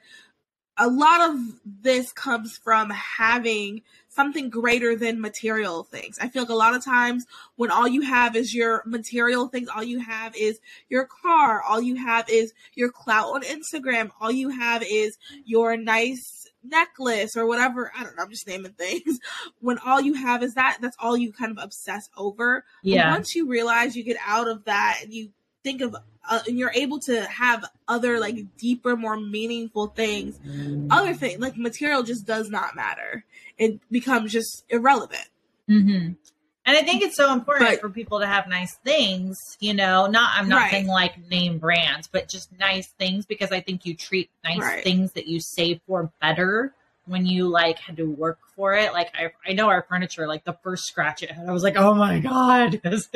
a 0.77 0.87
lot 0.87 1.29
of 1.29 1.39
this 1.65 2.11
comes 2.11 2.57
from 2.57 2.89
having 2.89 3.81
something 4.09 4.49
greater 4.49 4.95
than 4.95 5.21
material 5.21 5.83
things. 5.83 6.17
I 6.19 6.27
feel 6.27 6.43
like 6.43 6.49
a 6.49 6.55
lot 6.55 6.75
of 6.75 6.83
times 6.83 7.25
when 7.55 7.71
all 7.71 7.87
you 7.87 8.01
have 8.01 8.35
is 8.35 8.53
your 8.53 8.83
material 8.85 9.47
things, 9.47 9.69
all 9.69 9.83
you 9.83 9.99
have 9.99 10.35
is 10.35 10.59
your 10.89 11.05
car, 11.05 11.61
all 11.61 11.81
you 11.81 11.95
have 11.95 12.29
is 12.29 12.53
your 12.73 12.91
clout 12.91 13.27
on 13.33 13.43
Instagram, 13.43 14.11
all 14.19 14.31
you 14.31 14.49
have 14.49 14.83
is 14.83 15.17
your 15.45 15.77
nice 15.77 16.47
necklace 16.63 17.35
or 17.35 17.47
whatever. 17.47 17.91
I 17.97 18.03
don't 18.03 18.15
know, 18.15 18.23
I'm 18.23 18.29
just 18.29 18.47
naming 18.47 18.73
things. 18.73 19.19
When 19.59 19.77
all 19.77 20.01
you 20.01 20.15
have 20.15 20.41
is 20.41 20.55
that, 20.55 20.77
that's 20.81 20.97
all 20.99 21.15
you 21.15 21.31
kind 21.31 21.51
of 21.51 21.63
obsess 21.63 22.09
over. 22.17 22.65
Yeah. 22.81 23.09
But 23.09 23.17
once 23.19 23.35
you 23.35 23.47
realize 23.47 23.95
you 23.95 24.03
get 24.03 24.17
out 24.25 24.47
of 24.47 24.65
that 24.65 24.99
and 25.03 25.13
you 25.13 25.29
think 25.63 25.81
of 25.81 25.95
uh, 26.29 26.39
and 26.47 26.57
you're 26.57 26.71
able 26.75 26.99
to 26.99 27.23
have 27.25 27.65
other 27.87 28.19
like 28.19 28.37
deeper 28.57 28.95
more 28.95 29.17
meaningful 29.19 29.87
things 29.87 30.39
other 30.89 31.13
thing 31.13 31.39
like 31.39 31.57
material 31.57 32.03
just 32.03 32.25
does 32.25 32.49
not 32.49 32.75
matter 32.75 33.23
it 33.57 33.79
becomes 33.91 34.31
just 34.31 34.63
irrelevant 34.69 35.27
Mm-hmm. 35.69 36.13
And 36.63 36.77
I 36.77 36.83
think 36.83 37.01
it's 37.01 37.15
so 37.15 37.31
important 37.33 37.69
But- 37.69 37.81
for 37.81 37.89
people 37.89 38.19
to 38.19 38.27
have 38.27 38.47
nice 38.47 38.75
things, 38.83 39.37
you 39.59 39.73
know, 39.73 40.05
not, 40.07 40.31
I'm 40.35 40.47
not 40.49 40.61
Right. 40.63 40.71
saying 40.71 40.87
like 40.87 41.17
name 41.29 41.57
brands, 41.57 42.07
but 42.07 42.27
just 42.29 42.51
nice 42.59 42.87
things 42.99 43.25
because 43.25 43.51
I 43.51 43.61
think 43.61 43.85
you 43.85 43.95
treat 43.95 44.29
nice 44.43 44.59
Right. 44.59 44.83
things 44.83 45.13
that 45.13 45.27
you 45.27 45.39
save 45.39 45.79
for 45.87 46.11
better 46.21 46.73
when 47.05 47.25
you 47.25 47.47
like 47.47 47.79
had 47.79 47.97
to 47.97 48.05
work 48.05 48.39
for 48.55 48.73
it. 48.73 48.93
Like 48.93 49.13
I, 49.15 49.31
I 49.49 49.53
know 49.53 49.67
our 49.69 49.83
furniture, 49.87 50.27
like 50.27 50.43
the 50.43 50.57
first 50.63 50.85
scratch 50.85 51.23
it 51.23 51.31
had, 51.31 51.47
I 51.47 51.51
was 51.51 51.63
like, 51.63 51.75
oh 51.77 51.93
my 51.93 52.19
God. 52.19 52.71
Because 52.81 53.09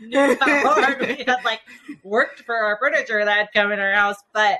knew 0.00 0.36
how 0.40 0.60
hard 0.60 1.00
we 1.00 1.24
had 1.24 1.44
like 1.44 1.60
worked 2.02 2.40
for 2.40 2.54
our 2.54 2.78
furniture 2.78 3.24
that 3.24 3.36
had 3.36 3.48
come 3.52 3.72
in 3.72 3.78
our 3.80 3.92
house. 3.92 4.16
But 4.32 4.58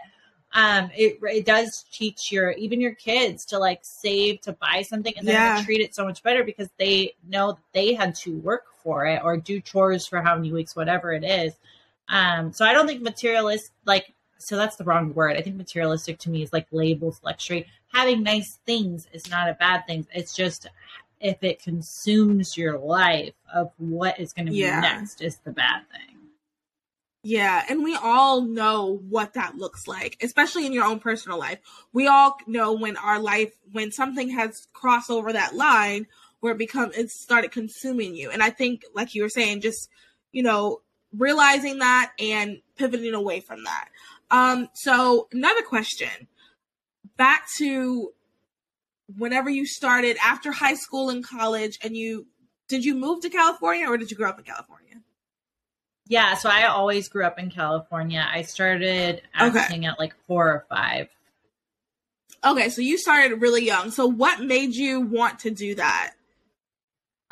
um 0.53 0.91
it 0.97 1.19
it 1.23 1.45
does 1.45 1.85
teach 1.93 2.31
your 2.31 2.53
even 2.53 2.81
your 2.81 2.95
kids 2.95 3.45
to 3.47 3.59
like 3.59 3.81
save 3.83 4.41
to 4.41 4.53
buy 4.53 4.83
something 4.83 5.13
and 5.17 5.27
then 5.27 5.35
Yeah. 5.35 5.63
treat 5.65 5.81
it 5.81 5.95
so 5.95 6.05
much 6.05 6.23
better 6.23 6.45
because 6.45 6.69
they 6.79 7.15
know 7.29 7.53
that 7.53 7.63
they 7.73 7.95
had 7.95 8.15
to 8.17 8.39
work 8.39 8.65
for 8.83 9.07
it 9.07 9.21
or 9.25 9.37
do 9.37 9.61
chores 9.61 10.07
for 10.07 10.23
how 10.23 10.37
many 10.37 10.53
weeks 10.53 10.77
whatever 10.77 11.13
it 11.13 11.25
is 11.25 11.53
um 12.09 12.53
so 12.53 12.65
i 12.65 12.73
don't 12.73 12.87
think 12.87 13.03
materialist 13.03 13.73
like 13.87 14.15
so 14.39 14.57
that's 14.57 14.77
the 14.77 14.85
wrong 14.85 15.13
word 15.15 15.37
i 15.37 15.43
think 15.43 15.57
materialistic 15.57 16.17
to 16.21 16.31
me 16.31 16.43
is 16.43 16.53
like 16.53 16.67
labels 16.71 17.21
luxury 17.25 17.67
having 17.93 18.23
nice 18.23 18.59
things 18.67 19.07
is 19.13 19.29
not 19.31 19.49
a 19.49 19.55
bad 19.55 19.87
thing 19.87 20.07
it's 20.15 20.35
just 20.35 20.67
if 21.21 21.43
it 21.43 21.63
consumes 21.63 22.57
your 22.57 22.79
life 22.79 23.35
of 23.55 23.71
what 23.79 24.19
is 24.21 24.33
going 24.33 24.47
to 24.47 24.53
be 24.53 24.59
Yeah. 24.59 24.81
next 24.81 25.23
is 25.23 25.39
the 25.39 25.53
bad 25.53 25.83
thing 25.91 26.17
Yeah, 27.23 27.65
and 27.69 27.83
we 27.83 27.97
all 27.97 28.43
know 28.43 29.01
what 29.09 29.35
that 29.35 29.57
looks 29.57 29.89
like, 29.89 30.17
especially 30.23 30.65
in 30.65 30.73
your 30.73 30.85
own 30.85 31.01
personal 31.01 31.39
life. 31.39 31.59
We 31.93 32.07
all 32.07 32.37
know 32.47 32.73
when 32.73 32.97
our 32.97 33.19
life, 33.19 33.53
when 33.73 33.91
something 33.91 34.29
has 34.31 34.69
crossed 34.73 35.11
over 35.11 35.33
that 35.33 35.57
line 35.57 36.07
where 36.39 36.53
it 36.53 36.59
become 36.59 36.93
it 36.97 37.11
started 37.11 37.51
consuming 37.51 38.15
you. 38.15 38.31
And 38.31 38.43
I 38.45 38.51
think, 38.51 38.85
like 38.95 39.15
you 39.17 39.23
were 39.23 39.29
saying, 39.29 39.61
just 39.63 39.89
you 40.31 40.45
know 40.45 40.83
realizing 41.17 41.79
that 41.79 42.13
and 42.21 42.61
pivoting 42.77 43.15
away 43.15 43.41
from 43.41 43.65
that. 43.65 43.89
Um, 44.31 44.69
so 44.75 45.27
another 45.33 45.63
question, 45.63 46.29
back 47.17 47.47
to 47.59 48.13
whenever 49.17 49.49
you 49.49 49.67
started 49.67 50.17
after 50.23 50.53
high 50.53 50.75
school 50.75 51.11
and 51.11 51.25
college, 51.27 51.79
and 51.83 51.97
you 51.97 52.27
did 52.69 52.85
you 52.85 52.95
move 52.95 53.21
to 53.23 53.31
California 53.31 53.87
or 53.89 53.97
did 53.97 54.11
you 54.11 54.17
grow 54.17 54.29
up 54.29 54.39
in 54.39 54.45
California? 54.45 55.01
Yeah, 56.09 56.35
so 56.35 56.49
I 56.49 56.65
always 56.67 57.09
grew 57.09 57.25
up 57.25 57.39
in 57.39 57.51
California. 57.51 58.25
I 58.29 58.43
started 58.43 59.23
Okay. 59.41 59.59
acting 59.59 59.87
at 59.87 59.99
like 59.99 60.15
four 60.27 60.49
or 60.49 60.67
five. 60.69 61.09
Okay, 62.45 62.69
so 62.71 62.81
you 62.81 62.97
started 62.99 63.41
really 63.41 63.65
young. 63.65 63.91
So 63.91 64.07
what 64.07 64.41
made 64.41 64.75
you 64.75 65.01
want 65.01 65.41
to 65.41 65.51
do 65.51 65.75
that? 65.77 66.13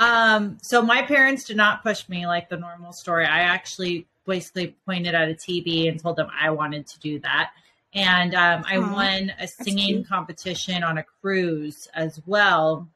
Um, 0.00 0.58
so 0.60 0.82
my 0.82 1.02
parents 1.02 1.44
did 1.44 1.56
not 1.56 1.82
push 1.84 2.08
me 2.08 2.26
like 2.26 2.48
the 2.48 2.56
normal 2.56 2.92
story. 2.92 3.24
I 3.26 3.40
actually 3.40 4.06
basically 4.26 4.74
pointed 4.86 5.14
at 5.14 5.28
a 5.28 5.34
TV 5.34 5.88
and 5.88 6.00
told 6.00 6.16
them 6.16 6.28
I 6.36 6.50
wanted 6.50 6.86
to 6.88 6.98
do 6.98 7.20
that. 7.20 7.52
And 7.94 8.34
um, 8.34 8.64
I 8.66 8.78
won 8.78 9.32
a 9.38 9.46
singing 9.46 10.04
competition 10.04 10.82
on 10.82 10.98
a 10.98 11.04
cruise 11.20 11.86
as 11.94 12.20
well, 12.26 12.88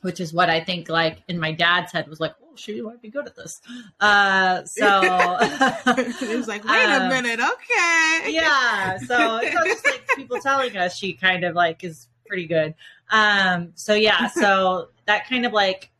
which 0.00 0.20
is 0.20 0.32
what 0.32 0.48
I 0.48 0.60
think 0.64 0.88
like 0.88 1.22
in 1.28 1.38
my 1.38 1.52
dad's 1.52 1.92
head 1.92 2.08
was 2.08 2.18
like, 2.18 2.34
oh, 2.42 2.56
she 2.56 2.80
might 2.80 3.02
be 3.02 3.08
good 3.10 3.26
at 3.26 3.36
this. 3.36 3.60
Uh, 4.00 4.64
so 4.64 5.00
it 5.42 6.36
was 6.36 6.48
like, 6.48 6.64
wait 6.64 6.84
a 6.84 6.92
Um, 7.02 7.08
minute, 7.08 7.40
okay. 7.40 8.32
yeah 8.32 8.96
so 8.98 9.38
it's 9.38 9.54
not 9.54 9.66
just 9.66 9.84
like 9.84 10.06
people 10.16 10.38
telling 10.40 10.76
us 10.76 10.96
she 10.96 11.12
kind 11.14 11.44
of 11.44 11.54
like 11.54 11.82
is 11.84 12.08
pretty 12.26 12.46
good 12.46 12.74
um 13.10 13.72
so 13.74 13.94
yeah 13.94 14.26
so 14.28 14.88
that 15.06 15.28
kind 15.28 15.44
of 15.44 15.52
like 15.52 15.90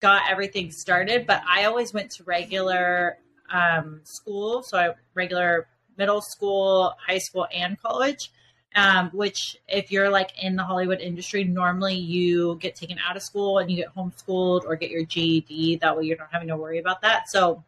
got 0.00 0.22
everything 0.30 0.70
started 0.70 1.26
but 1.26 1.42
i 1.48 1.64
always 1.64 1.92
went 1.92 2.10
to 2.10 2.24
regular 2.24 3.18
um 3.52 4.00
school 4.04 4.62
so 4.62 4.78
i 4.78 4.90
regular 5.14 5.68
middle 5.96 6.20
school 6.20 6.94
high 7.06 7.18
school 7.18 7.46
and 7.52 7.80
college 7.80 8.30
um, 8.74 9.08
which 9.14 9.56
if 9.68 9.90
you're 9.90 10.10
like 10.10 10.30
in 10.42 10.56
the 10.56 10.62
hollywood 10.64 11.00
industry 11.00 11.44
normally 11.44 11.94
you 11.94 12.56
get 12.60 12.74
taken 12.74 12.98
out 13.06 13.16
of 13.16 13.22
school 13.22 13.58
and 13.58 13.70
you 13.70 13.76
get 13.76 13.94
homeschooled 13.94 14.64
or 14.64 14.76
get 14.76 14.90
your 14.90 15.04
ged 15.04 15.80
that 15.80 15.96
way 15.96 16.04
you're 16.04 16.18
not 16.18 16.28
having 16.32 16.48
to 16.48 16.56
worry 16.56 16.78
about 16.78 17.00
that 17.02 17.28
so 17.28 17.62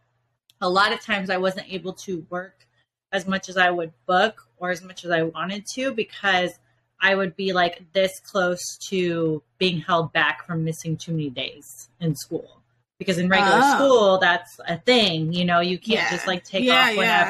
a 0.61 0.69
lot 0.69 0.93
of 0.93 1.01
times 1.01 1.31
i 1.31 1.37
wasn't 1.37 1.67
able 1.73 1.93
to 1.93 2.27
work 2.31 2.67
as 3.13 3.27
much 3.27 3.49
as 3.49 3.57
I 3.57 3.71
would 3.71 3.93
book 4.07 4.47
or 4.59 4.71
as 4.71 4.83
much 4.83 5.05
as 5.05 5.11
I 5.11 5.23
wanted 5.23 5.65
to 5.75 5.93
because 5.93 6.59
I 7.01 7.15
would 7.15 7.37
be 7.37 7.53
like 7.53 7.83
this 7.93 8.21
close 8.21 8.77
to 8.91 9.43
being 9.57 9.81
held 9.81 10.13
back 10.13 10.47
from 10.47 10.65
missing 10.65 10.97
too 10.97 11.13
many 11.13 11.31
days 11.31 11.89
in 12.01 12.15
school. 12.15 12.61
Because 12.99 13.19
in 13.19 13.29
regular 13.29 13.61
Oh. 13.63 13.75
school, 13.75 14.19
that's 14.19 14.61
a 14.69 14.77
thing, 14.79 15.33
you 15.33 15.45
know, 15.45 15.61
you 15.61 15.79
can't 15.79 16.01
Yeah. 16.01 16.11
just 16.11 16.27
like 16.27 16.45
take 16.45 16.65
Yeah, 16.65 16.83
off 16.83 16.97
yeah. 16.97 17.25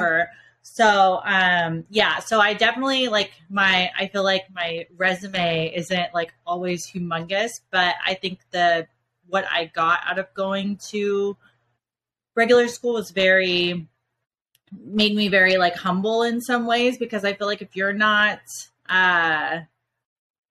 So, 0.71 1.21
um, 1.25 1.85
yeah, 1.91 2.19
so 2.21 2.41
I 2.41 2.55
definitely 2.55 3.09
like 3.09 3.33
my, 3.51 3.91
I 3.99 4.07
feel 4.09 4.23
like 4.23 4.45
my 4.55 4.87
resume 4.97 5.73
isn't 5.75 6.15
like 6.15 6.33
always 6.47 6.87
humongous, 6.87 7.61
but 7.71 7.97
I 8.07 8.15
think 8.15 8.41
the, 8.51 8.87
what 9.27 9.45
I 9.51 9.67
got 9.67 10.01
out 10.07 10.19
of 10.19 10.33
going 10.35 10.77
to 10.91 11.37
regular 12.37 12.69
school 12.69 12.95
was 12.95 13.11
very, 13.11 13.89
made 14.85 15.17
me 15.17 15.29
very 15.29 15.57
like 15.57 15.75
humble 15.75 16.23
in 16.23 16.41
some 16.41 16.67
ways 16.67 16.99
because 16.99 17.25
I 17.25 17.33
feel 17.33 17.47
like 17.47 17.63
if 17.63 17.75
you're 17.75 17.95
not 17.95 18.41
uh 18.89 19.61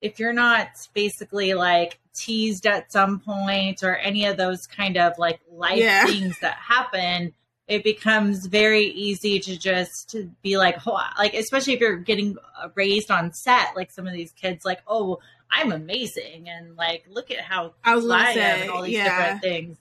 if 0.01 0.19
you're 0.19 0.33
not 0.33 0.69
basically 0.93 1.53
like 1.53 1.99
teased 2.15 2.65
at 2.65 2.91
some 2.91 3.19
point 3.19 3.83
or 3.83 3.95
any 3.95 4.25
of 4.25 4.35
those 4.35 4.65
kind 4.65 4.97
of 4.97 5.13
like 5.19 5.39
life 5.51 5.83
Yeah. 5.83 6.05
things 6.07 6.39
that 6.41 6.55
happen 6.55 7.33
it 7.67 7.83
becomes 7.83 8.45
very 8.45 8.85
easy 8.85 9.39
to 9.39 9.57
just 9.57 10.09
to 10.09 10.31
be 10.41 10.57
like 10.57 10.77
oh, 10.87 10.99
like 11.17 11.33
especially 11.33 11.73
if 11.73 11.79
you're 11.79 11.97
getting 11.97 12.37
raised 12.75 13.11
on 13.11 13.33
set 13.33 13.75
like 13.75 13.91
some 13.91 14.07
of 14.07 14.13
these 14.13 14.31
kids 14.31 14.65
like 14.65 14.81
oh 14.87 15.19
I'm 15.51 15.71
amazing 15.71 16.49
and 16.49 16.75
like 16.75 17.05
look 17.09 17.31
at 17.31 17.41
how 17.41 17.73
I 17.83 17.95
was 17.95 18.09
I 18.09 18.31
am 18.31 18.61
and 18.61 18.69
all 18.69 18.83
these 18.83 18.95
yeah. 18.95 19.33
different 19.33 19.41
things 19.41 19.77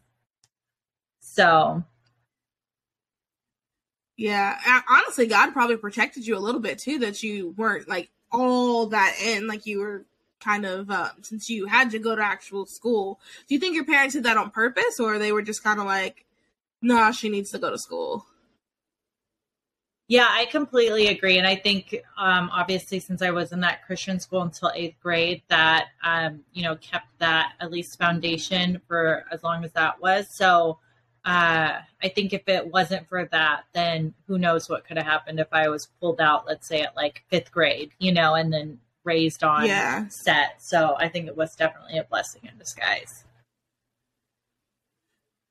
so 1.21 1.85
Yeah. 4.17 4.59
Honestly, 4.89 5.27
God 5.27 5.53
probably 5.53 5.77
protected 5.77 6.27
you 6.27 6.37
a 6.37 6.41
little 6.41 6.61
bit 6.61 6.79
too, 6.79 6.99
that 7.01 7.23
you 7.23 7.51
weren't 7.57 7.89
like 7.89 8.11
all 8.33 8.87
that 8.89 9.17
in, 9.23 9.47
like 9.47 9.67
you 9.67 9.81
were 9.81 10.07
kind 10.41 10.65
of, 10.65 10.91
um, 10.91 11.11
since 11.23 11.51
you 11.51 11.67
had 11.67 11.91
to 11.91 11.99
go 11.99 12.17
to 12.17 12.23
actual 12.25 12.67
school. 12.67 13.21
Do 13.49 13.55
you 13.55 13.61
think 13.61 13.75
your 13.75 13.85
parents 13.85 14.15
did 14.15 14.25
that 14.25 14.37
on 14.37 14.51
purpose 14.51 14.99
or 15.01 15.19
they 15.19 15.33
were 15.33 15.43
just 15.43 15.63
kind 15.63 15.81
of 15.81 15.87
like, 15.87 16.25
nah, 16.83 17.11
she 17.11 17.29
needs 17.29 17.51
to 17.51 17.59
go 17.59 17.71
to 17.71 17.79
school? 17.79 18.27
Yeah, 20.09 20.29
I 20.31 20.45
completely 20.47 21.09
agree. 21.09 21.39
And 21.39 21.47
I 21.47 21.57
think, 21.57 21.97
um, 22.17 22.49
obviously, 22.53 23.01
since 23.01 23.23
I 23.23 23.31
was 23.33 23.51
in 23.51 23.61
that 23.61 23.85
Christian 23.85 24.21
school 24.21 24.43
until 24.43 24.71
eighth 24.73 25.01
grade, 25.03 25.43
that, 25.49 25.87
um, 26.05 26.45
you 26.53 26.63
know, 26.63 26.77
kept 26.77 27.07
that 27.19 27.55
at 27.61 27.73
least 27.73 27.99
foundation 27.99 28.81
for 28.87 29.25
as 29.33 29.43
long 29.43 29.65
as 29.65 29.73
that 29.73 30.01
was. 30.01 30.29
So 30.29 30.79
uh, 31.25 31.81
I 32.01 32.09
think 32.09 32.33
if 32.33 32.49
it 32.49 32.69
wasn't 32.69 33.09
for 33.09 33.25
that, 33.33 33.65
then 33.73 34.15
who 34.29 34.39
knows 34.39 34.69
what 34.69 34.87
could 34.87 34.97
have 34.97 35.07
happened 35.07 35.41
if 35.41 35.49
I 35.51 35.69
was 35.69 35.87
pulled 36.01 36.21
out, 36.21 36.47
let's 36.47 36.69
say 36.69 36.83
at 36.83 36.95
like 36.95 37.25
fifth 37.29 37.51
grade, 37.51 37.91
you 37.99 38.13
know, 38.13 38.35
and 38.35 38.53
then 38.53 38.79
raised 39.03 39.43
on 39.43 39.67
Yeah. 39.67 40.09
set. 40.09 40.63
So 40.63 40.95
I 41.01 41.09
think 41.09 41.27
it 41.27 41.37
was 41.37 41.57
definitely 41.57 41.99
a 41.99 42.05
blessing 42.05 42.43
in 42.45 42.57
disguise. 42.59 43.25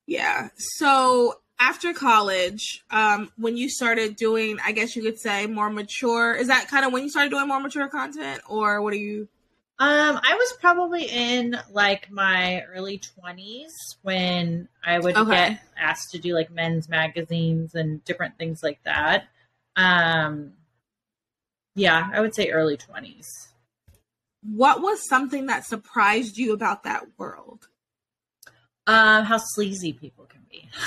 Yeah. 0.08 0.50
So 0.58 1.40
after 1.60 1.94
college, 1.94 2.84
um, 2.92 3.32
when 3.38 3.58
you 3.58 3.70
started 3.70 4.16
doing, 4.16 4.58
I 4.64 4.72
guess 4.72 4.96
you 4.96 5.02
could 5.02 5.20
say 5.20 5.48
more 5.48 5.70
mature, 5.70 6.34
is 6.34 6.48
that 6.48 6.68
kind 6.68 6.86
of 6.86 6.94
when 6.94 7.04
you 7.04 7.10
started 7.10 7.30
doing 7.30 7.48
more 7.48 7.60
mature 7.60 7.88
content 7.88 8.42
or 8.48 8.82
what 8.82 8.94
are 8.94 8.98
you? 8.98 9.28
Um, 9.78 10.20
I 10.24 10.36
was 10.36 10.54
probably 10.62 11.04
in 11.06 11.58
like 11.72 12.10
my 12.10 12.64
early 12.74 12.98
twenties 12.98 13.74
when 14.04 14.70
I 14.84 15.00
would 15.00 15.18
Okay. 15.18 15.32
get 15.32 15.60
asked 15.78 16.12
to 16.12 16.18
do 16.18 16.34
like 16.34 16.50
men's 16.50 16.88
magazines 16.88 17.76
and 17.76 18.04
different 18.06 18.38
things 18.38 18.64
like 18.64 18.82
that. 18.84 19.26
Um, 19.76 20.54
yeah, 21.76 22.10
I 22.14 22.22
would 22.22 22.34
say 22.34 22.52
early 22.52 22.78
twenties. 22.78 23.28
What 24.44 24.82
was 24.82 25.08
something 25.10 25.48
that 25.48 25.66
surprised 25.66 26.38
you 26.38 26.54
about 26.54 26.84
that 26.84 27.04
world? 27.18 27.68
Um, 28.88 29.26
how 29.26 29.38
sleazy 29.38 29.94
people 29.94 30.26
can 30.26 30.42
be. 30.50 30.70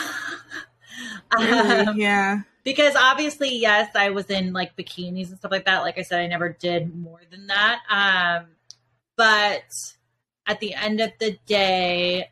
Um, 1.31 1.97
yeah. 1.97 2.41
because 2.65 2.97
obviously 2.97 3.57
yes 3.57 3.91
i 3.95 4.11
was 4.11 4.27
in 4.31 4.53
like 4.53 4.75
bikinis 4.77 5.29
and 5.29 5.39
stuff 5.39 5.53
like 5.53 5.67
that 5.67 5.83
like 5.83 5.97
i 5.99 6.03
said 6.03 6.21
i 6.21 6.27
never 6.27 6.49
did 6.49 6.93
more 6.97 7.21
than 7.31 7.47
that 7.47 7.81
um 7.89 8.47
but 9.17 9.63
at 10.47 10.59
the 10.59 10.75
end 10.75 11.01
of 11.01 11.13
the 11.21 11.39
day 11.47 12.31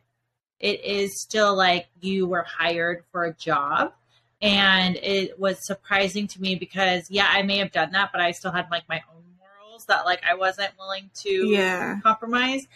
it 0.59 0.83
is 0.83 1.21
still 1.21 1.55
like 1.55 1.87
you 2.01 2.27
were 2.27 2.43
hired 2.43 3.03
for 3.11 3.23
a 3.25 3.33
job 3.33 3.93
and 4.41 4.97
it 4.97 5.39
was 5.39 5.65
surprising 5.65 6.27
to 6.27 6.41
me 6.41 6.55
because 6.55 7.09
yeah, 7.09 7.27
I 7.29 7.41
may 7.43 7.57
have 7.57 7.71
done 7.71 7.91
that, 7.93 8.11
but 8.11 8.21
I 8.21 8.31
still 8.31 8.51
had 8.51 8.69
like 8.69 8.87
my 8.87 9.01
own 9.15 9.23
morals 9.39 9.85
that 9.85 10.05
like 10.05 10.21
I 10.29 10.35
wasn't 10.35 10.71
willing 10.77 11.09
to 11.23 11.47
Yeah. 11.47 11.99
compromise. 12.01 12.67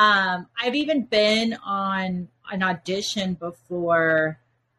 Um, 0.00 0.46
I've 0.58 0.74
even 0.74 1.02
been 1.04 1.58
on 1.62 2.28
an 2.50 2.62
audition 2.62 3.34
before 3.34 4.38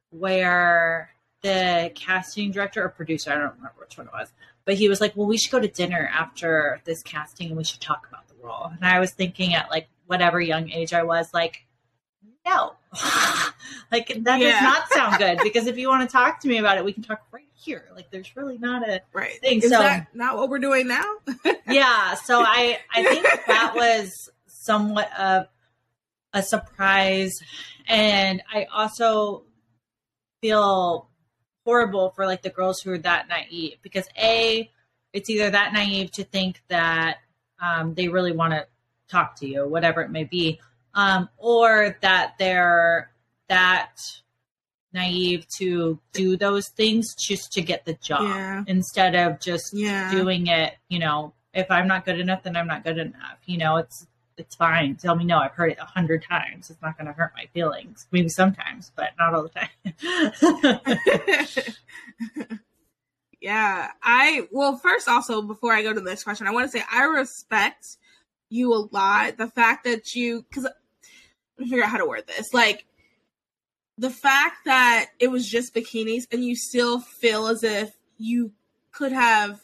where 0.09 1.11
the 1.41 1.91
casting 1.95 2.51
director 2.51 2.83
or 2.83 2.89
producer, 2.89 3.29
I 3.31 3.35
don't 3.35 3.53
remember 3.55 3.73
which 3.79 3.97
one 3.97 4.07
it 4.07 4.13
was, 4.13 4.31
but 4.65 4.73
he 4.75 4.89
was 4.89 4.99
like, 4.99 5.15
Well, 5.15 5.27
we 5.27 5.37
should 5.37 5.51
go 5.51 5.59
to 5.59 5.67
dinner 5.67 6.09
after 6.11 6.81
this 6.85 7.03
casting 7.03 7.49
and 7.49 7.57
we 7.57 7.63
should 7.63 7.81
talk 7.81 8.07
about 8.09 8.27
the 8.27 8.33
role. 8.43 8.71
And 8.75 8.83
I 8.83 8.99
was 8.99 9.11
thinking 9.11 9.53
at 9.53 9.69
like 9.69 9.87
whatever 10.07 10.41
young 10.41 10.71
age 10.71 10.91
I 10.93 11.03
was, 11.03 11.33
like, 11.35 11.65
no. 12.45 12.73
like 13.91 14.07
that 14.23 14.39
Yeah. 14.39 14.51
does 14.53 14.61
not 14.63 14.89
sound 14.91 15.17
good 15.19 15.39
because 15.43 15.67
if 15.67 15.77
you 15.77 15.87
want 15.87 16.09
to 16.09 16.11
talk 16.11 16.39
to 16.41 16.47
me 16.47 16.57
about 16.57 16.77
it, 16.79 16.83
we 16.85 16.93
can 16.93 17.03
talk 17.03 17.21
right 17.31 17.45
here. 17.53 17.85
Like 17.95 18.09
there's 18.09 18.35
really 18.35 18.57
not 18.57 18.87
a 18.89 19.01
Right. 19.13 19.39
thing. 19.39 19.59
Is 19.59 19.69
so. 19.69 19.77
that 19.77 20.07
not 20.15 20.35
what 20.37 20.49
we're 20.49 20.57
doing 20.59 20.87
now? 20.87 21.05
yeah 21.67 22.15
so 22.15 22.41
i 22.41 22.79
i 22.93 23.03
think 23.03 23.25
that 23.47 23.73
was 23.75 24.29
somewhat 24.61 25.09
of 25.19 25.47
a 26.33 26.41
surprise 26.43 27.33
and 27.87 28.41
i 28.53 28.65
also 28.73 29.43
feel 30.41 31.09
horrible 31.65 32.11
for 32.15 32.25
like 32.25 32.41
the 32.41 32.49
girls 32.49 32.81
who 32.81 32.91
are 32.91 32.97
that 32.97 33.27
naive 33.27 33.77
because 33.81 34.07
a 34.17 34.69
it's 35.13 35.29
either 35.29 35.49
that 35.49 35.73
naive 35.73 36.09
to 36.11 36.23
think 36.23 36.61
that 36.69 37.17
um, 37.59 37.93
they 37.93 38.07
really 38.07 38.31
want 38.31 38.53
to 38.53 38.65
talk 39.09 39.35
to 39.35 39.47
you 39.47 39.67
whatever 39.67 40.01
it 40.01 40.09
may 40.09 40.23
be 40.23 40.59
um, 40.93 41.29
or 41.37 41.97
that 42.01 42.33
they're 42.39 43.11
that 43.49 43.97
naive 44.93 45.45
to 45.57 45.99
do 46.11 46.35
those 46.35 46.67
things 46.69 47.13
just 47.15 47.51
to 47.53 47.61
get 47.61 47.85
the 47.85 47.93
job 47.95 48.21
Yeah. 48.23 48.63
instead 48.67 49.15
of 49.15 49.39
just 49.39 49.73
Yeah. 49.73 50.09
doing 50.11 50.47
it 50.47 50.75
you 50.89 50.99
know 50.99 51.33
if 51.53 51.69
i'm 51.69 51.87
not 51.87 52.05
good 52.05 52.19
enough 52.19 52.43
then 52.43 52.55
i'm 52.55 52.67
not 52.67 52.83
good 52.83 52.97
enough 52.97 53.37
you 53.45 53.57
know 53.57 53.77
it's 53.77 54.07
it's 54.41 54.55
fine 54.55 54.95
tell 54.95 55.15
me 55.15 55.23
no 55.23 55.37
i've 55.37 55.53
heard 55.53 55.71
it 55.71 55.77
a 55.79 55.85
hundred 55.85 56.23
times 56.23 56.69
it's 56.69 56.81
not 56.81 56.97
going 56.97 57.07
to 57.07 57.13
hurt 57.13 57.31
my 57.35 57.45
feelings 57.53 58.07
maybe 58.11 58.29
sometimes 58.29 58.91
but 58.95 59.11
not 59.17 59.33
all 59.33 59.43
the 59.43 59.49
time 59.49 59.69
yeah. 63.41 63.89
I 64.01 64.47
well 64.51 64.77
first 64.77 65.07
also 65.07 65.41
before 65.41 65.73
I 65.73 65.83
go 65.83 65.93
to 65.93 65.99
the 65.99 66.09
next 66.09 66.23
question, 66.23 66.47
I 66.47 66.51
want 66.51 66.71
to 66.71 66.77
say 66.77 66.83
I 66.91 67.03
respect 67.03 67.97
you 68.49 68.73
a 68.73 68.87
lot. 68.91 69.37
The 69.37 69.47
fact 69.47 69.85
that 69.85 70.13
you 70.13 70.45
because 70.49 70.67
me 71.57 71.67
figure 71.67 71.83
out 71.83 71.89
how 71.89 71.97
to 71.97 72.05
word 72.05 72.27
this. 72.27 72.53
Like 72.53 72.85
the 73.97 74.09
fact 74.09 74.65
that 74.65 75.07
it 75.19 75.29
was 75.29 75.47
just 75.47 75.73
bikinis 75.73 76.23
and 76.31 76.43
you 76.43 76.55
still 76.55 76.99
feel 76.99 77.47
as 77.47 77.63
if 77.63 77.91
you 78.17 78.51
could 78.91 79.11
have 79.11 79.61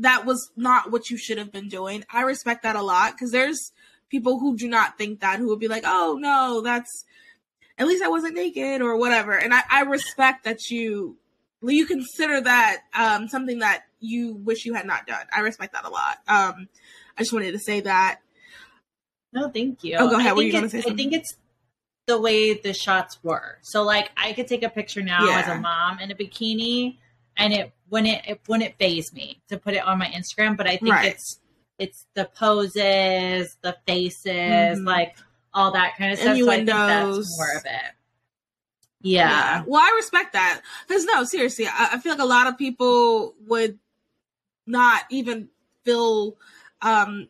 that 0.00 0.26
was 0.26 0.50
not 0.56 0.90
what 0.90 1.08
you 1.08 1.16
should 1.16 1.38
have 1.38 1.52
been 1.52 1.68
doing. 1.68 2.04
I 2.10 2.22
respect 2.22 2.64
that 2.64 2.76
a 2.76 2.82
lot 2.82 3.12
because 3.12 3.30
there's 3.30 3.72
people 4.14 4.38
who 4.38 4.56
do 4.56 4.68
not 4.68 4.96
think 4.98 5.20
that 5.20 5.38
who 5.40 5.48
would 5.48 5.58
be 5.58 5.68
like, 5.68 5.82
oh 5.86 6.16
no, 6.20 6.60
that's 6.62 7.04
at 7.78 7.86
least 7.88 8.02
I 8.04 8.08
wasn't 8.08 8.34
naked 8.36 8.80
or 8.82 8.96
whatever. 8.96 9.32
And 9.32 9.52
I, 9.52 9.62
I 9.70 9.80
respect 9.82 10.44
that 10.44 10.70
you 10.70 11.16
you 11.62 11.86
consider 11.86 12.40
that 12.42 12.82
um, 12.94 13.26
something 13.28 13.58
that 13.60 13.84
you 13.98 14.34
wish 14.34 14.64
you 14.66 14.74
had 14.74 14.86
not 14.86 15.06
done. 15.06 15.24
I 15.34 15.40
respect 15.40 15.72
that 15.72 15.84
a 15.84 15.88
lot. 15.88 16.18
Um, 16.28 16.68
I 17.16 17.22
just 17.22 17.32
wanted 17.32 17.52
to 17.52 17.58
say 17.58 17.80
that. 17.80 18.20
no 19.32 19.48
thank 19.50 19.82
you 19.82 19.96
Oh, 19.98 20.08
go 20.08 20.16
ahead. 20.18 20.32
I 20.32 20.34
Were 20.34 20.42
you 20.42 20.52
think 20.52 20.62
gonna 20.62 20.66
it's- 20.66 20.84
say 20.84 20.90
i 20.92 20.94
think 20.94 21.12
it's 21.12 21.34
the 22.06 22.20
way 22.20 22.52
the 22.54 22.74
shots 22.74 23.18
were 23.22 23.58
so 23.62 23.82
like 23.82 24.10
i 24.16 24.32
could 24.34 24.46
take 24.46 24.62
a 24.62 24.68
picture 24.68 25.00
now 25.02 25.26
as 25.38 25.48
a 25.48 25.54
mom 25.58 25.98
in 26.00 26.10
a 26.10 26.14
bikini 26.14 26.98
and 27.38 27.52
it 27.54 27.72
wouldn't 27.90 28.20
it 28.28 28.40
wouldn't 28.46 28.76
phase 28.78 29.10
me 29.14 29.40
to 29.48 29.56
put 29.56 29.72
it 29.72 29.82
on 29.90 29.98
my 29.98 30.06
instagram 30.08 30.54
but 30.54 30.66
i 30.66 30.76
think 30.76 30.92
Right. 30.94 31.12
it's 31.12 31.40
it's 31.84 32.06
the 32.14 32.24
poses 32.24 33.56
the 33.62 33.76
faces 33.86 34.78
Mhm. 34.78 34.86
like 34.86 35.16
all 35.52 35.72
that 35.72 35.96
kind 35.96 36.12
of 36.12 36.18
stuff 36.18 36.36
so 36.36 36.50
i 36.50 36.56
think 36.56 36.66
that's 36.68 37.38
more 37.38 37.56
of 37.56 37.64
it 37.64 37.92
yeah. 39.06 39.62
Well, 39.66 39.82
I 39.82 39.92
respect 39.96 40.32
that 40.32 40.62
because 40.88 41.04
no, 41.04 41.24
seriously, 41.24 41.66
I, 41.66 41.90
I 41.92 41.98
feel 41.98 42.12
like 42.12 42.22
a 42.22 42.24
lot 42.24 42.46
of 42.46 42.56
people 42.56 43.34
would 43.46 43.78
not 44.66 45.02
even 45.10 45.50
feel 45.84 46.38
um 46.80 47.28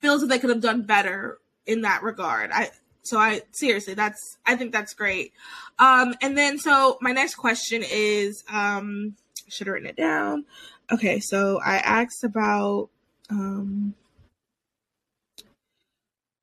feels 0.00 0.22
that 0.22 0.28
they 0.28 0.38
could 0.38 0.48
have 0.48 0.62
done 0.62 0.82
better 0.82 1.38
in 1.66 1.82
that 1.82 2.02
regard. 2.02 2.50
I 2.52 2.70
so 3.02 3.18
I 3.18 3.42
seriously, 3.52 3.92
that's 3.92 4.38
I 4.46 4.56
think 4.56 4.72
that's 4.72 4.94
great. 4.94 5.34
Um, 5.78 6.14
and 6.22 6.36
then 6.38 6.58
so 6.58 6.96
my 7.02 7.12
next 7.12 7.34
question 7.34 7.82
is 7.86 8.44
um, 8.50 9.14
I 9.46 9.50
should 9.50 9.66
have 9.66 9.74
written 9.74 9.90
it 9.90 9.96
down. 9.96 10.46
Okay, 10.90 11.20
so 11.20 11.60
I 11.64 11.76
asked 11.76 12.24
about 12.24 12.88
um. 13.30 13.94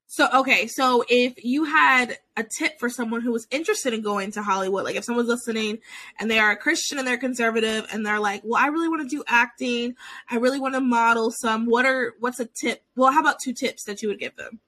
So 0.06 0.28
okay, 0.32 0.66
so 0.66 1.04
if 1.10 1.44
you 1.44 1.64
had 1.64 2.16
a 2.36 2.44
tip 2.44 2.78
for 2.78 2.88
someone 2.88 3.20
who 3.20 3.32
was 3.32 3.46
interested 3.50 3.92
in 3.92 4.00
going 4.00 4.30
to 4.32 4.42
Hollywood, 4.42 4.84
like 4.84 4.96
if 4.96 5.04
someone's 5.04 5.28
listening 5.28 5.78
and 6.18 6.30
they 6.30 6.38
are 6.38 6.52
a 6.52 6.56
Christian 6.56 6.98
and 6.98 7.06
they're 7.06 7.18
conservative 7.18 7.86
and 7.92 8.06
they're 8.06 8.20
like, 8.20 8.40
"Well, 8.44 8.62
I 8.62 8.68
really 8.68 8.88
want 8.88 9.02
to 9.02 9.14
do 9.14 9.24
acting. 9.26 9.94
I 10.30 10.36
really 10.36 10.60
want 10.60 10.74
to 10.74 10.80
model 10.80 11.32
some." 11.32 11.66
What 11.66 11.84
are 11.84 12.14
what's 12.20 12.40
a 12.40 12.46
tip? 12.46 12.82
Well, 12.94 13.12
how 13.12 13.20
about 13.20 13.40
two 13.40 13.52
tips 13.52 13.84
that 13.84 14.00
you 14.00 14.08
would 14.08 14.20
give 14.20 14.36
them? 14.36 14.60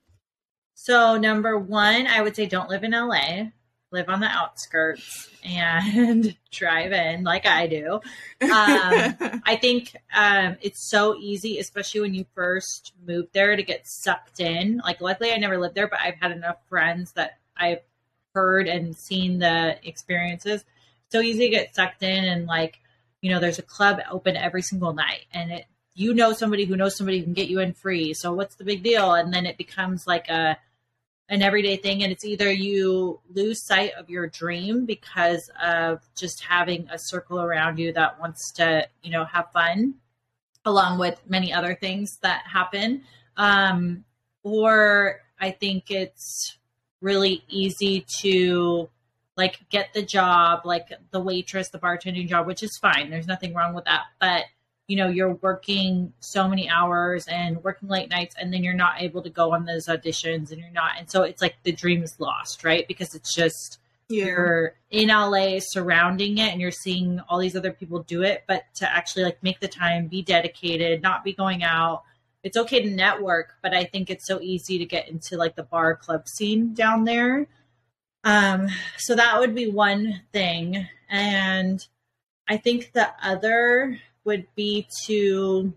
So 0.75 1.17
number 1.17 1.59
one, 1.59 2.07
I 2.07 2.21
would 2.23 2.37
say 2.37 2.47
don't 2.47 2.69
live 2.69 2.85
in 2.85 2.93
LA. 2.93 3.51
Live 3.91 4.09
on 4.09 4.21
the 4.21 4.27
outskirts 4.27 5.31
and 5.43 6.37
drive 6.51 6.93
in 6.93 7.25
like 7.25 7.47
I 7.47 7.67
do. 7.67 7.95
Um, 7.95 8.01
I 9.47 9.59
think 9.61 9.97
um, 10.15 10.57
it's 10.61 10.91
so 10.91 11.17
easy, 11.17 11.59
especially 11.59 12.03
when 12.03 12.15
you 12.15 12.27
first 12.35 12.93
move 13.07 13.29
there, 13.33 13.57
to 13.57 13.63
get 13.63 13.87
sucked 13.87 14.41
in. 14.41 14.83
Like, 14.85 15.01
luckily, 15.01 15.33
I 15.33 15.37
never 15.37 15.59
lived 15.59 15.75
there, 15.75 15.89
but 15.89 16.01
I've 16.01 16.17
had 16.17 16.33
enough 16.33 16.57
friends 16.69 17.13
that 17.13 17.39
I've 17.57 17.81
heard 18.35 18.69
and 18.69 18.95
seen 18.95 19.39
the 19.39 19.79
experiences. 19.83 20.65
So 21.11 21.21
easy 21.21 21.47
to 21.47 21.49
get 21.49 21.75
sucked 21.75 22.03
in, 22.03 22.25
and 22.25 22.47
like, 22.47 22.81
you 23.23 23.31
know, 23.31 23.41
there's 23.41 23.59
a 23.59 23.63
club 23.63 24.01
open 24.11 24.37
every 24.37 24.63
single 24.63 24.93
night, 24.93 25.25
and 25.33 25.51
it 25.51 25.65
you 25.99 26.15
know 26.15 26.33
somebody 26.33 26.65
who 26.65 26.77
knows 26.77 26.97
somebody 26.97 27.19
who 27.19 27.25
can 27.25 27.33
get 27.33 27.49
you 27.49 27.59
in 27.59 27.73
free. 27.73 28.15
So 28.15 28.33
what's 28.33 28.55
the 28.55 28.65
big 28.65 28.85
deal? 28.85 29.15
And 29.15 29.35
then 29.35 29.47
it 29.47 29.59
becomes 29.59 30.07
like 30.07 30.29
a 30.29 30.57
an 31.29 31.43
everyday 31.43 31.77
thing 31.77 32.03
and 32.03 32.11
it's 32.11 32.25
either 32.25 32.51
you 32.51 33.21
lose 33.35 33.63
sight 33.63 33.93
of 33.99 34.09
your 34.09 34.27
dream 34.27 34.87
because 34.87 35.51
of 35.63 36.01
just 36.17 36.43
having 36.43 36.89
a 36.91 36.99
circle 36.99 37.41
around 37.41 37.79
you 37.79 37.93
that 37.93 38.19
wants 38.19 38.51
to 38.53 38.87
you 39.03 39.11
know 39.11 39.25
have 39.25 39.51
fun 39.53 39.95
along 40.65 40.99
with 40.99 41.21
many 41.29 41.53
other 41.53 41.75
things 41.75 42.19
that 42.23 42.43
happen. 42.47 43.03
Um, 43.37 44.05
or 44.43 45.21
i 45.41 45.51
think 45.51 45.91
it's 45.91 46.57
really 47.01 47.45
easy 47.49 48.05
to 48.21 48.89
like 49.39 49.61
get 49.71 49.93
the 49.95 50.03
job 50.03 50.63
like 50.65 50.89
the 51.13 51.21
waitress 51.21 51.69
the 51.69 51.79
bartending 51.79 52.29
job 52.29 52.47
which 52.47 52.63
is 52.63 52.77
fine. 52.77 53.09
There's 53.09 53.27
nothing 53.27 53.55
wrong 53.55 53.73
with 53.73 53.85
that. 53.85 54.05
But 54.21 54.45
you 54.89 54.97
know 54.97 55.09
you're 55.09 55.35
working 55.35 56.13
so 56.19 56.49
many 56.49 56.69
hours 56.69 57.29
and 57.29 57.63
working 57.63 57.89
late 57.89 58.11
nights 58.11 58.35
and 58.41 58.53
then 58.53 58.65
you're 58.65 58.75
not 58.75 59.01
able 59.01 59.23
to 59.23 59.31
go 59.31 59.53
on 59.53 59.65
those 59.67 59.87
auditions 59.87 60.51
and 60.51 60.59
you're 60.59 60.71
not 60.73 60.93
and 60.99 61.09
so 61.09 61.23
it's 61.23 61.41
like 61.41 61.55
the 61.63 61.71
dream 61.71 62.03
is 62.03 62.19
lost 62.19 62.65
right? 62.65 62.89
Because 62.89 63.15
it's 63.15 63.35
just 63.35 63.79
yeah, 64.09 64.25
you're 64.25 64.75
in 64.91 65.09
LA 65.09 65.59
surrounding 65.61 66.39
it 66.39 66.51
and 66.51 66.61
you're 66.61 66.71
seeing 66.71 67.21
all 67.29 67.39
these 67.39 67.55
other 67.55 67.73
people 67.73 68.03
do 68.03 68.23
it 68.23 68.43
but 68.49 68.65
to 68.75 68.91
actually 68.91 69.23
like 69.23 69.41
make 69.43 69.61
the 69.61 69.69
time 69.69 70.09
be 70.09 70.23
dedicated 70.23 71.03
not 71.03 71.23
be 71.23 71.35
going 71.35 71.63
out 71.63 72.03
it's 72.43 72.57
okay 72.57 72.83
to 72.83 72.91
network 72.91 73.55
but 73.63 73.75
I 73.75 73.85
think 73.85 74.09
it's 74.09 74.27
so 74.27 74.41
easy 74.41 74.79
to 74.79 74.87
get 74.87 75.09
into 75.09 75.37
like 75.37 75.55
the 75.55 75.63
bar 75.63 75.95
club 75.95 76.27
scene 76.27 76.73
down 76.73 77.05
there. 77.05 77.47
Um 78.25 78.69
so 78.97 79.15
that 79.15 79.39
would 79.39 79.55
be 79.55 79.71
one 79.71 80.23
thing 80.33 80.89
and 81.11 81.87
I 82.49 82.57
think 82.57 82.93
the 82.93 83.11
other 83.23 84.01
would 84.29 84.47
be 84.55 84.87
to 85.07 85.73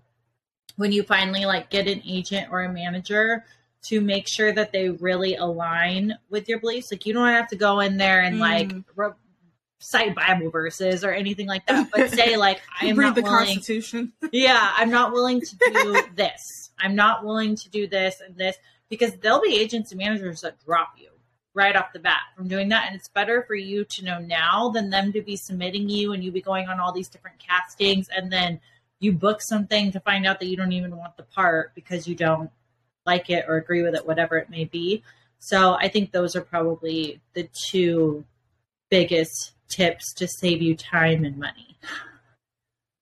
when 0.75 0.91
you 0.91 1.03
finally 1.03 1.45
like 1.45 1.69
get 1.69 1.87
an 1.87 2.01
agent 2.05 2.49
or 2.51 2.61
a 2.63 2.71
manager 2.71 3.45
to 3.87 4.01
make 4.01 4.27
sure 4.27 4.51
that 4.51 4.71
they 4.73 4.89
really 4.89 5.35
align 5.37 6.13
with 6.29 6.47
your 6.49 6.59
beliefs. 6.59 6.91
Like 6.91 7.05
you 7.05 7.13
don't 7.13 7.29
have 7.29 7.47
to 7.47 7.55
go 7.55 7.79
in 7.79 7.95
there 7.97 8.21
and 8.21 8.39
like 8.39 8.67
Mm. 8.69 8.83
re- 8.95 9.11
cite 9.79 10.13
Bible 10.15 10.51
verses 10.51 11.03
or 11.03 11.11
anything 11.11 11.47
like 11.47 11.65
that, 11.67 11.89
but 11.91 12.09
say 12.19 12.35
like 12.37 12.61
I 12.79 12.87
am 12.87 12.97
read 12.99 13.05
not 13.07 13.15
the 13.15 13.21
willing. 13.23 13.55
Constitution. 13.55 14.11
Yeah, 14.33 14.71
I'm 14.75 14.91
not 14.91 15.13
willing 15.13 15.39
to 15.41 15.55
do 15.55 16.01
this. 16.15 16.69
I'm 16.77 16.93
not 16.95 17.23
willing 17.25 17.55
to 17.55 17.69
do 17.69 17.87
this 17.87 18.21
and 18.25 18.35
this 18.35 18.57
because 18.89 19.13
there'll 19.21 19.41
be 19.41 19.57
agents 19.57 19.91
and 19.91 19.97
managers 19.99 20.41
that 20.41 20.59
drop 20.65 20.89
you 20.97 21.10
right 21.53 21.75
off 21.75 21.93
the 21.93 21.99
bat 21.99 22.21
from 22.35 22.47
doing 22.47 22.69
that. 22.69 22.85
And 22.87 22.95
it's 22.95 23.09
better 23.09 23.43
for 23.43 23.55
you 23.55 23.83
to 23.85 24.05
know 24.05 24.19
now 24.19 24.69
than 24.69 24.89
them 24.89 25.11
to 25.13 25.21
be 25.21 25.35
submitting 25.35 25.89
you 25.89 26.13
and 26.13 26.23
you 26.23 26.31
be 26.31 26.41
going 26.41 26.67
on 26.67 26.79
all 26.79 26.91
these 26.91 27.09
different 27.09 27.39
castings 27.39 28.07
and 28.15 28.31
then 28.31 28.59
you 28.99 29.11
book 29.11 29.41
something 29.41 29.91
to 29.91 29.99
find 29.99 30.25
out 30.25 30.39
that 30.39 30.45
you 30.45 30.55
don't 30.55 30.71
even 30.71 30.95
want 30.95 31.17
the 31.17 31.23
part 31.23 31.73
because 31.75 32.07
you 32.07 32.15
don't 32.15 32.51
like 33.05 33.29
it 33.29 33.45
or 33.47 33.57
agree 33.57 33.81
with 33.81 33.95
it, 33.95 34.05
whatever 34.05 34.37
it 34.37 34.49
may 34.49 34.63
be. 34.63 35.03
So 35.39 35.73
I 35.73 35.87
think 35.87 36.11
those 36.11 36.35
are 36.35 36.41
probably 36.41 37.19
the 37.33 37.49
two 37.69 38.23
biggest 38.89 39.53
tips 39.67 40.13
to 40.15 40.27
save 40.27 40.61
you 40.61 40.75
time 40.75 41.25
and 41.25 41.37
money. 41.37 41.77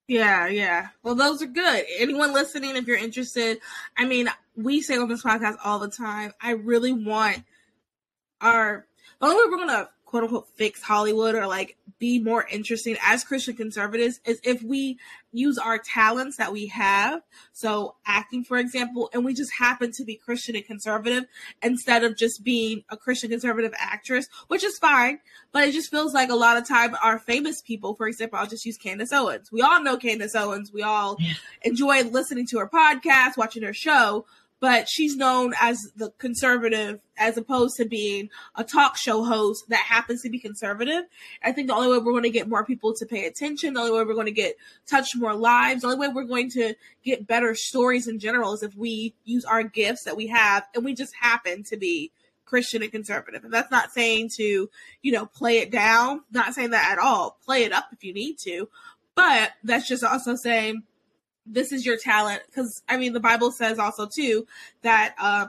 Yeah, 0.08 0.48
yeah. 0.48 0.88
Well, 1.02 1.14
those 1.14 1.42
are 1.42 1.46
good. 1.46 1.84
Anyone 1.98 2.32
listening, 2.32 2.76
if 2.76 2.86
you're 2.86 2.96
interested, 2.96 3.58
I 3.96 4.06
mean, 4.06 4.28
we 4.56 4.80
say 4.80 4.96
on 4.96 5.08
this 5.08 5.22
podcast 5.22 5.58
all 5.64 5.78
the 5.78 5.90
time. 5.90 6.32
I 6.40 6.52
really 6.52 6.92
want 6.92 7.44
our 8.40 8.86
the 9.20 9.26
only 9.26 9.36
way 9.36 9.50
we're 9.50 9.66
gonna 9.66 9.88
quote 10.10 10.24
unquote 10.24 10.48
fix 10.56 10.82
Hollywood 10.82 11.36
or 11.36 11.46
like 11.46 11.76
be 12.00 12.18
more 12.18 12.46
interesting 12.50 12.96
as 13.02 13.22
Christian 13.22 13.54
conservatives 13.54 14.20
is 14.24 14.40
if 14.42 14.62
we 14.62 14.98
use 15.32 15.58
our 15.58 15.78
talents 15.78 16.38
that 16.38 16.50
we 16.50 16.66
have. 16.66 17.22
So 17.52 17.94
acting, 18.04 18.42
for 18.42 18.56
example, 18.56 19.10
and 19.12 19.24
we 19.24 19.34
just 19.34 19.52
happen 19.52 19.92
to 19.92 20.04
be 20.04 20.16
Christian 20.16 20.56
and 20.56 20.64
conservative 20.64 21.26
instead 21.62 22.02
of 22.02 22.16
just 22.16 22.42
being 22.42 22.82
a 22.88 22.96
Christian 22.96 23.30
conservative 23.30 23.72
actress, 23.78 24.26
which 24.48 24.64
is 24.64 24.78
fine. 24.78 25.20
But 25.52 25.68
it 25.68 25.72
just 25.72 25.90
feels 25.90 26.12
like 26.12 26.30
a 26.30 26.34
lot 26.34 26.56
of 26.56 26.66
time 26.66 26.96
our 27.04 27.18
famous 27.18 27.60
people, 27.60 27.94
for 27.94 28.08
example, 28.08 28.38
I'll 28.38 28.46
just 28.46 28.66
use 28.66 28.78
Candace 28.78 29.12
Owens. 29.12 29.52
We 29.52 29.60
all 29.60 29.80
know 29.82 29.96
Candace 29.96 30.34
Owens. 30.34 30.72
We 30.72 30.82
all 30.82 31.16
yeah. 31.20 31.34
enjoy 31.62 32.02
listening 32.02 32.46
to 32.48 32.58
her 32.58 32.68
podcast, 32.68 33.36
watching 33.36 33.62
her 33.62 33.74
show 33.74 34.26
but 34.60 34.88
she's 34.88 35.16
known 35.16 35.54
as 35.60 35.78
the 35.96 36.10
conservative 36.18 37.00
as 37.16 37.36
opposed 37.36 37.76
to 37.76 37.86
being 37.86 38.28
a 38.54 38.62
talk 38.62 38.96
show 38.96 39.24
host 39.24 39.64
that 39.68 39.80
happens 39.80 40.22
to 40.22 40.30
be 40.30 40.38
conservative. 40.38 41.04
I 41.42 41.52
think 41.52 41.68
the 41.68 41.74
only 41.74 41.88
way 41.88 41.98
we're 41.98 42.12
going 42.12 42.22
to 42.24 42.30
get 42.30 42.48
more 42.48 42.64
people 42.64 42.94
to 42.94 43.06
pay 43.06 43.24
attention, 43.24 43.74
the 43.74 43.80
only 43.80 43.92
way 43.92 44.04
we're 44.04 44.14
going 44.14 44.26
to 44.26 44.32
get 44.32 44.56
touch 44.86 45.16
more 45.16 45.34
lives, 45.34 45.80
the 45.80 45.88
only 45.88 45.98
way 45.98 46.12
we're 46.12 46.24
going 46.24 46.50
to 46.50 46.74
get 47.02 47.26
better 47.26 47.54
stories 47.54 48.06
in 48.06 48.18
general 48.18 48.52
is 48.52 48.62
if 48.62 48.76
we 48.76 49.14
use 49.24 49.44
our 49.46 49.62
gifts 49.62 50.04
that 50.04 50.16
we 50.16 50.26
have 50.28 50.64
and 50.74 50.84
we 50.84 50.94
just 50.94 51.14
happen 51.18 51.62
to 51.64 51.76
be 51.76 52.12
Christian 52.44 52.82
and 52.82 52.92
conservative. 52.92 53.44
And 53.44 53.52
that's 53.52 53.70
not 53.70 53.92
saying 53.92 54.30
to, 54.36 54.68
you 55.02 55.12
know, 55.12 55.24
play 55.24 55.58
it 55.58 55.70
down, 55.70 56.22
not 56.32 56.52
saying 56.52 56.70
that 56.70 56.92
at 56.92 56.98
all. 56.98 57.38
Play 57.44 57.62
it 57.62 57.72
up 57.72 57.86
if 57.92 58.04
you 58.04 58.12
need 58.12 58.38
to. 58.40 58.68
But 59.14 59.52
that's 59.62 59.88
just 59.88 60.04
also 60.04 60.34
saying 60.34 60.82
this 61.46 61.72
is 61.72 61.84
your 61.86 61.96
talent 61.96 62.42
because 62.46 62.82
i 62.88 62.96
mean 62.96 63.12
the 63.12 63.20
bible 63.20 63.50
says 63.50 63.78
also 63.78 64.06
too 64.06 64.46
that 64.82 65.14
uh, 65.18 65.46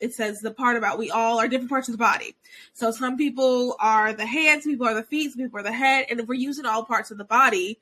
it 0.00 0.12
says 0.12 0.40
the 0.40 0.50
part 0.50 0.76
about 0.76 0.98
we 0.98 1.10
all 1.10 1.40
are 1.40 1.48
different 1.48 1.70
parts 1.70 1.88
of 1.88 1.92
the 1.92 1.98
body. 1.98 2.36
So 2.74 2.90
some 2.90 3.16
people 3.16 3.76
are 3.80 4.12
the 4.12 4.26
hands 4.26 4.64
people 4.64 4.86
are 4.86 4.94
the 4.94 5.02
feet 5.02 5.32
some 5.32 5.42
people 5.42 5.58
are 5.58 5.64
the 5.64 5.72
head 5.72 6.06
and 6.10 6.20
if 6.20 6.26
we're 6.26 6.34
using 6.34 6.66
all 6.66 6.84
parts 6.84 7.10
of 7.10 7.18
the 7.18 7.24
body 7.24 7.78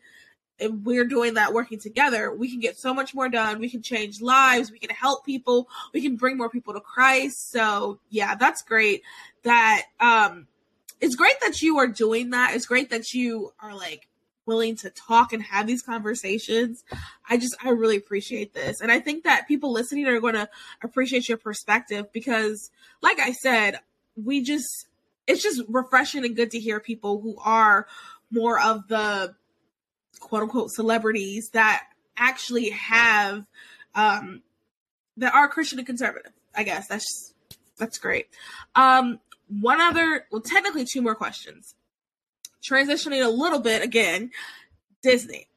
and 0.61 0.85
we're 0.85 1.05
doing 1.07 1.35
that 1.35 1.53
working 1.53 1.79
together 1.79 2.33
we 2.33 2.49
can 2.49 2.61
get 2.61 2.79
so 2.79 2.95
much 2.95 3.15
more 3.15 3.29
done. 3.29 3.59
We 3.59 3.69
can 3.69 3.83
change 3.83 4.21
lives. 4.21 4.71
We 4.71 4.79
can 4.79 4.91
help 4.91 5.27
people. 5.27 5.69
We 5.93 6.03
can 6.03 6.17
bring 6.17 6.37
more 6.37 6.51
people 6.51 6.75
to 6.75 6.81
christ. 6.81 7.51
So 7.51 7.99
yeah 8.11 8.35
that's 8.35 8.63
great 8.63 9.03
that 9.43 9.83
um 9.99 10.47
it's 11.01 11.17
great 11.17 11.41
that 11.41 11.61
you 11.63 11.79
are 11.79 11.89
doing 11.89 12.31
that. 12.31 12.55
It's 12.55 12.67
great 12.67 12.91
that 12.91 13.13
you 13.13 13.53
are 13.59 13.75
like 13.75 14.07
willing 14.47 14.77
to 14.77 14.91
talk 14.91 15.33
and 15.33 15.43
have 15.43 15.67
these 15.67 15.83
conversations. 15.83 16.85
I 17.29 17.37
just, 17.37 17.57
I 17.63 17.71
really 17.71 17.97
appreciate 17.97 18.55
this. 18.55 18.81
And 18.81 18.91
I 18.91 19.01
think 19.01 19.25
that 19.25 19.49
people 19.49 19.73
listening 19.73 20.07
are 20.07 20.21
going 20.21 20.35
to 20.35 20.49
appreciate 20.83 21.29
your 21.29 21.39
perspective 21.39 22.13
because, 22.13 22.71
like 23.01 23.19
I 23.19 23.33
said, 23.33 23.79
we 24.17 24.43
just, 24.43 24.87
it's 25.27 25.43
just 25.43 25.63
refreshing 25.69 26.25
and 26.25 26.37
good 26.37 26.51
to 26.53 26.61
hear 26.61 26.81
people 26.81 27.21
who 27.21 27.37
are 27.45 27.87
more 28.31 28.61
of 28.61 28.89
the 28.89 29.35
quote 30.21 30.43
unquote 30.43 30.71
celebrities 30.71 31.51
that 31.53 31.85
actually 32.17 32.71
have, 32.71 33.47
um, 33.95 34.43
that 35.17 35.35
are 35.35 35.49
Christian 35.49 35.79
and 35.79 35.87
conservative. 35.87 36.33
I 36.55 36.65
guess 36.65 36.89
that's, 36.89 37.35
that's 37.79 37.99
great. 37.99 38.27
Um, 38.75 39.21
one 39.49 39.81
other, 39.81 40.27
well, 40.31 40.41
technically 40.41 40.87
two 40.91 41.03
more 41.03 41.15
questions 41.15 41.75
transitioning 42.63 43.25
a 43.25 43.29
little 43.29 43.61
bit 43.61 43.83
again, 43.83 44.31
Disney. 45.03 45.49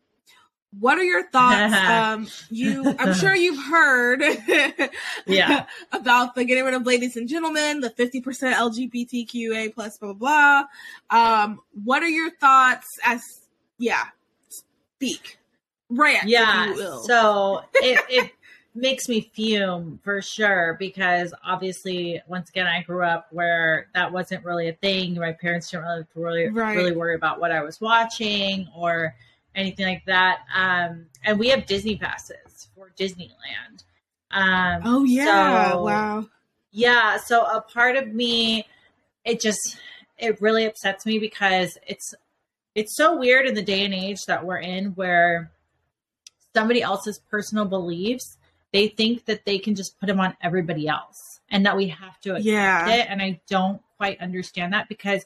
What 0.80 0.97
are 0.97 1.03
your 1.03 1.30
thoughts? 1.30 1.74
um, 1.89 2.28
you, 2.49 2.95
I'm 2.99 3.14
sure 3.14 3.34
you've 3.34 3.64
heard, 3.64 4.22
yeah, 5.26 5.66
about 5.91 6.36
the 6.36 6.43
getting 6.43 6.66
rid 6.66 6.74
of 6.74 6.86
ladies 6.86 7.16
and 7.16 7.30
gentlemen, 7.30 7.80
the 7.80 7.89
50% 7.89 8.22
LGBTQA 8.53 9.74
plus 9.74 9.97
blah 9.97 10.14
blah 10.14 10.66
blah. 11.10 11.43
Um, 11.43 11.60
what 11.84 12.03
are 12.03 12.10
your 12.10 12.32
thoughts? 12.32 12.99
As 13.06 13.47
yeah, 13.78 14.06
speak, 14.49 15.38
rant. 15.89 16.28
Yeah. 16.28 16.74
So 17.03 17.62
it, 17.76 18.03
it 18.10 18.32
makes 18.76 19.08
me 19.08 19.22
fume 19.34 20.00
for 20.04 20.22
sure 20.22 20.76
because 20.78 21.34
obviously 21.44 22.22
once 22.28 22.50
again 22.50 22.68
I 22.68 22.82
grew 22.84 23.04
up 23.04 23.28
where 23.32 23.88
that 23.94 24.12
wasn't 24.12 24.44
really 24.44 24.68
a 24.68 24.74
thing. 24.74 25.16
My 25.16 25.32
parents 25.32 25.72
didn't 25.72 25.86
really 25.86 26.06
really, 26.16 26.50
right. 26.50 26.76
really 26.76 26.96
worry 26.96 27.16
about 27.16 27.40
what 27.40 27.52
I 27.52 27.64
was 27.64 27.80
watching 27.80 28.68
or 28.76 29.16
anything 29.56 29.86
like 29.86 30.06
that. 30.06 30.40
Um, 30.54 31.06
and 31.24 31.40
we 31.40 31.48
have 31.50 31.66
Disney 31.66 31.96
passes 31.96 32.68
for 32.76 32.92
Disneyland. 33.00 33.84
Um, 34.32 34.82
oh 34.84 35.04
yeah, 35.06 35.72
so, 35.72 35.84
wow. 35.84 36.28
Yeah, 36.72 37.18
so 37.18 37.46
a 37.46 37.62
part 37.62 37.96
of 37.96 38.14
me, 38.14 38.66
it 39.24 39.40
just 39.40 39.78
it 40.18 40.42
really 40.42 40.66
upsets 40.66 41.06
me 41.06 41.20
because 41.20 41.78
it's 41.88 42.14
it's 42.76 42.98
so 42.98 43.18
weird 43.18 43.46
in 43.46 43.56
the 43.56 43.62
day 43.62 43.86
and 43.86 43.94
age 43.94 44.26
that 44.28 44.46
we're 44.46 44.58
in 44.58 44.88
where 44.96 45.52
somebody 46.54 46.82
else's 46.82 47.20
personal 47.30 47.64
beliefs 47.64 48.38
they 48.76 48.90
think 48.90 49.24
that 49.24 49.46
they 49.46 49.58
can 49.58 49.74
just 49.74 49.98
put 50.02 50.08
them 50.08 50.20
on 50.20 50.36
everybody 50.42 50.86
else 50.86 51.40
and 51.50 51.66
that 51.66 51.78
we 51.78 51.88
have 51.88 52.20
to 52.20 52.32
accept 52.32 52.46
yeah. 52.46 52.90
it. 52.90 53.08
And 53.10 53.22
I 53.22 53.40
don't 53.50 53.82
quite 53.96 54.20
understand 54.20 54.74
that 54.74 54.90
because 54.90 55.26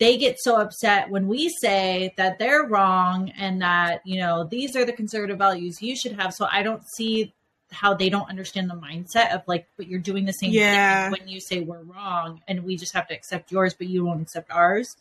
they 0.00 0.16
get 0.16 0.40
so 0.40 0.60
upset 0.60 1.08
when 1.08 1.28
we 1.28 1.50
say 1.50 2.12
that 2.16 2.40
they're 2.40 2.64
wrong 2.64 3.30
and 3.38 3.62
that, 3.62 4.00
you 4.04 4.18
know, 4.18 4.42
these 4.42 4.74
are 4.74 4.84
the 4.84 4.92
conservative 4.92 5.38
values 5.38 5.80
you 5.80 5.94
should 5.94 6.18
have. 6.20 6.34
So 6.34 6.48
I 6.50 6.64
don't 6.64 6.82
see 6.96 7.32
how 7.70 7.94
they 7.94 8.08
don't 8.08 8.28
understand 8.28 8.68
the 8.68 8.74
mindset 8.74 9.32
of 9.32 9.42
like, 9.46 9.68
but 9.76 9.86
you're 9.86 10.00
doing 10.00 10.24
the 10.24 10.32
same 10.32 10.50
yeah. 10.50 11.04
thing 11.04 11.20
when 11.20 11.28
you 11.28 11.40
say 11.40 11.60
we're 11.60 11.84
wrong 11.84 12.42
and 12.48 12.64
we 12.64 12.76
just 12.76 12.92
have 12.94 13.06
to 13.06 13.14
accept 13.14 13.52
yours, 13.52 13.74
but 13.74 13.86
you 13.86 14.04
won't 14.04 14.22
accept 14.22 14.50
ours. 14.50 14.96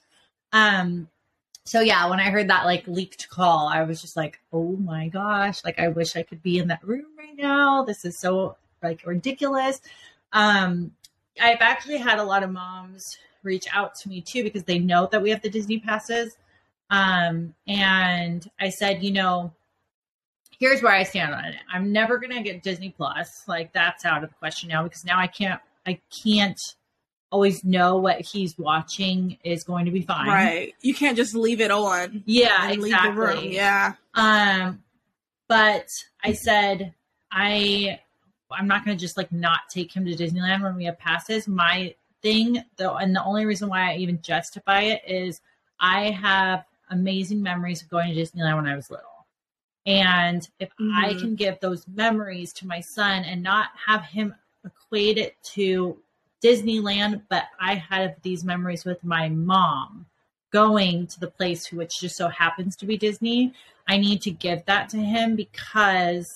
Um, 0.52 1.08
so 1.66 1.80
yeah, 1.82 2.10
when 2.10 2.20
I 2.20 2.30
heard 2.30 2.50
that 2.50 2.66
like 2.66 2.88
leaked 2.88 3.30
call, 3.30 3.68
I 3.68 3.84
was 3.84 4.02
just 4.02 4.18
like, 4.18 4.40
oh 4.52 4.76
my 4.78 5.08
gosh, 5.08 5.64
like 5.64 5.80
I 5.80 5.88
wish 5.88 6.16
I 6.16 6.24
could 6.24 6.44
be 6.44 6.58
in 6.58 6.68
that 6.68 6.84
room 6.84 7.06
right 7.18 7.36
now. 7.38 7.84
This 7.84 8.04
is 8.04 8.20
so 8.20 8.58
like 8.82 9.06
ridiculous. 9.06 9.80
Um, 10.34 10.92
I've 11.42 11.62
actually 11.62 11.98
had 11.98 12.20
a 12.20 12.24
lot 12.24 12.44
of 12.44 12.52
moms 12.52 13.18
reach 13.44 13.66
out 13.74 13.96
to 13.96 14.10
me 14.10 14.22
too 14.22 14.44
because 14.44 14.64
they 14.64 14.80
know 14.80 15.08
that 15.12 15.22
we 15.22 15.30
have 15.30 15.42
the 15.42 15.50
Disney 15.50 15.80
passes. 15.80 16.38
Um, 16.90 17.56
and 17.68 18.50
I 18.60 18.70
said, 18.70 19.04
you 19.04 19.12
know, 19.12 19.54
here's 20.60 20.82
where 20.82 20.94
I 20.94 21.04
stand 21.04 21.34
on 21.34 21.46
it. 21.46 21.56
I'm 21.72 21.92
never 21.92 22.18
gonna 22.18 22.44
get 22.44 22.62
Disney 22.62 22.90
Plus. 22.90 23.48
Like 23.48 23.72
that's 23.72 24.06
out 24.06 24.24
of 24.24 24.30
the 24.30 24.36
question 24.36 24.70
now 24.70 24.84
because 24.84 25.06
now 25.06 25.18
I 25.18 25.28
can't 25.28 25.62
I 25.86 26.00
can't 26.24 26.60
always 27.34 27.64
know 27.64 27.98
what 27.98 28.22
he's 28.22 28.56
watching 28.60 29.40
is 29.44 29.64
going 29.64 29.86
to 29.86 29.92
be 29.92 30.04
fine. 30.04 30.28
Right. 30.28 30.76
You 30.82 30.94
can't 30.94 31.18
just 31.18 31.34
leave 31.34 31.62
it 31.62 31.72
on. 31.72 32.22
Yeah, 32.28 32.70
exactly. 32.70 33.56
Yeah. 33.56 33.94
Um, 34.14 34.84
but 35.48 35.90
I 36.24 36.34
said 36.34 36.94
I 37.32 38.00
I'm 38.52 38.68
not 38.68 38.86
going 38.86 38.96
to 38.96 39.02
just 39.02 39.18
like 39.18 39.32
not 39.32 39.62
take 39.68 39.92
him 39.92 40.06
to 40.06 40.16
Disneyland 40.16 40.62
when 40.62 40.76
we 40.76 40.86
have 40.86 41.00
passes. 41.00 41.48
My 41.48 41.96
thing 42.22 42.64
though, 42.78 42.98
and 42.98 43.16
the 43.16 43.24
only 43.24 43.46
reason 43.46 43.68
why 43.68 43.92
I 43.92 43.96
even 43.98 44.22
justify 44.22 44.82
it 44.82 45.02
is 45.08 45.42
I 45.80 46.12
have 46.12 46.66
amazing 46.92 47.42
memories 47.42 47.82
of 47.82 47.90
going 47.90 48.14
to 48.14 48.22
Disneyland 48.22 48.58
when 48.58 48.68
I 48.68 48.76
was 48.76 48.92
little. 48.92 49.10
And 49.88 50.48
if 50.60 50.70
mm-hmm. 50.80 51.04
I 51.04 51.16
can 51.16 51.34
give 51.34 51.60
those 51.60 51.88
memories 51.88 52.54
to 52.54 52.68
my 52.68 52.80
son 52.80 53.24
and 53.24 53.42
not 53.42 53.70
have 53.88 54.04
him 54.04 54.36
equate 54.64 55.18
it 55.18 55.36
to 55.44 55.98
Disneyland, 56.44 57.22
but 57.30 57.46
I 57.60 57.76
have 57.76 58.16
these 58.22 58.44
memories 58.44 58.86
with 58.86 59.04
my 59.04 59.30
mom 59.30 60.06
going 60.52 61.08
to 61.08 61.20
the 61.20 61.32
place 61.32 61.72
which 61.72 62.00
just 62.00 62.16
so 62.16 62.28
happens 62.28 62.76
to 62.78 62.86
be 62.86 62.98
Disney. 62.98 63.54
I 63.88 63.98
need 63.98 64.22
to 64.22 64.32
give 64.32 64.66
that 64.66 64.90
to 64.90 64.98
him 64.98 65.36
because, 65.36 66.28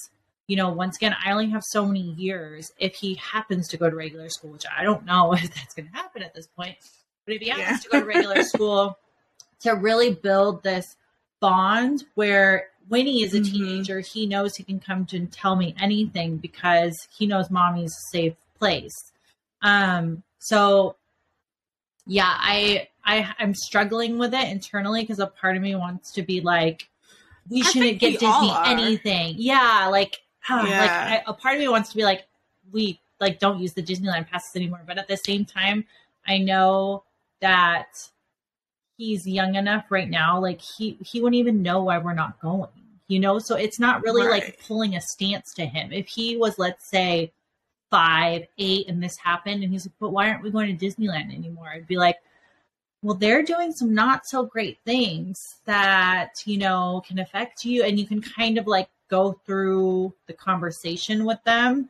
you 0.47 0.55
know, 0.55 0.69
once 0.69 0.97
again, 0.97 1.15
I 1.23 1.31
only 1.31 1.49
have 1.49 1.63
so 1.63 1.85
many 1.85 2.11
years. 2.13 2.71
If 2.79 2.95
he 2.95 3.15
happens 3.15 3.67
to 3.69 3.77
go 3.77 3.89
to 3.89 3.95
regular 3.95 4.29
school, 4.29 4.51
which 4.51 4.65
I 4.75 4.83
don't 4.83 5.05
know 5.05 5.33
if 5.33 5.53
that's 5.53 5.73
going 5.73 5.89
to 5.89 5.95
happen 5.95 6.23
at 6.23 6.33
this 6.33 6.47
point, 6.47 6.77
but 7.25 7.35
if 7.35 7.41
he 7.41 7.49
happens 7.49 7.67
yeah. 7.69 7.77
to 7.77 7.89
go 7.89 7.99
to 7.99 8.05
regular 8.05 8.43
school, 8.53 8.97
to 9.61 9.71
really 9.71 10.13
build 10.13 10.63
this 10.63 10.95
bond 11.39 12.03
where 12.15 12.67
when 12.87 13.05
he 13.05 13.23
is 13.23 13.33
a 13.33 13.39
mm-hmm. 13.39 13.51
teenager, 13.51 13.99
he 13.99 14.25
knows 14.25 14.55
he 14.55 14.63
can 14.63 14.79
come 14.79 15.05
to 15.07 15.17
and 15.17 15.31
tell 15.31 15.55
me 15.55 15.75
anything 15.79 16.37
because 16.37 16.95
he 17.15 17.27
knows 17.27 17.49
mommy's 17.49 17.91
a 17.91 18.11
safe 18.11 18.35
place. 18.57 18.95
Um, 19.61 20.23
so 20.39 20.95
yeah, 22.05 22.31
I 22.37 22.87
I 23.05 23.33
I'm 23.39 23.53
struggling 23.53 24.17
with 24.17 24.33
it 24.33 24.49
internally 24.49 25.01
because 25.01 25.19
a 25.19 25.27
part 25.27 25.55
of 25.55 25.61
me 25.61 25.75
wants 25.75 26.11
to 26.13 26.21
be 26.21 26.41
like, 26.41 26.87
we 27.49 27.63
shouldn't 27.63 27.99
get 27.99 28.13
we 28.13 28.17
Disney 28.17 28.53
anything. 28.65 29.35
Yeah, 29.37 29.87
like, 29.91 30.17
yeah. 30.49 30.55
like 30.57 30.91
I, 30.91 31.23
a 31.27 31.33
part 31.33 31.55
of 31.55 31.59
me 31.61 31.67
wants 31.67 31.89
to 31.89 31.95
be 31.95 32.03
like, 32.03 32.25
we 32.71 32.99
like 33.19 33.39
don't 33.39 33.59
use 33.59 33.73
the 33.73 33.83
Disneyland 33.83 34.27
passes 34.29 34.55
anymore. 34.55 34.81
But 34.85 34.97
at 34.97 35.07
the 35.07 35.17
same 35.17 35.45
time, 35.45 35.85
I 36.25 36.37
know 36.37 37.03
that 37.41 37.87
he's 38.97 39.27
young 39.27 39.55
enough 39.55 39.85
right 39.89 40.09
now, 40.09 40.39
like 40.39 40.61
he 40.77 40.97
he 41.01 41.21
wouldn't 41.21 41.39
even 41.39 41.61
know 41.61 41.83
why 41.83 41.97
we're 41.97 42.13
not 42.13 42.39
going. 42.39 42.69
You 43.09 43.19
know, 43.19 43.39
so 43.39 43.55
it's 43.55 43.79
not 43.79 44.03
really 44.03 44.27
Right. 44.27 44.43
like 44.43 44.59
pulling 44.67 44.95
a 44.95 45.01
stance 45.01 45.53
to 45.55 45.65
him. 45.65 45.93
If 45.93 46.07
he 46.09 46.35
was, 46.35 46.59
let's 46.59 46.89
say, 46.89 47.31
five, 47.89 48.47
eight, 48.57 48.87
and 48.87 49.01
this 49.01 49.17
happened, 49.17 49.63
and 49.63 49.71
he's 49.71 49.85
like, 49.85 49.95
"But 49.99 50.09
why 50.11 50.29
aren't 50.29 50.43
we 50.43 50.51
going 50.51 50.75
to 50.77 50.85
Disneyland 50.85 51.33
anymore?" 51.33 51.69
I'd 51.69 51.87
be 51.87 51.97
like, 51.97 52.17
"Well, 53.01 53.15
they're 53.15 53.43
doing 53.43 53.71
some 53.71 53.93
not 53.93 54.21
so 54.25 54.45
great 54.45 54.79
things 54.85 55.39
that 55.65 56.31
you 56.45 56.57
know 56.57 57.01
can 57.07 57.19
affect 57.19 57.65
you, 57.65 57.83
and 57.83 57.99
you 57.99 58.05
can 58.07 58.21
kind 58.21 58.57
of 58.57 58.67
like 58.67 58.89
go 59.09 59.33
through 59.45 60.13
the 60.27 60.33
conversation 60.33 61.25
with 61.25 61.43
them." 61.45 61.89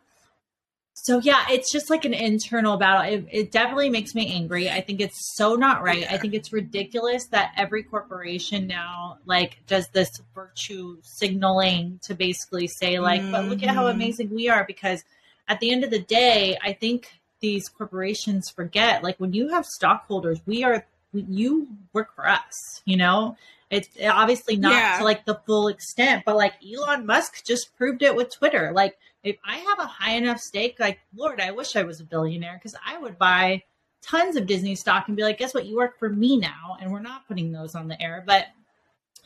So 1.00 1.20
yeah, 1.20 1.46
it's 1.50 1.72
just 1.72 1.90
like 1.92 2.06
an 2.06 2.14
internal 2.14 2.76
battle. 2.76 3.14
It, 3.14 3.28
it 3.32 3.52
definitely 3.52 3.90
makes 3.90 4.16
me 4.16 4.34
angry. 4.34 4.70
I 4.70 4.82
think 4.82 5.00
it's 5.00 5.36
so 5.38 5.56
not 5.56 5.84
right. 5.84 6.06
I 6.10 6.18
think 6.18 6.34
it's 6.34 6.52
ridiculous 6.52 7.28
that 7.28 7.54
every 7.56 7.84
corporation 7.84 8.66
now 8.68 9.20
like 9.26 9.60
does 9.68 9.88
this 9.90 10.10
virtue 10.34 10.98
signaling 11.04 12.00
to 12.04 12.16
basically 12.16 12.68
say 12.68 13.00
like, 13.00 13.22
but 13.32 13.48
look 13.48 13.64
at 13.64 13.70
how 13.70 13.86
Mhm. 13.86 13.92
amazing 13.92 14.30
we 14.32 14.50
are 14.50 14.66
because 14.66 15.04
at 15.48 15.60
the 15.60 15.72
end 15.72 15.84
of 15.84 15.90
the 15.90 16.00
day, 16.00 16.58
I 16.64 16.74
think 16.74 17.10
these 17.40 17.70
corporations 17.70 18.50
forget 18.50 19.04
like 19.04 19.18
when 19.20 19.34
you 19.34 19.50
have 19.50 19.66
stockholders, 19.66 20.40
we 20.46 20.64
are 20.64 20.86
you 21.14 21.68
work 21.94 22.14
for 22.16 22.28
us, 22.28 22.82
you 22.86 22.98
know? 22.98 23.38
It's 23.70 23.90
obviously 24.06 24.56
not 24.56 24.74
Yeah. 24.74 24.98
to 25.00 25.04
like 25.04 25.26
the 25.26 25.40
full 25.46 25.68
extent, 25.68 26.24
but 26.26 26.36
like 26.36 26.54
Elon 26.66 27.06
Musk 27.06 27.46
just 27.46 27.76
proved 27.78 28.02
it 28.02 28.16
with 28.16 28.34
Twitter. 28.34 28.72
Like 28.74 28.98
if 29.24 29.38
I 29.46 29.58
have 29.58 29.80
a 29.80 29.86
high 29.86 30.14
enough 30.14 30.40
stake, 30.40 30.78
like 30.80 31.00
Lord, 31.16 31.40
I 31.42 31.52
wish 31.52 31.76
I 31.76 31.84
was 31.84 32.00
a 32.00 32.06
billionaire 32.06 32.54
because 32.56 32.76
I 32.86 32.98
would 32.98 33.18
buy 33.18 33.64
tons 34.02 34.36
of 34.38 34.46
Disney 34.48 34.76
stock 34.76 35.08
and 35.08 35.18
be 35.18 35.24
like, 35.24 35.38
guess 35.38 35.54
what? 35.54 35.66
You 35.66 35.76
work 35.76 36.00
for 36.00 36.10
me 36.10 36.38
now, 36.38 36.78
and 36.80 36.92
we're 36.92 37.02
not 37.02 37.28
putting 37.28 37.52
those 37.52 37.76
on 37.76 37.88
the 37.88 38.02
air. 38.02 38.24
But 38.26 38.46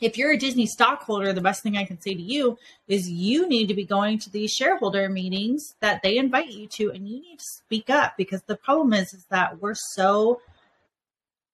if 0.00 0.16
you're 0.16 0.32
a 0.32 0.36
Disney 0.36 0.66
stockholder, 0.66 1.32
the 1.32 1.40
best 1.40 1.62
thing 1.62 1.76
I 1.76 1.84
can 1.84 2.00
say 2.00 2.14
to 2.14 2.22
you 2.22 2.58
is 2.88 3.08
you 3.08 3.48
need 3.48 3.66
to 3.68 3.74
be 3.74 3.84
going 3.84 4.18
to 4.20 4.30
these 4.30 4.50
shareholder 4.50 5.08
meetings 5.08 5.74
that 5.80 6.02
they 6.02 6.16
invite 6.16 6.50
you 6.50 6.66
to, 6.78 6.90
and 6.90 7.08
you 7.08 7.20
need 7.20 7.38
to 7.38 7.44
speak 7.44 7.90
up 7.90 8.14
because 8.16 8.42
the 8.42 8.56
problem 8.56 8.92
is 8.92 9.12
is 9.14 9.24
that 9.30 9.60
we're 9.60 9.74
so 9.74 10.40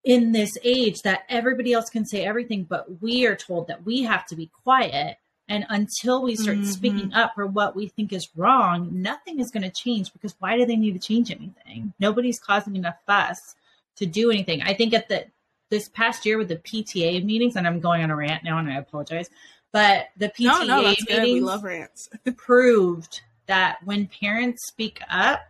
in 0.05 0.33
this 0.33 0.57
age 0.65 1.03
that 1.03 1.25
everybody 1.29 1.73
else 1.73 1.91
can 1.91 2.07
say 2.07 2.25
everything, 2.25 2.65
but 2.65 3.03
we 3.03 3.27
are 3.27 3.37
told 3.37 3.67
that 3.67 3.85
we 3.85 4.03
have 4.03 4.25
to 4.27 4.37
be 4.37 4.51
quiet. 4.63 5.19
And 5.51 5.65
until 5.71 6.23
we 6.23 6.37
start 6.37 6.59
Mhm. 6.59 6.67
speaking 6.67 7.13
up 7.15 7.35
for 7.35 7.47
what 7.47 7.75
we 7.75 7.89
think 7.89 8.13
is 8.13 8.29
wrong, 8.37 8.89
nothing 8.93 9.41
is 9.41 9.51
going 9.51 9.63
to 9.63 9.71
change 9.71 10.13
because 10.13 10.35
why 10.39 10.57
do 10.57 10.67
they 10.67 10.77
need 10.77 10.93
to 10.93 10.99
change 10.99 11.31
anything? 11.31 11.95
Nobody's 11.99 12.39
causing 12.39 12.77
enough 12.77 12.97
fuss 13.07 13.55
to 13.97 14.07
do 14.07 14.31
anything. 14.31 14.63
I 14.63 14.75
think 14.75 14.95
at 14.95 15.09
the 15.09 15.27
this 15.71 15.89
past 15.89 16.25
year 16.25 16.39
with 16.39 16.49
the 16.49 16.57
PTA 16.57 17.25
meetings, 17.25 17.57
and 17.57 17.67
I'm 17.67 17.81
going 17.81 18.03
on 18.03 18.11
a 18.11 18.17
rant 18.17 18.45
now, 18.45 18.59
and 18.59 18.71
I 18.71 18.77
apologize, 18.77 19.29
but 19.73 20.07
the 20.17 20.29
PTA 20.29 20.45
No, 20.45 20.63
no, 20.63 20.95
good. 21.07 21.23
We 21.23 21.35
meetings 21.35 21.47
love 21.47 21.65
rants. 21.65 22.09
proved 22.37 23.21
that 23.47 23.79
when 23.85 24.07
parents 24.07 24.67
speak 24.69 25.01
up, 25.11 25.41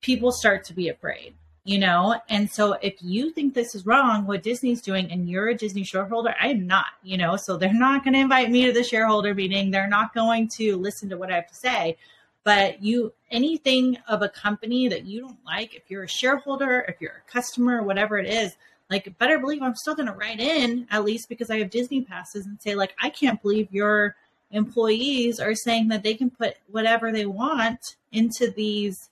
people 0.00 0.30
start 0.30 0.64
to 0.64 0.74
be 0.74 0.88
afraid, 0.88 1.34
you 1.64 1.78
know? 1.78 2.20
And 2.28 2.50
so 2.50 2.74
if 2.74 2.94
you 3.00 3.32
think 3.32 3.54
this 3.54 3.74
is 3.74 3.86
wrong, 3.86 4.26
what 4.26 4.42
Disney's 4.42 4.80
doing, 4.80 5.10
and 5.10 5.28
you're 5.28 5.48
a 5.48 5.56
Disney 5.56 5.84
shareholder, 5.84 6.34
I 6.40 6.48
am 6.48 6.66
not, 6.66 6.86
you 7.02 7.16
know? 7.16 7.36
So 7.36 7.56
they're 7.56 7.72
not 7.72 8.04
going 8.04 8.14
to 8.14 8.20
invite 8.20 8.50
me 8.50 8.66
to 8.66 8.72
the 8.72 8.84
shareholder 8.84 9.34
meeting. 9.34 9.70
They're 9.70 9.88
not 9.88 10.14
going 10.14 10.48
to 10.56 10.76
listen 10.76 11.08
to 11.08 11.16
what 11.16 11.32
I 11.32 11.36
have 11.36 11.48
to 11.48 11.54
say. 11.54 11.96
But 12.44 12.82
you, 12.82 13.12
anything 13.30 13.98
of 14.08 14.22
a 14.22 14.28
company 14.28 14.88
that 14.88 15.04
you 15.04 15.20
don't 15.20 15.44
like, 15.44 15.74
if 15.74 15.90
you're 15.90 16.04
a 16.04 16.08
shareholder, 16.08 16.84
if 16.88 17.00
you're 17.00 17.22
a 17.26 17.30
customer, 17.30 17.82
whatever 17.82 18.18
it 18.18 18.26
is, 18.26 18.56
like 18.90 19.16
better 19.18 19.38
believe 19.38 19.62
I'm 19.62 19.74
still 19.74 19.94
going 19.94 20.06
to 20.06 20.14
write 20.14 20.40
in 20.40 20.86
at 20.90 21.04
least 21.04 21.28
because 21.28 21.50
I 21.50 21.58
have 21.58 21.70
Disney 21.70 22.02
passes 22.02 22.46
and 22.46 22.60
say 22.60 22.74
like 22.74 22.94
I 23.02 23.10
can't 23.10 23.40
believe 23.42 23.72
your 23.72 24.16
employees 24.50 25.40
are 25.40 25.54
saying 25.54 25.88
that 25.88 26.02
they 26.02 26.14
can 26.14 26.30
put 26.30 26.56
whatever 26.70 27.12
they 27.12 27.26
want 27.26 27.80
into 28.12 28.50
these 28.50 29.10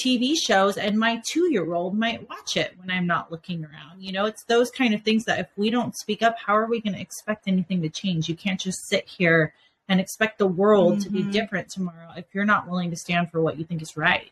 TV 0.00 0.34
shows 0.36 0.76
and 0.76 0.98
my 0.98 1.16
2-year-old 1.32 1.98
might 1.98 2.28
watch 2.28 2.56
it 2.56 2.74
when 2.78 2.90
I'm 2.90 3.06
not 3.06 3.32
looking 3.32 3.64
around. 3.64 4.02
You 4.02 4.12
know, 4.12 4.26
it's 4.26 4.44
those 4.44 4.70
kind 4.70 4.92
of 4.94 5.02
things 5.02 5.24
that 5.24 5.40
if 5.40 5.48
we 5.56 5.70
don't 5.70 5.96
speak 5.96 6.22
up, 6.22 6.36
how 6.38 6.54
are 6.54 6.66
we 6.66 6.82
going 6.82 6.94
to 6.94 7.00
expect 7.00 7.48
anything 7.48 7.80
to 7.82 7.88
change? 7.88 8.28
You 8.28 8.36
can't 8.36 8.60
just 8.60 8.86
sit 8.88 9.08
here 9.08 9.54
and 9.88 9.98
expect 9.98 10.38
the 10.38 10.46
world 10.46 11.00
to 11.00 11.10
be 11.10 11.24
Mhm. 11.24 11.32
different 11.32 11.70
tomorrow 11.70 12.12
if 12.16 12.26
you're 12.34 12.44
not 12.44 12.68
willing 12.68 12.90
to 12.90 12.96
stand 12.96 13.30
for 13.30 13.40
what 13.40 13.58
you 13.58 13.64
think 13.64 13.80
is 13.80 13.96
right. 13.96 14.30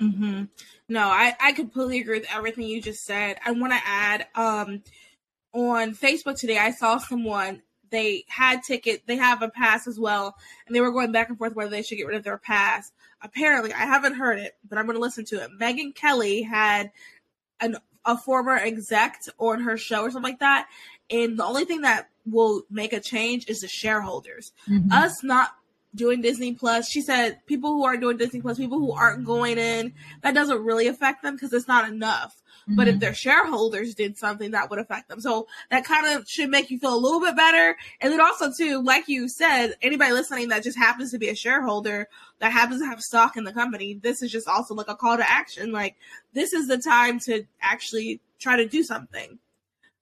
Hmm 0.00 0.44
No, 0.88 1.08
I, 1.08 1.34
I 1.40 1.52
completely 1.52 2.00
agree 2.00 2.20
with 2.20 2.28
everything 2.32 2.64
you 2.64 2.80
just 2.80 3.04
said. 3.04 3.38
I 3.44 3.50
want 3.52 3.72
to 3.72 3.80
add 3.84 4.26
um, 4.34 4.82
on 5.52 5.94
Facebook 5.94 6.38
today, 6.38 6.58
I 6.58 6.70
saw 6.70 6.98
someone, 6.98 7.62
they 7.90 8.24
had 8.28 8.62
ticket, 8.62 9.02
they 9.06 9.16
have 9.16 9.42
a 9.42 9.48
pass 9.48 9.86
as 9.88 9.98
well, 9.98 10.36
and 10.66 10.76
they 10.76 10.80
were 10.80 10.92
going 10.92 11.10
back 11.12 11.28
and 11.28 11.38
forth 11.38 11.54
whether 11.54 11.70
they 11.70 11.82
should 11.82 11.98
get 11.98 12.06
rid 12.06 12.16
of 12.16 12.22
their 12.24 12.38
pass. 12.38 12.92
Apparently, 13.22 13.72
I 13.72 13.86
haven't 13.86 14.14
heard 14.14 14.38
it, 14.38 14.56
but 14.68 14.78
I'm 14.78 14.86
going 14.86 14.96
to 14.96 15.02
listen 15.02 15.24
to 15.26 15.42
it. 15.42 15.50
Megyn 15.60 15.94
Kelly 15.94 16.42
had 16.42 16.92
an, 17.60 17.76
a 18.04 18.16
former 18.16 18.56
exec 18.56 19.20
on 19.38 19.62
her 19.62 19.76
show 19.76 20.02
or 20.02 20.10
something 20.10 20.30
like 20.30 20.40
that, 20.40 20.68
and 21.10 21.38
the 21.38 21.44
only 21.44 21.64
thing 21.64 21.80
that 21.80 22.08
will 22.30 22.62
make 22.70 22.92
a 22.92 23.00
change 23.00 23.48
is 23.48 23.60
the 23.60 23.68
shareholders 23.68 24.52
us 24.92 25.22
not 25.22 25.50
doing 25.98 26.22
Disney 26.22 26.54
Plus, 26.54 26.88
she 26.88 27.02
said 27.02 27.44
people 27.46 27.72
who 27.72 27.84
aren't 27.84 28.00
doing 28.00 28.16
Disney 28.16 28.40
Plus, 28.40 28.56
people 28.56 28.78
who 28.78 28.92
aren't 28.92 29.24
going 29.24 29.58
in, 29.58 29.92
that 30.22 30.34
doesn't 30.34 30.64
really 30.64 30.86
affect 30.86 31.22
them 31.22 31.34
because 31.34 31.52
it's 31.52 31.68
not 31.68 31.88
enough. 31.88 32.42
But 32.70 32.86
if 32.86 32.96
Mhm. 32.96 33.00
their 33.00 33.14
shareholders 33.14 33.94
did 33.94 34.18
something, 34.18 34.50
that 34.50 34.68
would 34.68 34.78
affect 34.78 35.08
them. 35.08 35.20
So 35.20 35.46
that 35.70 35.84
kind 35.84 36.06
of 36.06 36.28
should 36.28 36.50
make 36.50 36.70
you 36.70 36.78
feel 36.78 36.94
a 36.94 36.98
little 36.98 37.20
bit 37.20 37.34
better. 37.34 37.76
And 38.00 38.12
then 38.12 38.20
also 38.20 38.52
too, 38.52 38.82
like 38.82 39.08
you 39.08 39.28
said, 39.28 39.74
anybody 39.80 40.12
listening 40.12 40.48
that 40.48 40.64
just 40.64 40.76
happens 40.76 41.10
to 41.12 41.18
be 41.18 41.28
a 41.28 41.34
shareholder 41.34 42.08
that 42.40 42.52
happens 42.52 42.82
to 42.82 42.86
have 42.86 43.00
stock 43.00 43.36
in 43.36 43.44
the 43.44 43.52
company, 43.54 43.94
this 43.94 44.22
is 44.22 44.30
just 44.30 44.48
also 44.48 44.74
like 44.74 44.88
a 44.88 44.94
call 44.94 45.16
to 45.16 45.30
action. 45.30 45.72
Like 45.72 45.96
this 46.34 46.52
is 46.52 46.68
the 46.68 46.78
time 46.78 47.18
to 47.20 47.44
actually 47.62 48.20
try 48.38 48.56
to 48.56 48.68
do 48.68 48.82
something. 48.82 49.38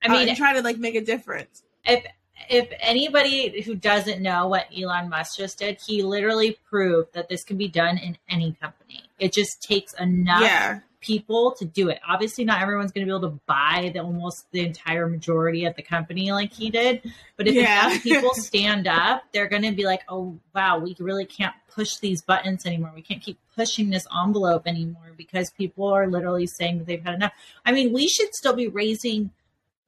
I 0.03 0.07
uh, 0.07 0.11
mean, 0.11 0.29
and 0.29 0.37
try 0.37 0.53
to 0.53 0.61
like 0.61 0.77
make 0.77 0.95
a 0.95 1.01
difference. 1.01 1.63
if 1.85 2.05
if 2.49 2.69
anybody 2.79 3.61
who 3.61 3.75
doesn't 3.75 4.21
know 4.21 4.47
what 4.47 4.67
Elon 4.77 5.09
Musk 5.09 5.37
just 5.37 5.59
did, 5.59 5.79
he 5.85 6.01
literally 6.03 6.57
proved 6.69 7.13
that 7.13 7.29
this 7.29 7.43
can 7.43 7.57
be 7.57 7.67
done 7.67 7.97
in 7.97 8.17
any 8.29 8.53
company. 8.61 9.03
It 9.19 9.33
just 9.33 9.61
takes 9.61 9.93
enough 9.93 10.41
Yeah. 10.41 10.79
people 11.01 11.51
to 11.59 11.65
do 11.65 11.89
it. 11.89 11.99
Obviously, 12.07 12.45
not 12.45 12.61
everyone's 12.61 12.91
going 12.91 13.05
to 13.05 13.11
be 13.11 13.15
able 13.15 13.29
to 13.31 13.39
buy 13.47 13.91
the 13.93 13.99
almost 13.99 14.45
the 14.51 14.61
entire 14.65 15.07
majority 15.07 15.65
of 15.65 15.75
the 15.75 15.81
company 15.83 16.31
like 16.31 16.53
he 16.53 16.69
did. 16.69 17.01
But 17.35 17.47
if 17.47 17.55
Yeah. 17.55 17.89
enough 17.89 18.03
people 18.03 18.33
stand 18.33 18.87
up, 18.87 19.23
they're 19.33 19.47
going 19.49 19.63
to 19.63 19.71
be 19.73 19.83
like, 19.85 20.01
"Oh 20.09 20.37
wow, 20.55 20.79
we 20.79 20.95
really 20.99 21.25
can't 21.25 21.55
push 21.69 21.97
these 21.97 22.21
buttons 22.21 22.65
anymore. 22.65 22.91
We 22.95 23.01
can't 23.01 23.21
keep 23.21 23.37
pushing 23.55 23.89
this 23.89 24.07
envelope 24.23 24.63
anymore 24.67 25.13
because 25.17 25.49
people 25.51 25.87
are 25.87 26.07
literally 26.07 26.47
saying 26.47 26.77
that 26.79 26.87
they've 26.87 27.03
had 27.03 27.15
enough." 27.15 27.33
I 27.65 27.71
mean, 27.73 27.91
we 27.93 28.07
should 28.07 28.33
still 28.33 28.53
be 28.55 28.67
raising 28.67 29.31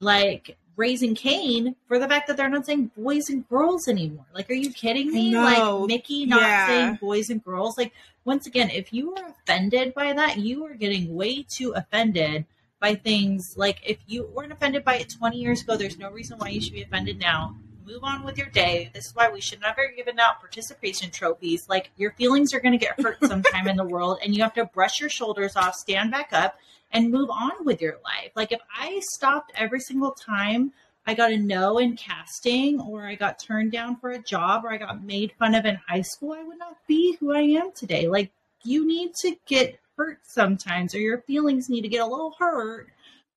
like 0.01 0.57
raising 0.79 1.13
Cain 1.13 1.75
for 1.89 1.99
the 1.99 2.07
fact 2.07 2.27
that 2.27 2.37
they're 2.37 2.49
not 2.49 2.65
saying 2.65 2.89
boys 2.97 3.29
and 3.29 3.47
girls 3.49 3.89
anymore. 3.89 4.25
Like, 4.33 4.49
are 4.49 4.53
you 4.53 4.71
kidding 4.71 5.11
me? 5.11 5.35
Like 5.35 5.87
Mickey 5.87 6.25
not 6.25 6.41
Yeah. 6.41 6.67
saying 6.67 6.95
boys 7.01 7.29
and 7.29 7.43
girls. 7.43 7.77
Like, 7.77 7.91
once 8.23 8.47
again, 8.47 8.69
if 8.69 8.93
you 8.93 9.13
are 9.15 9.27
offended 9.27 9.93
by 9.93 10.13
that, 10.13 10.37
you 10.37 10.65
are 10.65 10.73
getting 10.75 11.13
way 11.13 11.43
too 11.43 11.73
offended 11.73 12.45
by 12.79 12.95
things. 12.95 13.55
Like, 13.57 13.79
if 13.85 13.97
you 14.07 14.23
weren't 14.33 14.53
offended 14.53 14.85
by 14.85 14.95
it 14.95 15.09
20 15.09 15.37
years 15.37 15.61
ago, 15.61 15.75
there's 15.75 15.99
no 15.99 16.09
reason 16.11 16.37
why 16.37 16.47
you 16.47 16.61
should 16.61 16.73
be 16.73 16.81
offended 16.81 17.19
now. 17.19 17.57
Move 17.85 18.03
on 18.03 18.23
with 18.23 18.37
your 18.37 18.47
day. 18.47 18.89
This 18.93 19.07
is 19.07 19.15
why 19.15 19.29
we 19.29 19.41
should 19.41 19.59
never 19.59 19.91
given 19.93 20.17
out 20.17 20.39
participation 20.39 21.11
trophies. 21.11 21.67
Like, 21.67 21.89
your 21.97 22.11
feelings 22.11 22.53
are 22.53 22.61
going 22.61 22.77
to 22.77 22.85
get 22.85 23.01
hurt 23.01 23.17
sometime 23.25 23.67
in 23.67 23.75
the 23.75 23.83
world, 23.83 24.19
and 24.23 24.33
you 24.33 24.43
have 24.43 24.53
to 24.53 24.65
brush 24.65 25.01
your 25.01 25.09
shoulders 25.09 25.57
off, 25.57 25.75
stand 25.75 26.11
back 26.11 26.29
up, 26.31 26.57
and 26.91 27.11
move 27.11 27.29
on 27.29 27.51
with 27.65 27.81
your 27.81 27.97
life. 28.03 28.31
Like 28.35 28.51
if 28.51 28.61
I 28.75 28.99
stopped 29.13 29.51
every 29.55 29.79
single 29.79 30.11
time 30.11 30.71
I 31.05 31.13
got 31.13 31.31
a 31.31 31.37
no 31.37 31.77
in 31.79 31.95
casting 31.95 32.79
or 32.81 33.05
I 33.05 33.15
got 33.15 33.39
turned 33.39 33.71
down 33.71 33.95
for 33.97 34.11
a 34.11 34.19
job 34.21 34.65
or 34.65 34.71
I 34.71 34.77
got 34.77 35.03
made 35.03 35.31
fun 35.39 35.55
of 35.55 35.65
in 35.65 35.75
high 35.87 36.01
school, 36.01 36.33
I 36.33 36.43
would 36.43 36.57
not 36.59 36.77
be 36.87 37.15
who 37.19 37.33
I 37.33 37.41
am 37.41 37.71
today. 37.73 38.07
Like 38.07 38.31
you 38.63 38.85
need 38.87 39.13
to 39.21 39.35
get 39.47 39.79
hurt 39.97 40.19
sometimes 40.23 40.93
or 40.95 40.99
your 40.99 41.19
feelings 41.21 41.69
need 41.69 41.81
to 41.81 41.87
get 41.89 42.01
a 42.01 42.05
little 42.05 42.35
hurt 42.39 42.87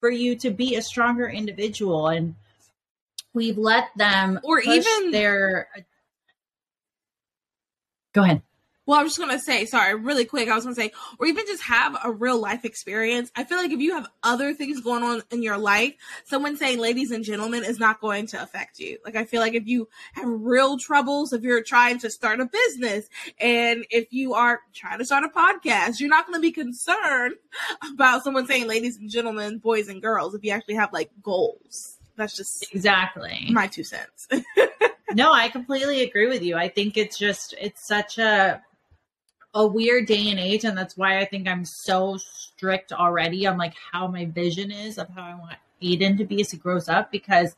for 0.01 0.11
you 0.11 0.37
to 0.37 0.51
be 0.51 0.77
a 0.77 0.83
stronger 0.83 1.29
individual 1.29 2.09
and 2.09 2.35
we've 3.35 3.59
let 3.59 3.91
them 3.97 4.41
Or 4.43 4.61
even- 4.61 5.11
their 5.11 5.69
uh, 5.77 5.81
Go 8.13 8.23
ahead. 8.25 8.43
Well, 8.85 8.99
I 8.99 9.03
was 9.05 9.15
just 9.15 9.21
gonna 9.21 9.39
say, 9.39 9.65
sorry, 9.65 9.95
really 9.95 10.25
quick. 10.25 10.49
I 10.49 10.57
was 10.57 10.65
gonna 10.65 10.75
say, 10.75 10.91
or 11.19 11.27
even 11.27 11.47
just 11.47 11.63
have 11.63 11.97
a 12.03 12.11
real 12.11 12.39
life 12.39 12.65
experience. 12.65 13.31
I 13.37 13.45
feel 13.45 13.59
like 13.59 13.71
if 13.71 13.79
you 13.79 13.95
have 13.95 14.09
other 14.25 14.55
things 14.55 14.81
going 14.81 15.05
on 15.05 15.23
in 15.31 15.43
your 15.43 15.57
life, 15.57 15.95
someone 16.25 16.57
saying 16.57 16.79
"ladies 16.81 17.13
and 17.13 17.25
gentlemen" 17.25 17.65
is 17.65 17.79
not 17.79 18.01
going 18.01 18.27
to 18.29 18.43
affect 18.43 18.81
you. 18.81 18.99
Like 19.05 19.15
I 19.15 19.25
feel 19.25 19.41
like 19.41 19.55
if 19.55 19.69
you 19.69 19.89
have 20.15 20.27
real 20.27 20.79
troubles, 20.79 21.33
if 21.33 21.43
you're 21.43 21.63
trying 21.63 22.01
to 22.01 22.11
start 22.11 22.41
a 22.41 22.47
business, 22.47 23.09
and 23.39 23.87
if 23.91 24.13
you 24.13 24.35
are 24.35 24.61
trying 24.75 24.99
to 24.99 25.05
start 25.05 25.25
a 25.25 25.29
podcast, 25.29 26.01
you're 26.01 26.09
not 26.09 26.27
going 26.27 26.37
to 26.37 26.43
be 26.43 26.53
concerned 26.53 27.35
about 27.93 28.25
someone 28.25 28.49
saying 28.49 28.67
"ladies 28.67 28.97
and 28.97 29.09
gentlemen," 29.09 29.59
boys 29.59 29.87
and 29.87 30.03
girls. 30.03 30.35
If 30.35 30.43
you 30.45 30.51
actually 30.51 30.75
have 30.75 30.93
like 30.93 31.11
goals, 31.23 31.99
that's 32.17 32.37
just 32.37 32.75
exactly 32.75 33.47
my 33.51 33.69
two 33.69 33.85
cents. 33.85 34.27
no, 35.15 35.33
I 35.33 35.51
completely 35.51 36.03
agree 36.03 36.27
with 36.27 36.43
you. 36.43 36.57
I 36.57 36.69
think 36.69 36.97
it's 36.97 37.17
just 37.17 37.55
it's 37.61 37.87
such 37.87 38.19
a 38.19 38.61
a 39.55 39.67
weird 39.67 40.07
day 40.07 40.31
and 40.31 40.39
age 40.39 40.65
and 40.65 40.77
that's 40.77 40.97
why 40.97 41.19
i 41.19 41.25
think 41.25 41.47
i'm 41.47 41.65
so 41.65 42.17
strict 42.17 42.93
already 42.93 43.47
on 43.47 43.59
like 43.59 43.75
how 43.93 44.07
my 44.07 44.25
vision 44.27 44.71
is 44.71 44.99
of 44.99 45.09
how 45.11 45.23
i 45.23 45.35
want 45.35 45.57
aiden 45.83 46.17
to 46.17 46.25
be 46.25 46.41
as 46.41 46.51
he 46.51 46.57
grows 46.57 46.89
up 46.89 47.11
because 47.11 47.55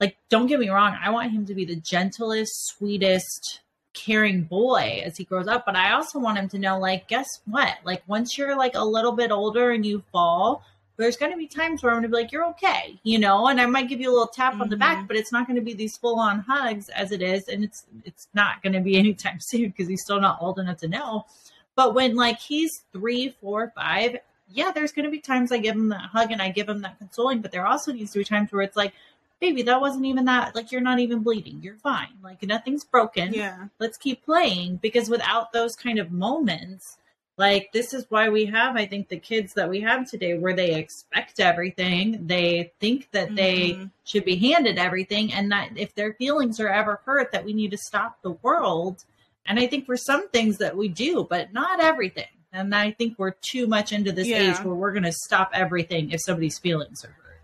like 0.00 0.16
don't 0.28 0.46
get 0.46 0.60
me 0.60 0.68
wrong 0.68 0.96
i 1.02 1.10
want 1.10 1.32
him 1.32 1.46
to 1.46 1.54
be 1.54 1.64
the 1.64 1.76
gentlest 1.76 2.66
sweetest 2.66 3.60
caring 3.92 4.42
boy 4.42 5.02
as 5.04 5.16
he 5.16 5.24
grows 5.24 5.48
up 5.48 5.64
but 5.66 5.74
i 5.74 5.92
also 5.92 6.18
want 6.18 6.38
him 6.38 6.48
to 6.48 6.58
know 6.58 6.78
like 6.78 7.08
guess 7.08 7.40
what? 7.46 7.76
Like 7.84 8.02
once 8.06 8.38
you're 8.38 8.56
like 8.56 8.74
a 8.74 8.84
little 8.84 9.12
bit 9.12 9.32
older 9.32 9.72
and 9.72 9.84
you 9.84 10.02
fall 10.12 10.64
there's 11.00 11.16
going 11.16 11.32
to 11.32 11.38
be 11.38 11.46
times 11.46 11.82
where 11.82 11.92
I'm 11.92 11.96
going 11.96 12.10
to 12.10 12.16
be 12.16 12.22
like, 12.22 12.32
you're 12.32 12.46
okay, 12.50 13.00
you 13.02 13.18
know, 13.18 13.48
and 13.48 13.60
I 13.60 13.66
might 13.66 13.88
give 13.88 14.00
you 14.00 14.10
a 14.10 14.12
little 14.12 14.26
tap 14.26 14.52
mm-hmm. 14.52 14.62
on 14.62 14.68
the 14.68 14.76
back, 14.76 14.98
mm-hmm. 14.98 15.06
but 15.06 15.16
it's 15.16 15.32
not 15.32 15.46
going 15.46 15.56
to 15.56 15.62
be 15.62 15.72
these 15.72 15.96
full 15.96 16.18
on 16.18 16.40
hugs 16.40 16.88
as 16.90 17.10
it 17.10 17.22
is. 17.22 17.48
And 17.48 17.64
it's, 17.64 17.86
it's 18.04 18.28
not 18.34 18.62
going 18.62 18.74
to 18.74 18.80
be 18.80 18.96
anytime 18.98 19.38
soon 19.40 19.70
because 19.70 19.88
he's 19.88 20.02
still 20.02 20.20
not 20.20 20.38
old 20.40 20.58
enough 20.58 20.78
to 20.78 20.88
know. 20.88 21.26
But 21.74 21.94
when 21.94 22.16
like 22.16 22.38
he's 22.38 22.82
three, 22.92 23.34
four, 23.40 23.72
five, 23.74 24.18
yeah, 24.52 24.72
there's 24.74 24.92
going 24.92 25.04
to 25.04 25.10
be 25.10 25.20
times 25.20 25.52
I 25.52 25.58
give 25.58 25.76
him 25.76 25.88
that 25.88 26.10
hug 26.12 26.32
and 26.32 26.42
I 26.42 26.50
give 26.50 26.68
him 26.68 26.82
that 26.82 26.98
consoling, 26.98 27.40
but 27.40 27.52
there 27.52 27.66
also 27.66 27.92
needs 27.92 28.12
to 28.12 28.18
be 28.18 28.24
times 28.24 28.52
where 28.52 28.62
it's 28.62 28.76
like, 28.76 28.92
baby, 29.40 29.62
that 29.62 29.80
wasn't 29.80 30.04
even 30.04 30.26
that. 30.26 30.54
Like, 30.54 30.70
you're 30.70 30.82
not 30.82 30.98
even 30.98 31.20
bleeding. 31.20 31.60
You're 31.62 31.76
fine. 31.76 32.08
Like, 32.22 32.42
nothing's 32.42 32.84
broken. 32.84 33.32
Yeah. 33.32 33.68
Let's 33.78 33.96
keep 33.96 34.22
playing 34.24 34.76
because 34.76 35.08
without 35.08 35.52
those 35.52 35.74
kind 35.76 35.98
of 35.98 36.12
moments, 36.12 36.98
like 37.40 37.72
this 37.72 37.94
is 37.94 38.04
why 38.10 38.28
we 38.28 38.44
have 38.44 38.76
i 38.76 38.84
think 38.84 39.08
the 39.08 39.18
kids 39.18 39.54
that 39.54 39.68
we 39.68 39.80
have 39.80 40.08
today 40.08 40.36
where 40.36 40.54
they 40.54 40.74
expect 40.74 41.40
everything 41.40 42.26
they 42.26 42.70
think 42.78 43.08
that 43.12 43.28
mm-hmm. 43.28 43.36
they 43.36 43.88
should 44.04 44.26
be 44.26 44.36
handed 44.36 44.78
everything 44.78 45.32
and 45.32 45.50
that 45.50 45.70
if 45.74 45.94
their 45.94 46.12
feelings 46.12 46.60
are 46.60 46.68
ever 46.68 47.00
hurt 47.06 47.32
that 47.32 47.44
we 47.44 47.54
need 47.54 47.70
to 47.70 47.78
stop 47.78 48.20
the 48.22 48.32
world 48.42 49.04
and 49.46 49.58
i 49.58 49.66
think 49.66 49.86
for 49.86 49.96
some 49.96 50.28
things 50.28 50.58
that 50.58 50.76
we 50.76 50.86
do 50.86 51.26
but 51.30 51.50
not 51.52 51.80
everything 51.80 52.28
and 52.52 52.74
i 52.74 52.90
think 52.90 53.18
we're 53.18 53.34
too 53.50 53.66
much 53.66 53.90
into 53.90 54.12
this 54.12 54.28
yeah. 54.28 54.50
age 54.50 54.58
where 54.58 54.74
we're 54.74 54.92
going 54.92 55.02
to 55.02 55.12
stop 55.12 55.50
everything 55.54 56.10
if 56.10 56.20
somebody's 56.20 56.58
feelings 56.58 57.02
are 57.06 57.08
hurt 57.08 57.40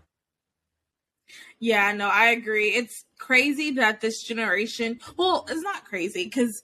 yeah 1.59 1.91
no 1.91 2.07
i 2.07 2.27
agree 2.27 2.69
it's 2.69 3.03
crazy 3.17 3.71
that 3.71 3.99
this 3.99 4.21
generation 4.21 4.99
well 5.17 5.43
it's 5.49 5.63
not 5.63 5.83
crazy 5.85 6.25
because 6.25 6.61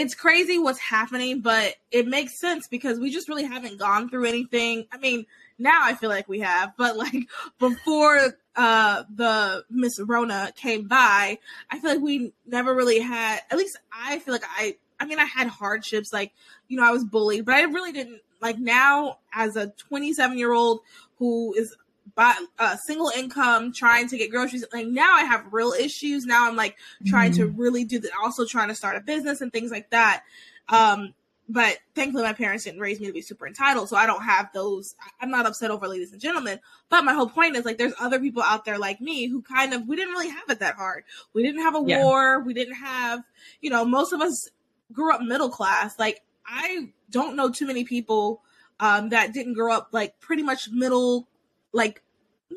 it's 0.00 0.14
crazy 0.14 0.58
what's 0.58 0.78
happening, 0.78 1.42
but 1.42 1.74
it 1.90 2.08
makes 2.08 2.40
sense 2.40 2.66
because 2.66 2.98
we 2.98 3.10
just 3.10 3.28
really 3.28 3.44
haven't 3.44 3.78
gone 3.78 4.08
through 4.08 4.24
anything. 4.24 4.86
I 4.90 4.96
mean, 4.96 5.26
now 5.58 5.78
I 5.82 5.92
feel 5.92 6.08
like 6.08 6.26
we 6.26 6.40
have, 6.40 6.72
but 6.78 6.96
like 6.96 7.28
before 7.58 8.34
uh 8.56 9.04
the 9.14 9.62
Miss 9.68 10.00
Rona 10.00 10.52
came 10.56 10.88
by, 10.88 11.38
I 11.70 11.78
feel 11.78 11.90
like 11.90 12.00
we 12.00 12.32
never 12.46 12.74
really 12.74 12.98
had 12.98 13.40
at 13.50 13.58
least 13.58 13.78
I 13.92 14.20
feel 14.20 14.32
like 14.32 14.44
I 14.48 14.78
I 14.98 15.04
mean 15.04 15.18
I 15.18 15.26
had 15.26 15.48
hardships 15.48 16.14
like, 16.14 16.32
you 16.68 16.78
know, 16.78 16.88
I 16.88 16.92
was 16.92 17.04
bullied, 17.04 17.44
but 17.44 17.56
I 17.56 17.64
really 17.64 17.92
didn't 17.92 18.22
like 18.40 18.58
now 18.58 19.18
as 19.34 19.54
a 19.56 19.66
27 19.66 20.38
year 20.38 20.54
old 20.54 20.80
who 21.18 21.52
is 21.52 21.76
by 22.14 22.34
uh, 22.58 22.76
single 22.76 23.10
income 23.16 23.72
trying 23.72 24.08
to 24.08 24.18
get 24.18 24.30
groceries. 24.30 24.64
Like 24.72 24.86
now 24.86 25.14
i 25.14 25.24
have 25.24 25.52
real 25.52 25.72
issues. 25.72 26.24
Now 26.24 26.48
i'm 26.48 26.56
like 26.56 26.76
trying 27.06 27.32
mm-hmm. 27.32 27.42
to 27.42 27.48
really 27.48 27.84
do 27.84 27.98
that 28.00 28.10
also 28.22 28.44
trying 28.44 28.68
to 28.68 28.74
start 28.74 28.96
a 28.96 29.00
business 29.00 29.40
and 29.40 29.52
things 29.52 29.70
like 29.70 29.90
that. 29.90 30.22
Um 30.68 31.14
but 31.48 31.78
thankfully 31.96 32.22
my 32.22 32.32
parents 32.32 32.64
didn't 32.64 32.80
raise 32.80 33.00
me 33.00 33.08
to 33.08 33.12
be 33.12 33.22
super 33.22 33.44
entitled 33.44 33.88
so 33.88 33.96
i 33.96 34.06
don't 34.06 34.22
have 34.22 34.48
those 34.54 34.94
i'm 35.20 35.32
not 35.32 35.46
upset 35.46 35.72
over 35.72 35.88
ladies 35.88 36.12
and 36.12 36.20
gentlemen. 36.20 36.60
But 36.88 37.04
my 37.04 37.12
whole 37.12 37.28
point 37.28 37.56
is 37.56 37.64
like 37.64 37.78
there's 37.78 37.94
other 38.00 38.20
people 38.20 38.42
out 38.42 38.64
there 38.64 38.78
like 38.78 39.00
me 39.00 39.26
who 39.26 39.42
kind 39.42 39.74
of 39.74 39.86
we 39.86 39.96
didn't 39.96 40.12
really 40.12 40.30
have 40.30 40.48
it 40.48 40.60
that 40.60 40.76
hard. 40.76 41.04
We 41.32 41.42
didn't 41.42 41.62
have 41.62 41.74
a 41.74 41.82
yeah. 41.84 42.02
war. 42.02 42.40
We 42.40 42.54
didn't 42.54 42.74
have 42.74 43.24
you 43.60 43.70
know 43.70 43.84
most 43.84 44.12
of 44.12 44.20
us 44.20 44.48
grew 44.92 45.12
up 45.12 45.20
middle 45.22 45.50
class. 45.50 45.98
Like 45.98 46.22
i 46.50 46.88
don't 47.10 47.36
know 47.36 47.50
too 47.50 47.66
many 47.66 47.84
people 47.84 48.42
um, 48.80 49.10
that 49.10 49.32
didn't 49.32 49.54
grow 49.54 49.74
up 49.74 49.88
like 49.92 50.18
pretty 50.20 50.42
much 50.42 50.70
middle 50.70 51.28
like 51.72 52.02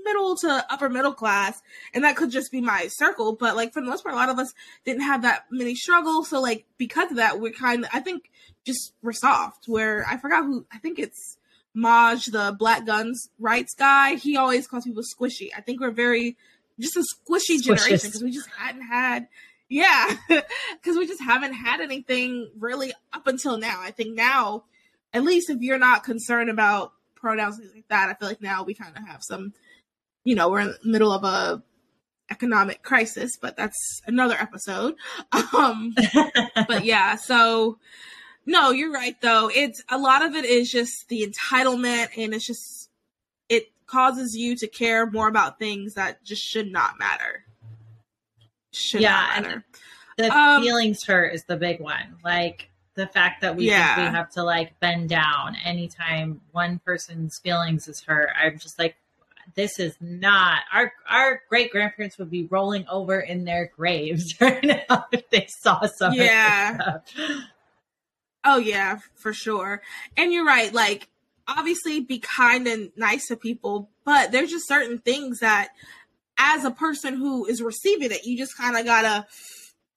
middle 0.04 0.36
to 0.36 0.66
upper 0.70 0.90
middle 0.90 1.14
class 1.14 1.62
and 1.94 2.04
that 2.04 2.16
could 2.16 2.32
just 2.32 2.52
be 2.52 2.62
my 2.62 2.88
circle 2.88 3.34
but 3.34 3.56
like 3.56 3.72
for 3.72 3.82
the 3.82 3.88
most 3.88 4.04
part 4.04 4.14
a 4.14 4.18
lot 4.18 4.30
of 4.30 4.40
us 4.40 4.54
didn't 4.86 5.04
have 5.04 5.22
that 5.22 5.46
many 5.52 5.76
struggles 5.76 6.30
so 6.30 6.42
like 6.42 6.66
because 6.78 7.12
of 7.12 7.18
that 7.18 7.40
we're 7.40 7.52
kind 7.52 7.84
of 7.84 7.90
i 7.94 8.00
think 8.00 8.32
just 8.66 8.94
we're 9.04 9.12
soft 9.14 9.68
where 9.68 10.06
i 10.10 10.18
forgot 10.18 10.44
who 10.44 10.66
i 10.74 10.78
think 10.80 10.98
it's 10.98 11.38
maj 11.76 12.26
the 12.26 12.56
black 12.58 12.86
guns 12.86 13.30
rights 13.40 13.76
guy 13.76 14.16
he 14.16 14.36
always 14.36 14.68
calls 14.68 14.84
people 14.84 15.04
squishy 15.04 15.50
i 15.56 15.62
think 15.62 15.80
we're 15.80 15.92
very 15.92 16.36
just 16.80 16.98
a 16.98 17.00
squishy 17.02 17.58
Squishes. 17.58 17.64
generation 17.64 18.10
because 18.10 18.24
we 18.24 18.32
just 18.32 18.50
hadn't 18.58 18.82
had 18.82 19.28
yeah 19.70 20.16
because 20.28 20.98
we 20.98 21.06
just 21.06 21.22
haven't 21.22 21.54
had 21.54 21.82
anything 21.82 22.50
really 22.58 22.94
up 23.12 23.28
until 23.28 23.58
now 23.58 23.80
i 23.82 23.92
think 23.92 24.16
now 24.16 24.64
at 25.14 25.24
least 25.24 25.50
if 25.50 25.62
you're 25.62 25.80
not 25.80 26.04
concerned 26.04 26.50
about 26.50 26.94
pronouns 27.24 27.58
things 27.58 27.72
like 27.74 27.88
that. 27.88 28.10
I 28.10 28.14
feel 28.16 28.28
like 28.28 28.42
now 28.42 28.64
we 28.64 28.74
kind 28.74 28.96
of 28.96 29.08
have 29.08 29.24
some, 29.24 29.54
you 30.26 30.36
know, 30.36 30.50
we're 30.50 30.60
in 30.60 30.68
the 30.68 30.78
middle 30.84 31.12
of 31.12 31.24
a 31.24 31.64
economic 32.30 32.84
crisis, 32.84 33.38
but 33.42 33.56
that's 33.56 34.02
another 34.06 34.36
episode. 34.36 34.96
Um, 35.54 35.96
but 36.68 36.84
yeah, 36.84 37.16
so 37.16 37.78
no, 38.46 38.72
you're 38.72 38.92
right 38.92 39.16
though. 39.22 39.50
It's 39.54 39.84
a 39.90 39.98
lot 39.98 40.24
of 40.24 40.36
it 40.36 40.46
is 40.46 40.70
just 40.72 41.08
the 41.10 41.26
entitlement, 41.26 42.10
and 42.18 42.34
it's 42.34 42.46
just 42.46 42.90
it 43.50 43.68
causes 43.86 44.36
you 44.36 44.56
to 44.58 44.68
care 44.68 45.10
more 45.10 45.28
about 45.28 45.60
things 45.60 45.94
that 45.94 46.24
just 46.24 46.44
should 46.44 46.72
not 46.72 46.98
matter. 47.00 47.46
Should 48.72 49.02
yeah, 49.02 49.12
not 49.12 49.44
matter. 49.44 49.66
The 50.18 50.36
um, 50.36 50.64
feelings 50.64 51.04
hurt 51.04 51.34
is 51.34 51.44
the 51.46 51.56
big 51.56 51.80
one. 51.80 52.18
Like 52.24 52.70
the 52.96 53.08
fact 53.08 53.42
that 53.42 53.56
we 53.56 53.68
yeah. 53.68 53.98
we 53.98 54.16
have 54.16 54.30
to 54.32 54.44
like 54.44 54.80
bend 54.80 55.10
down 55.10 55.56
anytime 55.64 56.42
one 56.52 56.80
person's 56.86 57.40
feelings 57.44 57.88
is 57.88 58.02
hurt. 58.02 58.30
I'm 58.42 58.60
just 58.60 58.78
like, 58.78 58.96
this 59.56 59.80
is 59.80 59.96
not 60.00 60.60
our 60.72 60.94
our 61.10 61.42
great 61.50 61.72
grandparents 61.72 62.18
would 62.18 62.30
be 62.30 62.46
rolling 62.46 62.86
over 62.90 63.20
in 63.20 63.46
their 63.46 63.72
graves 63.76 64.36
right 64.42 64.64
now 64.64 65.06
if 65.12 65.30
they 65.30 65.48
saw 65.62 65.86
some. 65.98 66.14
Yeah. 66.14 67.00
Oh 68.46 68.58
yeah, 68.58 69.00
for 69.16 69.34
sure. 69.34 69.82
And 70.18 70.34
you're 70.34 70.46
right. 70.46 70.74
Like, 70.74 71.08
obviously, 71.48 72.02
be 72.02 72.20
kind 72.20 72.68
and 72.68 72.92
nice 72.98 73.28
to 73.28 73.38
people, 73.38 73.90
but 74.04 74.32
there's 74.32 74.52
just 74.52 74.68
certain 74.68 75.00
things 75.00 75.40
that, 75.40 75.70
as 76.38 76.66
a 76.66 76.72
person 76.72 77.16
who 77.16 77.46
is 77.46 77.62
receiving 77.62 78.12
it, 78.12 78.26
you 78.26 78.38
just 78.38 78.58
kind 78.58 78.78
of 78.78 78.86
gotta 78.86 79.26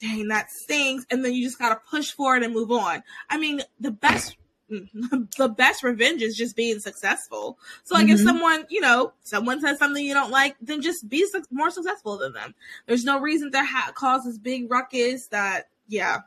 dang, 0.01 0.29
that 0.29 0.51
stings. 0.51 1.07
And 1.11 1.25
then 1.25 1.35
you 1.35 1.45
just 1.45 1.59
got 1.59 1.71
to 1.71 1.81
push 1.91 2.11
forward 2.11 2.43
and 2.43 2.55
move 2.55 2.71
on. 2.71 3.03
I 3.31 3.39
mean, 3.39 3.63
the 3.81 3.91
best, 3.91 4.37
the 4.69 5.55
best 5.57 5.83
revenge 5.83 6.23
is 6.23 6.37
just 6.37 6.57
being 6.57 6.81
successful. 6.81 7.59
So 7.85 7.95
like 7.95 8.07
mm-hmm. 8.07 8.15
if 8.15 8.21
someone, 8.21 8.65
you 8.69 8.81
know, 8.81 9.13
someone 9.23 9.61
says 9.61 9.79
something 9.79 10.05
you 10.05 10.15
don't 10.15 10.31
like, 10.31 10.57
then 10.61 10.83
just 10.83 11.09
be 11.09 11.27
su- 11.27 11.45
more 11.51 11.71
successful 11.71 12.19
than 12.19 12.33
them. 12.33 12.55
There's 12.87 13.05
no 13.05 13.21
reason 13.21 13.53
to 13.53 13.65
ha- 13.65 13.93
cause 13.95 14.25
this 14.25 14.39
big 14.39 14.71
ruckus 14.71 15.29
that, 15.29 15.69
yeah. 15.89 16.19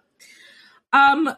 Um, 0.93 1.36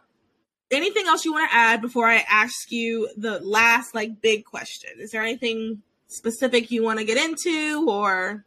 anything 0.69 1.07
else 1.07 1.25
you 1.25 1.34
want 1.34 1.49
to 1.49 1.55
add 1.55 1.82
before 1.82 2.07
I 2.07 2.23
ask 2.29 2.71
you 2.71 3.09
the 3.17 3.39
last 3.39 3.93
like 3.93 4.21
big 4.21 4.45
question? 4.45 4.91
Is 4.99 5.11
there 5.11 5.21
anything 5.21 5.82
specific 6.07 6.71
you 6.71 6.84
want 6.84 6.99
to 6.99 7.05
get 7.05 7.17
into 7.17 7.89
or? 7.89 8.45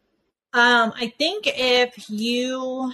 Um, 0.53 0.93
I 0.95 1.13
think 1.17 1.43
if 1.47 2.09
you 2.09 2.93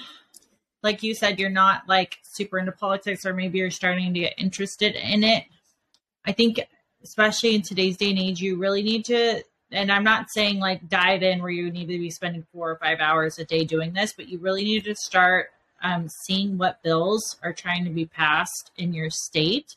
like 0.83 1.03
you 1.03 1.13
said, 1.13 1.39
you're 1.39 1.49
not 1.49 1.87
like 1.87 2.17
super 2.23 2.57
into 2.57 2.71
politics, 2.71 3.25
or 3.25 3.33
maybe 3.33 3.59
you're 3.59 3.71
starting 3.71 4.13
to 4.13 4.19
get 4.19 4.33
interested 4.37 4.95
in 4.95 5.23
it. 5.23 5.45
I 6.25 6.31
think, 6.31 6.59
especially 7.03 7.55
in 7.55 7.61
today's 7.61 7.97
day 7.97 8.09
and 8.09 8.19
age, 8.19 8.41
you 8.41 8.57
really 8.57 8.83
need 8.83 9.05
to. 9.05 9.43
And 9.71 9.91
I'm 9.91 10.03
not 10.03 10.27
saying 10.29 10.59
like 10.59 10.89
dive 10.89 11.23
in 11.23 11.41
where 11.41 11.51
you 11.51 11.71
need 11.71 11.87
to 11.87 11.97
be 11.97 12.09
spending 12.09 12.45
four 12.51 12.71
or 12.71 12.75
five 12.77 12.99
hours 12.99 13.39
a 13.39 13.45
day 13.45 13.63
doing 13.63 13.93
this, 13.93 14.13
but 14.13 14.27
you 14.27 14.37
really 14.39 14.63
need 14.63 14.83
to 14.83 14.95
start 14.95 15.51
um, 15.81 16.07
seeing 16.25 16.57
what 16.57 16.83
bills 16.83 17.37
are 17.41 17.53
trying 17.53 17.85
to 17.85 17.89
be 17.89 18.05
passed 18.05 18.71
in 18.77 18.93
your 18.93 19.09
state 19.09 19.75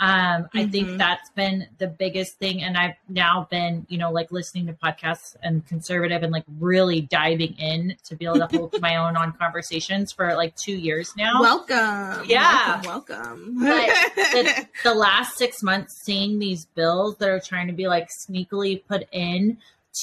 Um, 0.00 0.48
I 0.52 0.66
think 0.66 0.88
mm-hmm. 0.88 0.96
that's 0.96 1.30
been 1.30 1.68
the 1.78 1.86
biggest 1.86 2.38
thing. 2.38 2.62
And 2.62 2.76
I've 2.76 2.96
now 3.08 3.46
been, 3.48 3.86
you 3.88 3.96
know, 3.96 4.10
like 4.10 4.32
listening 4.32 4.66
to 4.66 4.72
podcasts 4.72 5.36
and 5.40 5.64
conservative 5.66 6.24
and 6.24 6.32
like 6.32 6.44
really 6.58 7.00
diving 7.00 7.54
in 7.54 7.96
to 8.06 8.16
be 8.16 8.24
able 8.24 8.46
to 8.46 8.48
hold 8.48 8.74
my 8.80 8.96
own 8.96 9.16
on 9.16 9.32
conversations 9.32 10.10
for 10.10 10.34
like 10.34 10.56
two 10.56 10.74
years 10.74 11.12
now. 11.16 11.40
Welcome. 11.40 12.24
Yeah. 12.28 12.82
Welcome. 12.84 13.60
welcome. 13.60 13.60
the, 13.60 14.66
the 14.82 14.94
last 14.94 15.38
six 15.38 15.62
months, 15.62 16.02
seeing 16.04 16.40
these 16.40 16.64
bills 16.64 17.16
that 17.18 17.28
are 17.28 17.40
trying 17.40 17.68
to 17.68 17.72
be 17.72 17.86
like 17.86 18.08
sneakily 18.28 18.82
put 18.88 19.06
in 19.12 19.58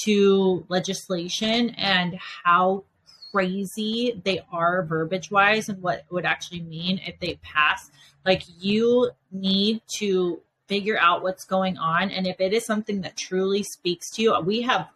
to 0.05 0.65
legislation 0.69 1.71
and 1.71 2.17
how 2.45 2.85
crazy 3.31 4.21
they 4.23 4.41
are 4.51 4.83
verbiage 4.83 5.31
wise 5.31 5.69
and 5.69 5.81
what 5.81 6.05
would 6.09 6.25
actually 6.25 6.61
mean 6.61 6.99
if 7.05 7.19
they 7.19 7.35
pass 7.41 7.89
like 8.25 8.43
you 8.59 9.11
need 9.31 9.81
to 9.97 10.41
figure 10.67 10.97
out 10.97 11.23
what's 11.23 11.43
going 11.43 11.77
on. 11.77 12.09
And 12.09 12.25
if 12.25 12.39
it 12.39 12.53
is 12.53 12.65
something 12.65 13.01
that 13.01 13.17
truly 13.17 13.63
speaks 13.63 14.09
to 14.11 14.21
you, 14.21 14.39
we 14.39 14.61
have 14.61 14.87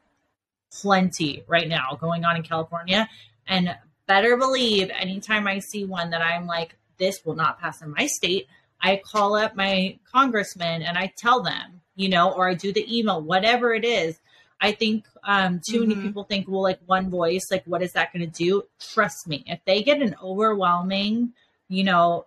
plenty 0.72 1.44
right 1.48 1.68
now 1.68 1.98
going 2.00 2.26
on 2.26 2.36
in 2.36 2.44
California. 2.44 3.10
And 3.48 3.76
better 4.08 4.38
believe 4.38 4.90
anytime 4.90 5.48
I 5.48 5.60
see 5.60 5.86
one 5.86 6.12
that 6.12 6.22
I'm 6.22 6.48
like, 6.48 6.78
this 6.98 7.26
will 7.26 7.36
not 7.36 7.60
pass 7.60 7.82
in 7.82 7.92
my 7.92 8.08
state, 8.08 8.48
I 8.82 9.02
call 9.04 9.36
up 9.36 9.56
my 9.56 9.98
congressman 10.12 10.82
and 10.82 10.98
I 10.98 11.12
tell 11.18 11.42
them, 11.42 11.82
you 11.96 12.10
know, 12.10 12.32
or 12.32 12.50
I 12.50 12.54
do 12.54 12.72
the 12.72 12.98
email, 12.98 13.22
whatever 13.22 13.74
it 13.74 13.84
is. 13.84 14.20
I 14.62 14.72
think 14.72 15.06
um, 15.26 15.60
too 15.68 15.82
mm-hmm. 15.82 15.90
many 15.90 16.02
people 16.02 16.24
think, 16.24 16.48
well, 16.48 16.62
like 16.62 16.80
one 16.86 17.10
voice, 17.10 17.48
like 17.52 17.64
what 17.66 17.82
is 17.82 17.94
that 17.94 18.14
going 18.14 18.30
to 18.30 18.32
do? 18.32 18.64
Trust 18.80 19.28
me, 19.28 19.44
if 19.48 19.60
they 19.66 19.84
get 19.84 20.02
an 20.02 20.16
overwhelming, 20.24 21.34
you 21.68 21.84
know, 21.84 22.26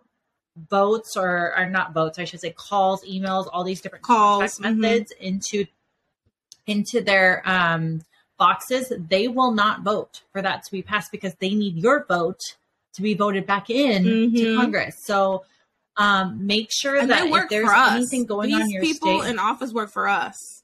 votes 0.70 1.16
or 1.16 1.52
are 1.54 1.68
not 1.68 1.92
votes, 1.92 2.18
I 2.18 2.24
should 2.24 2.40
say 2.40 2.50
calls, 2.50 3.04
emails, 3.04 3.48
all 3.52 3.64
these 3.64 3.80
different 3.80 4.04
calls 4.04 4.58
mm-hmm. 4.58 4.80
methods 4.80 5.12
into 5.20 5.66
into 6.66 7.00
their 7.00 7.42
um, 7.48 8.02
boxes, 8.38 8.92
they 9.08 9.26
will 9.28 9.52
not 9.52 9.82
vote 9.82 10.22
for 10.32 10.42
that 10.42 10.62
to 10.64 10.70
be 10.70 10.82
passed 10.82 11.10
because 11.10 11.34
they 11.36 11.54
need 11.54 11.76
your 11.76 12.04
vote 12.06 12.40
to 12.94 13.02
be 13.02 13.14
voted 13.14 13.46
back 13.46 13.70
in 13.70 14.04
mm-hmm. 14.04 14.36
to 14.36 14.56
Congress. 14.56 14.96
So 15.04 15.44
um, 15.96 16.46
make 16.46 16.68
sure 16.70 16.96
and 16.96 17.10
that 17.10 17.26
if 17.26 17.48
there's 17.48 17.68
anything 17.70 18.24
going 18.26 18.50
These 18.50 18.60
on 18.60 18.70
your 18.70 18.82
people 18.82 19.20
state, 19.20 19.30
in 19.30 19.38
office 19.38 19.72
work 19.72 19.90
for 19.90 20.08
us. 20.08 20.62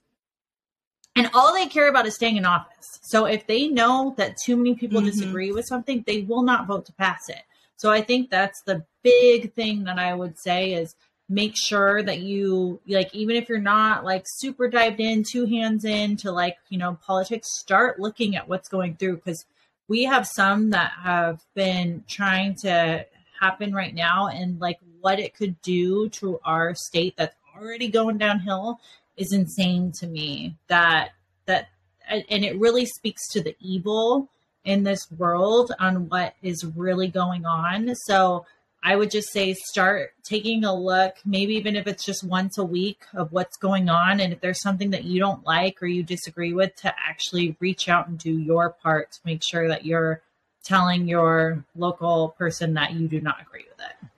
And 1.16 1.30
all 1.34 1.52
they 1.54 1.66
care 1.66 1.88
about 1.88 2.06
is 2.06 2.14
staying 2.14 2.36
in 2.36 2.44
office. 2.44 3.00
So 3.02 3.24
if 3.26 3.46
they 3.46 3.68
know 3.68 4.14
that 4.16 4.36
too 4.36 4.56
many 4.56 4.74
people 4.74 5.00
mm-hmm. 5.00 5.10
disagree 5.10 5.52
with 5.52 5.66
something, 5.66 6.04
they 6.06 6.22
will 6.22 6.42
not 6.42 6.66
vote 6.66 6.86
to 6.86 6.92
pass 6.92 7.28
it. 7.28 7.42
So 7.76 7.90
I 7.90 8.00
think 8.00 8.30
that's 8.30 8.62
the 8.62 8.84
big 9.04 9.52
thing 9.52 9.84
that 9.84 9.98
I 9.98 10.14
would 10.14 10.38
say 10.38 10.72
is 10.72 10.96
make 11.28 11.54
sure 11.56 12.02
that 12.02 12.20
you 12.20 12.80
like 12.86 13.14
even 13.14 13.36
if 13.36 13.48
you're 13.48 13.58
not 13.58 14.04
like 14.04 14.24
super 14.26 14.68
dived 14.68 15.00
in 15.00 15.22
two 15.22 15.46
hands 15.46 15.84
in 15.84 16.16
to 16.18 16.32
like 16.32 16.56
you 16.68 16.76
know 16.76 16.98
politics 17.06 17.48
start 17.58 17.98
looking 17.98 18.36
at 18.36 18.48
what's 18.48 18.68
going 18.68 18.96
through 18.96 19.16
because 19.16 19.44
we 19.88 20.04
have 20.04 20.26
some 20.26 20.70
that 20.70 20.92
have 21.02 21.40
been 21.54 22.04
trying 22.08 22.54
to 22.54 23.06
happen 23.40 23.74
right 23.74 23.94
now 23.94 24.28
and 24.28 24.60
like 24.60 24.78
what 25.00 25.18
it 25.18 25.34
could 25.34 25.60
do 25.62 26.08
to 26.10 26.38
our 26.44 26.74
state 26.74 27.14
that's 27.16 27.36
already 27.56 27.88
going 27.88 28.18
downhill 28.18 28.78
is 29.16 29.32
insane 29.32 29.92
to 29.92 30.06
me 30.06 30.54
that 30.68 31.10
that 31.46 31.68
and 32.08 32.44
it 32.44 32.58
really 32.58 32.84
speaks 32.84 33.28
to 33.30 33.42
the 33.42 33.56
evil 33.60 34.28
in 34.64 34.82
this 34.82 35.10
world 35.12 35.72
on 35.78 36.08
what 36.08 36.34
is 36.42 36.64
really 36.64 37.08
going 37.08 37.44
on. 37.44 37.94
So 37.94 38.46
I 38.86 38.96
would 38.96 39.10
just 39.10 39.32
say 39.32 39.54
start 39.54 40.12
taking 40.22 40.62
a 40.62 40.74
look, 40.74 41.16
maybe 41.24 41.54
even 41.54 41.74
if 41.74 41.86
it's 41.86 42.04
just 42.04 42.22
once 42.22 42.58
a 42.58 42.64
week 42.64 43.02
of 43.14 43.32
what's 43.32 43.56
going 43.56 43.88
on. 43.88 44.20
And 44.20 44.30
if 44.30 44.42
there's 44.42 44.60
something 44.60 44.90
that 44.90 45.04
you 45.04 45.18
don't 45.18 45.44
like 45.46 45.82
or 45.82 45.86
you 45.86 46.02
disagree 46.02 46.52
with, 46.52 46.76
to 46.76 46.94
actually 47.08 47.56
reach 47.60 47.88
out 47.88 48.08
and 48.08 48.18
do 48.18 48.30
your 48.30 48.68
part 48.68 49.12
to 49.12 49.20
make 49.24 49.42
sure 49.42 49.68
that 49.68 49.86
you're 49.86 50.20
telling 50.64 51.08
your 51.08 51.64
local 51.74 52.34
person 52.36 52.74
that 52.74 52.92
you 52.92 53.08
do 53.08 53.22
not 53.22 53.40
agree 53.40 53.64
with 53.66 53.80
it. 53.80 54.08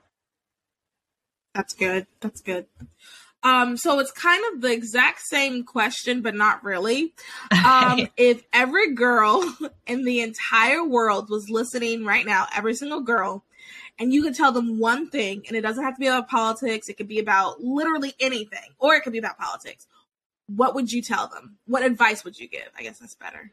That's 1.55 1.73
good. 1.73 2.05
That's 2.19 2.41
good. 2.41 2.65
Um, 3.43 3.77
so 3.77 3.99
it's 3.99 4.11
kind 4.11 4.43
of 4.51 4.61
the 4.61 4.73
exact 4.73 5.21
same 5.21 5.63
question, 5.63 6.21
but 6.21 6.35
not 6.35 6.63
really. 6.65 7.13
Um, 7.65 8.09
if 8.17 8.43
every 8.51 8.93
girl 8.93 9.55
in 9.87 10.03
the 10.03 10.19
entire 10.19 10.83
world 10.83 11.29
was 11.29 11.49
listening 11.49 12.03
right 12.03 12.25
now, 12.25 12.47
every 12.53 12.75
single 12.75 13.01
girl, 13.01 13.45
and 13.99 14.13
you 14.13 14.23
can 14.23 14.33
tell 14.33 14.51
them 14.51 14.79
one 14.79 15.09
thing, 15.09 15.43
and 15.47 15.57
it 15.57 15.61
doesn't 15.61 15.83
have 15.83 15.95
to 15.95 15.99
be 15.99 16.07
about 16.07 16.29
politics, 16.29 16.89
it 16.89 16.97
could 16.97 17.07
be 17.07 17.19
about 17.19 17.61
literally 17.61 18.13
anything, 18.19 18.71
or 18.79 18.95
it 18.95 19.03
could 19.03 19.13
be 19.13 19.19
about 19.19 19.37
politics. 19.37 19.87
What 20.47 20.75
would 20.75 20.91
you 20.91 21.01
tell 21.01 21.27
them? 21.27 21.57
What 21.65 21.83
advice 21.83 22.23
would 22.23 22.39
you 22.39 22.47
give? 22.47 22.69
I 22.77 22.83
guess 22.83 22.99
that's 22.99 23.15
better. 23.15 23.51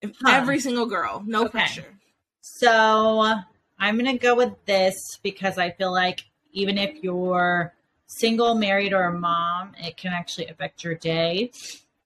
If 0.00 0.16
huh. 0.22 0.32
every 0.32 0.60
single 0.60 0.86
girl, 0.86 1.22
no 1.26 1.42
okay. 1.42 1.50
pressure. 1.50 1.94
So 2.40 3.34
I'm 3.78 3.98
going 3.98 4.12
to 4.12 4.18
go 4.18 4.34
with 4.34 4.52
this 4.66 5.18
because 5.22 5.58
I 5.58 5.70
feel 5.70 5.92
like 5.92 6.24
even 6.52 6.76
if 6.76 7.02
you're 7.02 7.72
single, 8.06 8.54
married, 8.54 8.92
or 8.92 9.04
a 9.04 9.18
mom, 9.18 9.72
it 9.78 9.96
can 9.96 10.12
actually 10.12 10.48
affect 10.48 10.84
your 10.84 10.94
day. 10.94 11.50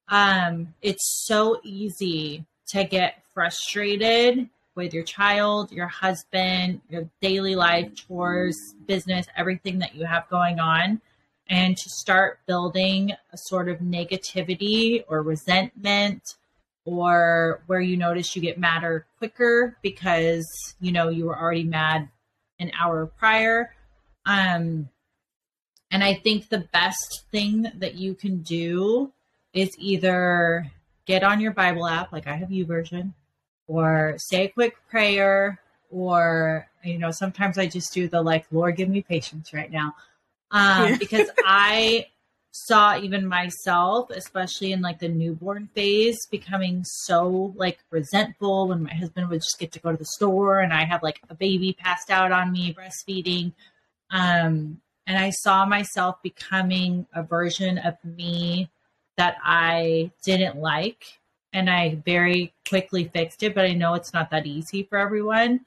Um, 0.08 0.74
it's 0.82 1.24
so 1.26 1.60
easy 1.64 2.44
to 2.68 2.84
get 2.84 3.22
frustrated 3.34 4.48
with 4.76 4.94
your 4.94 5.02
child, 5.02 5.72
your 5.72 5.88
husband, 5.88 6.80
your 6.88 7.08
daily 7.20 7.56
life, 7.56 7.94
chores, 7.94 8.74
business, 8.86 9.26
everything 9.36 9.78
that 9.80 9.94
you 9.94 10.04
have 10.04 10.28
going 10.28 10.60
on, 10.60 11.00
and 11.48 11.76
to 11.76 11.88
start 11.88 12.40
building 12.46 13.12
a 13.32 13.36
sort 13.36 13.68
of 13.68 13.78
negativity 13.78 15.02
or 15.08 15.22
resentment 15.22 16.22
or 16.84 17.62
where 17.66 17.80
you 17.80 17.96
notice 17.96 18.36
you 18.36 18.42
get 18.42 18.58
madder 18.58 19.06
quicker 19.18 19.76
because 19.82 20.46
you 20.80 20.92
know 20.92 21.08
you 21.08 21.26
were 21.26 21.38
already 21.38 21.64
mad 21.64 22.08
an 22.60 22.70
hour 22.78 23.06
prior. 23.06 23.74
Um 24.24 24.88
and 25.90 26.02
I 26.02 26.14
think 26.14 26.48
the 26.48 26.66
best 26.72 27.24
thing 27.30 27.70
that 27.76 27.94
you 27.94 28.14
can 28.14 28.42
do 28.42 29.12
is 29.52 29.74
either 29.78 30.70
get 31.06 31.22
on 31.22 31.40
your 31.40 31.52
Bible 31.52 31.86
app, 31.86 32.12
like 32.12 32.26
I 32.26 32.36
have 32.36 32.48
YouVersion, 32.48 33.14
or 33.66 34.14
say 34.18 34.44
a 34.44 34.48
quick 34.48 34.76
prayer, 34.88 35.60
or 35.90 36.68
you 36.84 36.98
know, 36.98 37.10
sometimes 37.10 37.58
I 37.58 37.66
just 37.66 37.92
do 37.92 38.08
the 38.08 38.22
like, 38.22 38.46
Lord, 38.50 38.76
give 38.76 38.88
me 38.88 39.02
patience 39.02 39.52
right 39.52 39.70
now. 39.70 39.94
Um, 40.50 40.90
yeah. 40.90 40.96
because 40.96 41.28
I 41.44 42.06
saw 42.56 42.96
even 42.96 43.26
myself, 43.26 44.10
especially 44.10 44.72
in 44.72 44.80
like 44.80 44.98
the 44.98 45.08
newborn 45.08 45.68
phase, 45.74 46.26
becoming 46.30 46.82
so 46.84 47.52
like 47.56 47.78
resentful 47.90 48.68
when 48.68 48.84
my 48.84 48.94
husband 48.94 49.28
would 49.28 49.42
just 49.42 49.58
get 49.58 49.72
to 49.72 49.80
go 49.80 49.90
to 49.90 49.96
the 49.96 50.06
store 50.06 50.60
and 50.60 50.72
I 50.72 50.84
have 50.84 51.02
like 51.02 51.20
a 51.28 51.34
baby 51.34 51.74
passed 51.78 52.10
out 52.10 52.32
on 52.32 52.52
me 52.52 52.74
breastfeeding. 52.74 53.52
Um, 54.10 54.80
and 55.06 55.18
I 55.18 55.30
saw 55.30 55.66
myself 55.66 56.22
becoming 56.22 57.06
a 57.14 57.22
version 57.22 57.78
of 57.78 57.94
me 58.04 58.70
that 59.16 59.36
I 59.44 60.10
didn't 60.24 60.56
like. 60.56 61.18
And 61.52 61.70
I 61.70 62.02
very 62.04 62.52
quickly 62.68 63.04
fixed 63.04 63.42
it, 63.42 63.54
but 63.54 63.64
I 63.64 63.72
know 63.72 63.94
it's 63.94 64.12
not 64.12 64.30
that 64.30 64.46
easy 64.46 64.82
for 64.82 64.98
everyone. 64.98 65.60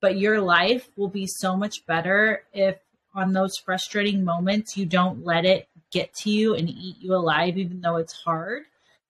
But 0.00 0.18
your 0.18 0.40
life 0.40 0.88
will 0.96 1.08
be 1.08 1.26
so 1.26 1.56
much 1.56 1.84
better 1.86 2.44
if, 2.52 2.76
on 3.14 3.32
those 3.32 3.56
frustrating 3.56 4.24
moments, 4.24 4.76
you 4.76 4.86
don't 4.86 5.24
let 5.24 5.44
it 5.44 5.68
get 5.90 6.12
to 6.14 6.30
you 6.30 6.54
and 6.54 6.68
eat 6.68 6.96
you 6.98 7.14
alive, 7.14 7.56
even 7.56 7.80
though 7.80 7.96
it's 7.96 8.12
hard. 8.12 8.64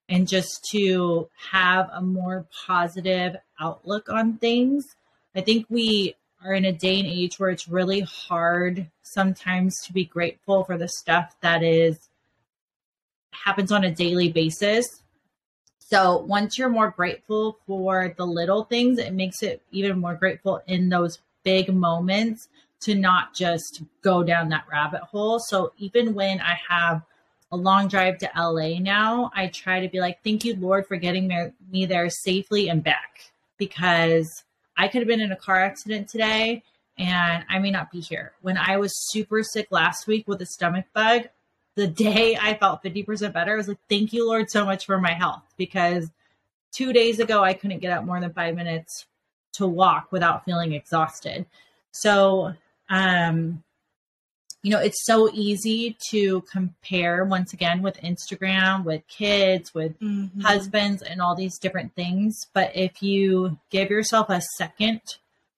And 0.08 0.28
just 0.28 0.64
to 0.72 1.28
have 1.50 1.88
a 1.92 2.02
more 2.02 2.46
positive 2.66 3.36
outlook 3.58 4.08
on 4.08 4.36
things. 4.36 4.96
I 5.34 5.40
think 5.40 5.66
we 5.68 6.14
are 6.44 6.52
in 6.52 6.66
a 6.66 6.72
day 6.72 6.98
and 6.98 7.08
age 7.08 7.38
where 7.38 7.50
it's 7.50 7.68
really 7.68 8.00
hard 8.00 8.90
sometimes 9.02 9.80
to 9.84 9.92
be 9.92 10.04
grateful 10.04 10.64
for 10.64 10.76
the 10.76 10.88
stuff 10.88 11.34
that 11.40 11.62
is 11.62 11.98
happens 13.32 13.72
on 13.72 13.84
a 13.84 13.90
daily 13.90 14.30
basis. 14.30 15.02
So 15.90 16.18
once 16.18 16.58
you're 16.58 16.70
more 16.70 16.90
grateful 16.90 17.58
for 17.66 18.14
the 18.16 18.26
little 18.26 18.64
things, 18.64 18.98
it 18.98 19.12
makes 19.12 19.42
it 19.42 19.62
even 19.70 20.00
more 20.00 20.14
grateful 20.14 20.62
in 20.66 20.88
those 20.88 21.18
big 21.44 21.72
moments 21.72 22.48
to 22.80 22.94
not 22.94 23.34
just 23.34 23.82
go 24.02 24.22
down 24.22 24.48
that 24.48 24.64
rabbit 24.70 25.02
hole. 25.02 25.38
So 25.38 25.72
even 25.78 26.14
when 26.14 26.40
I 26.40 26.58
have 26.68 27.02
a 27.52 27.56
long 27.56 27.88
drive 27.88 28.18
to 28.18 28.30
LA 28.36 28.78
now, 28.80 29.30
I 29.34 29.48
try 29.48 29.80
to 29.80 29.88
be 29.88 30.00
like, 30.00 30.24
thank 30.24 30.44
you, 30.44 30.56
Lord, 30.56 30.86
for 30.86 30.96
getting 30.96 31.52
me 31.70 31.86
there 31.86 32.08
safely 32.08 32.68
and 32.68 32.82
back 32.82 33.32
because 33.58 34.42
I 34.76 34.88
could 34.88 35.02
have 35.02 35.08
been 35.08 35.20
in 35.20 35.32
a 35.32 35.36
car 35.36 35.60
accident 35.60 36.08
today 36.08 36.62
and 36.98 37.44
I 37.48 37.58
may 37.58 37.70
not 37.70 37.90
be 37.90 38.00
here. 38.00 38.32
When 38.40 38.56
I 38.56 38.78
was 38.78 38.92
super 39.10 39.42
sick 39.42 39.68
last 39.70 40.06
week 40.06 40.26
with 40.26 40.40
a 40.40 40.46
stomach 40.46 40.86
bug, 40.94 41.28
the 41.74 41.86
day 41.86 42.36
I 42.40 42.54
felt 42.54 42.82
50% 42.82 43.32
better, 43.32 43.54
I 43.54 43.56
was 43.56 43.68
like, 43.68 43.78
thank 43.88 44.12
you, 44.12 44.26
Lord, 44.26 44.50
so 44.50 44.64
much 44.64 44.86
for 44.86 44.98
my 44.98 45.12
health. 45.12 45.42
Because 45.56 46.10
two 46.72 46.92
days 46.92 47.18
ago, 47.18 47.42
I 47.42 47.54
couldn't 47.54 47.80
get 47.80 47.96
up 47.96 48.04
more 48.04 48.20
than 48.20 48.32
five 48.32 48.54
minutes 48.54 49.06
to 49.54 49.66
walk 49.66 50.12
without 50.12 50.44
feeling 50.44 50.72
exhausted. 50.72 51.46
So, 51.92 52.54
um, 52.88 53.62
you 54.62 54.70
know, 54.70 54.80
it's 54.80 55.04
so 55.04 55.30
easy 55.32 55.96
to 56.10 56.40
compare 56.50 57.24
once 57.24 57.52
again 57.52 57.82
with 57.82 58.00
Instagram, 58.00 58.84
with 58.84 59.06
kids, 59.08 59.74
with 59.74 59.98
mm-hmm. 60.00 60.40
husbands, 60.40 61.02
and 61.02 61.20
all 61.20 61.34
these 61.34 61.58
different 61.58 61.94
things. 61.94 62.46
But 62.54 62.74
if 62.74 63.02
you 63.02 63.58
give 63.70 63.90
yourself 63.90 64.30
a 64.30 64.40
second 64.56 65.02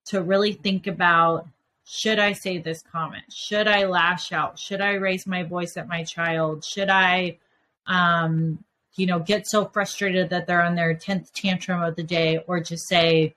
to 0.06 0.22
really 0.22 0.52
think 0.52 0.86
about 0.86 1.46
should 1.88 2.18
I 2.18 2.32
say 2.32 2.58
this 2.58 2.82
comment? 2.82 3.32
Should 3.32 3.68
I 3.68 3.86
lash 3.86 4.32
out? 4.32 4.58
Should 4.58 4.80
I 4.80 4.94
raise 4.94 5.24
my 5.24 5.44
voice 5.44 5.76
at 5.76 5.86
my 5.86 6.02
child? 6.02 6.64
Should 6.64 6.90
I, 6.90 7.38
um, 7.86 8.64
you 8.96 9.06
know, 9.06 9.20
get 9.20 9.46
so 9.46 9.66
frustrated 9.66 10.30
that 10.30 10.48
they're 10.48 10.62
on 10.62 10.74
their 10.74 10.96
10th 10.96 11.30
tantrum 11.32 11.80
of 11.80 11.94
the 11.94 12.02
day 12.02 12.42
or 12.48 12.58
just 12.58 12.88
say, 12.88 13.36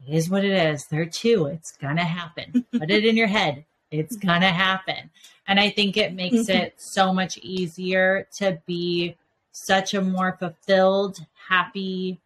it 0.00 0.14
is 0.14 0.30
what 0.30 0.46
it 0.46 0.52
is. 0.52 0.86
They're 0.90 1.04
two. 1.04 1.44
It's 1.46 1.72
going 1.72 1.96
to 1.96 2.04
happen. 2.04 2.64
Put 2.72 2.90
it 2.90 3.04
in 3.04 3.18
your 3.18 3.26
head. 3.26 3.66
It's 3.90 4.16
mm-hmm. 4.16 4.28
going 4.28 4.40
to 4.40 4.48
happen. 4.48 5.10
And 5.46 5.60
I 5.60 5.68
think 5.68 5.98
it 5.98 6.14
makes 6.14 6.48
mm-hmm. 6.48 6.62
it 6.62 6.74
so 6.78 7.12
much 7.12 7.36
easier 7.38 8.26
to 8.38 8.62
be 8.64 9.16
such 9.52 9.92
a 9.92 10.00
more 10.00 10.38
fulfilled, 10.38 11.18
happy 11.50 12.18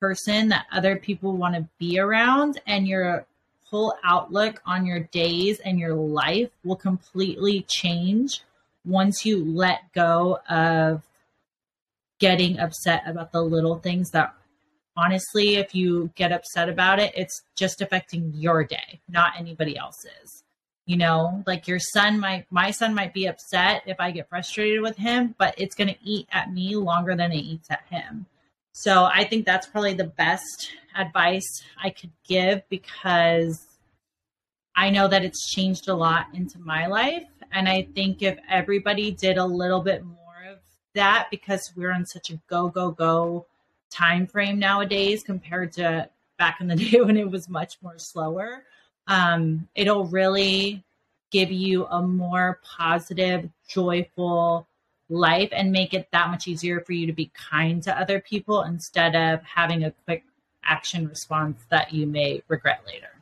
person 0.00 0.48
that 0.48 0.64
other 0.72 0.96
people 0.96 1.36
want 1.36 1.56
to 1.56 1.68
be 1.78 1.98
around. 1.98 2.58
And 2.66 2.88
your 2.88 3.26
whole 3.74 3.94
outlook 4.04 4.62
on 4.64 4.86
your 4.86 5.00
days 5.00 5.58
and 5.58 5.80
your 5.80 5.96
life 5.96 6.48
will 6.62 6.76
completely 6.76 7.66
change 7.68 8.40
once 8.84 9.26
you 9.26 9.44
let 9.44 9.92
go 9.92 10.38
of 10.48 11.02
getting 12.20 12.60
upset 12.60 13.02
about 13.04 13.32
the 13.32 13.42
little 13.42 13.76
things 13.80 14.10
that 14.10 14.32
honestly, 14.96 15.56
if 15.56 15.74
you 15.74 16.08
get 16.14 16.30
upset 16.30 16.68
about 16.68 17.00
it, 17.00 17.12
it's 17.16 17.42
just 17.56 17.80
affecting 17.80 18.32
your 18.36 18.62
day, 18.62 19.00
not 19.08 19.32
anybody 19.36 19.76
else's. 19.76 20.44
You 20.86 20.96
know, 20.96 21.42
like 21.44 21.66
your 21.66 21.80
son 21.80 22.20
might, 22.20 22.46
my 22.52 22.70
son 22.70 22.94
might 22.94 23.12
be 23.12 23.26
upset 23.26 23.82
if 23.86 23.96
I 23.98 24.12
get 24.12 24.28
frustrated 24.28 24.82
with 24.82 24.96
him, 24.98 25.34
but 25.36 25.52
it's 25.58 25.74
going 25.74 25.88
to 25.88 25.98
eat 26.00 26.28
at 26.30 26.52
me 26.52 26.76
longer 26.76 27.16
than 27.16 27.32
it 27.32 27.38
eats 27.38 27.72
at 27.72 27.84
him. 27.90 28.26
So 28.76 29.04
I 29.04 29.24
think 29.24 29.46
that's 29.46 29.68
probably 29.68 29.94
the 29.94 30.04
best 30.04 30.72
advice 30.96 31.62
I 31.82 31.90
could 31.90 32.10
give 32.26 32.68
because 32.68 33.66
I 34.76 34.90
know 34.90 35.06
that 35.06 35.24
it's 35.24 35.48
changed 35.50 35.88
a 35.88 35.94
lot 35.94 36.26
into 36.34 36.58
my 36.58 36.86
life. 36.86 37.28
And 37.52 37.68
I 37.68 37.86
think 37.94 38.20
if 38.20 38.36
everybody 38.50 39.12
did 39.12 39.38
a 39.38 39.44
little 39.44 39.80
bit 39.80 40.04
more 40.04 40.44
of 40.50 40.58
that, 40.94 41.28
because 41.30 41.72
we're 41.76 41.92
in 41.92 42.04
such 42.04 42.30
a 42.30 42.40
go, 42.48 42.68
go, 42.68 42.90
go 42.90 43.46
time 43.90 44.26
frame 44.26 44.58
nowadays 44.58 45.22
compared 45.22 45.72
to 45.74 46.10
back 46.36 46.60
in 46.60 46.66
the 46.66 46.74
day 46.90 47.00
when 47.00 47.16
it 47.16 47.30
was 47.30 47.48
much 47.48 47.76
more 47.80 47.96
slower 47.96 48.64
um, 49.06 49.68
it'll 49.74 50.06
really 50.06 50.82
give 51.30 51.50
you 51.50 51.86
a 51.86 52.02
more 52.02 52.60
positive 52.64 53.48
joyful 53.68 54.66
life 55.08 55.50
and 55.52 55.70
make 55.70 55.94
it 55.94 56.08
that 56.12 56.30
much 56.30 56.48
easier 56.48 56.80
for 56.80 56.92
you 56.92 57.06
to 57.06 57.12
be 57.12 57.30
kind 57.34 57.82
to 57.82 57.98
other 57.98 58.20
people 58.20 58.62
instead 58.62 59.14
of 59.14 59.42
having 59.42 59.84
a 59.84 59.90
quick 60.04 60.24
action 60.64 61.06
response 61.08 61.62
that 61.70 61.92
you 61.92 62.06
may 62.06 62.42
regret 62.48 62.80
later 62.86 63.14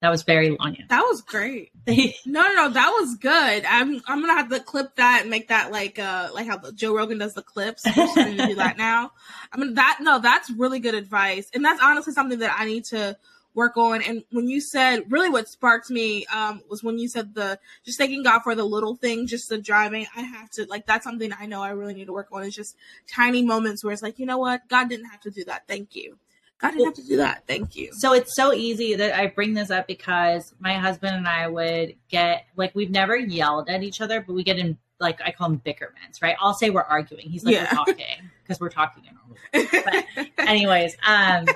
that 0.00 0.10
was 0.10 0.22
very 0.22 0.50
long. 0.50 0.76
That 0.88 1.02
was 1.02 1.22
great. 1.22 1.72
no, 1.88 2.42
no, 2.42 2.54
no, 2.54 2.70
that 2.70 2.90
was 3.00 3.16
good. 3.16 3.64
I'm 3.64 4.00
I'm 4.06 4.20
gonna 4.20 4.34
have 4.34 4.48
to 4.50 4.60
clip 4.60 4.94
that 4.96 5.22
and 5.22 5.30
make 5.30 5.48
that 5.48 5.72
like 5.72 5.98
uh 5.98 6.28
like 6.32 6.46
how 6.46 6.60
Joe 6.70 6.94
Rogan 6.94 7.18
does 7.18 7.34
the 7.34 7.42
clips. 7.42 7.82
I'm 7.84 8.14
gonna 8.14 8.46
do 8.46 8.54
that 8.56 8.78
now. 8.78 9.10
I 9.52 9.56
mean 9.56 9.74
that 9.74 9.98
no, 10.00 10.20
that's 10.20 10.50
really 10.50 10.78
good 10.78 10.94
advice, 10.94 11.50
and 11.52 11.64
that's 11.64 11.82
honestly 11.82 12.12
something 12.12 12.38
that 12.38 12.56
I 12.56 12.66
need 12.66 12.84
to 12.86 13.16
work 13.58 13.76
on. 13.76 14.00
And 14.02 14.22
when 14.30 14.48
you 14.48 14.60
said 14.60 15.10
really 15.10 15.28
what 15.28 15.48
sparked 15.48 15.90
me 15.90 16.24
um 16.26 16.62
was 16.70 16.82
when 16.82 16.96
you 16.98 17.08
said 17.08 17.34
the 17.34 17.58
just 17.84 17.98
thanking 17.98 18.22
God 18.22 18.40
for 18.40 18.54
the 18.54 18.64
little 18.64 18.94
thing, 18.94 19.26
just 19.26 19.48
the 19.48 19.58
driving. 19.58 20.06
I 20.16 20.22
have 20.22 20.48
to 20.50 20.64
like 20.66 20.86
that's 20.86 21.04
something 21.04 21.32
I 21.38 21.46
know 21.46 21.60
I 21.60 21.70
really 21.70 21.94
need 21.94 22.06
to 22.06 22.12
work 22.12 22.28
on. 22.32 22.44
It's 22.44 22.54
just 22.56 22.76
tiny 23.08 23.42
moments 23.42 23.82
where 23.82 23.92
it's 23.92 24.02
like 24.02 24.18
you 24.18 24.26
know 24.26 24.38
what 24.38 24.66
God 24.68 24.88
didn't 24.88 25.06
have 25.06 25.20
to 25.22 25.30
do 25.30 25.44
that. 25.44 25.66
Thank 25.66 25.96
you. 25.96 26.16
God 26.60 26.70
didn't 26.70 26.86
have 26.86 26.94
to 26.94 27.06
do 27.06 27.16
that. 27.18 27.44
Thank 27.46 27.76
you. 27.76 27.90
So 27.92 28.14
it's 28.14 28.34
so 28.34 28.52
easy 28.52 28.94
that 28.94 29.16
I 29.16 29.28
bring 29.28 29.54
this 29.54 29.70
up 29.70 29.86
because 29.86 30.54
my 30.58 30.74
husband 30.74 31.16
and 31.16 31.28
I 31.28 31.48
would 31.48 31.94
get 32.08 32.46
like 32.56 32.74
we've 32.74 32.90
never 32.90 33.16
yelled 33.16 33.68
at 33.68 33.82
each 33.82 34.00
other, 34.00 34.20
but 34.20 34.34
we 34.34 34.44
get 34.44 34.58
in 34.58 34.78
like 35.00 35.20
I 35.24 35.30
call 35.30 35.48
them 35.48 35.58
bickerments, 35.58 36.20
right? 36.22 36.36
I'll 36.40 36.54
say 36.54 36.70
we're 36.70 36.82
arguing. 36.82 37.28
He's 37.28 37.44
like 37.44 37.54
yeah. 37.54 37.62
we're 37.72 37.84
talking 37.84 38.30
because 38.42 38.60
we're 38.60 38.68
talking. 38.70 39.04
But 39.52 40.04
anyways, 40.38 40.96
um, 41.06 41.46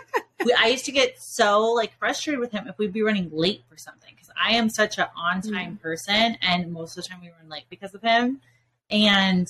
we, 0.44 0.54
I 0.58 0.68
used 0.68 0.84
to 0.86 0.92
get 0.92 1.20
so 1.20 1.72
like 1.72 1.96
frustrated 1.98 2.40
with 2.40 2.52
him 2.52 2.66
if 2.68 2.78
we'd 2.78 2.92
be 2.92 3.02
running 3.02 3.30
late 3.32 3.64
for 3.68 3.76
something 3.76 4.10
because 4.14 4.30
I 4.40 4.52
am 4.54 4.68
such 4.68 4.98
an 4.98 5.06
on 5.16 5.42
time 5.42 5.78
mm. 5.78 5.82
person, 5.82 6.36
and 6.42 6.72
most 6.72 6.96
of 6.96 7.04
the 7.04 7.08
time 7.08 7.20
we 7.20 7.28
run 7.28 7.48
late 7.48 7.64
because 7.68 7.94
of 7.94 8.02
him. 8.02 8.40
And 8.90 9.48